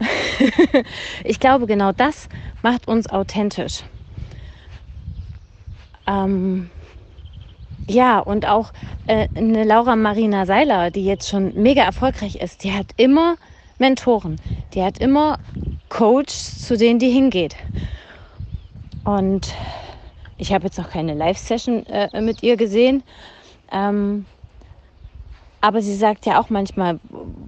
ich 1.25 1.41
glaube, 1.41 1.67
genau 1.67 1.91
das 1.91 2.29
macht 2.63 2.87
uns 2.87 3.09
authentisch. 3.09 3.83
Ähm 6.07 6.69
ja, 7.89 8.19
und 8.19 8.47
auch 8.47 8.71
äh, 9.07 9.27
eine 9.35 9.65
Laura 9.65 9.97
Marina 9.97 10.45
Seiler, 10.45 10.89
die 10.89 11.03
jetzt 11.03 11.27
schon 11.27 11.53
mega 11.61 11.83
erfolgreich 11.83 12.37
ist, 12.37 12.63
die 12.63 12.71
hat 12.71 12.87
immer 12.95 13.35
Mentoren, 13.77 14.37
die 14.73 14.81
hat 14.81 14.99
immer 14.99 15.37
Coaches, 15.89 16.61
zu 16.61 16.77
denen 16.77 16.97
die 16.97 17.09
hingeht. 17.09 17.57
Und 19.05 19.53
ich 20.37 20.53
habe 20.53 20.65
jetzt 20.65 20.77
noch 20.77 20.89
keine 20.89 21.13
Live-Session 21.13 21.85
äh, 21.85 22.21
mit 22.21 22.43
ihr 22.43 22.57
gesehen. 22.57 23.03
Ähm, 23.71 24.25
aber 25.61 25.81
sie 25.81 25.95
sagt 25.95 26.25
ja 26.25 26.39
auch 26.39 26.49
manchmal, 26.49 26.99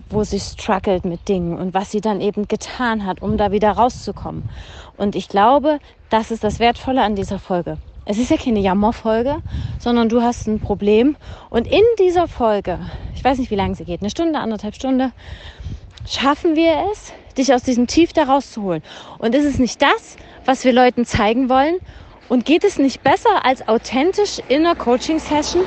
wo 0.09 0.23
sie 0.23 0.39
struggelt 0.39 1.05
mit 1.05 1.27
Dingen 1.27 1.55
und 1.57 1.73
was 1.73 1.91
sie 1.91 2.01
dann 2.01 2.21
eben 2.21 2.47
getan 2.47 3.05
hat, 3.05 3.21
um 3.21 3.37
da 3.37 3.51
wieder 3.51 3.71
rauszukommen. 3.71 4.49
Und 4.97 5.15
ich 5.15 5.29
glaube, 5.29 5.79
das 6.09 6.31
ist 6.31 6.43
das 6.43 6.59
Wertvolle 6.59 7.03
an 7.03 7.15
dieser 7.15 7.37
Folge. 7.37 7.77
Es 8.05 8.17
ist 8.17 8.31
ja 8.31 8.37
keine 8.37 8.59
Jammerfolge, 8.59 9.35
sondern 9.79 10.09
du 10.09 10.21
hast 10.21 10.47
ein 10.47 10.59
Problem. 10.59 11.17
Und 11.49 11.67
in 11.67 11.83
dieser 11.99 12.27
Folge, 12.27 12.79
ich 13.13 13.23
weiß 13.23 13.37
nicht, 13.37 13.51
wie 13.51 13.55
lange 13.55 13.75
sie 13.75 13.85
geht, 13.85 14.01
eine 14.01 14.09
Stunde, 14.09 14.39
anderthalb 14.39 14.75
Stunde, 14.75 15.11
schaffen 16.07 16.55
wir 16.55 16.85
es, 16.91 17.13
dich 17.37 17.53
aus 17.53 17.63
diesem 17.63 17.87
Tief 17.87 18.13
da 18.13 18.23
rauszuholen. 18.23 18.83
Und 19.19 19.35
ist 19.35 19.45
es 19.45 19.59
nicht 19.59 19.81
das, 19.81 20.15
was 20.45 20.63
wir 20.63 20.73
Leuten 20.73 21.05
zeigen 21.05 21.49
wollen? 21.49 21.77
Und 22.29 22.45
geht 22.45 22.63
es 22.63 22.77
nicht 22.77 23.03
besser 23.03 23.45
als 23.45 23.67
authentisch 23.67 24.39
in 24.49 24.65
einer 24.65 24.75
Coaching-Session? 24.75 25.63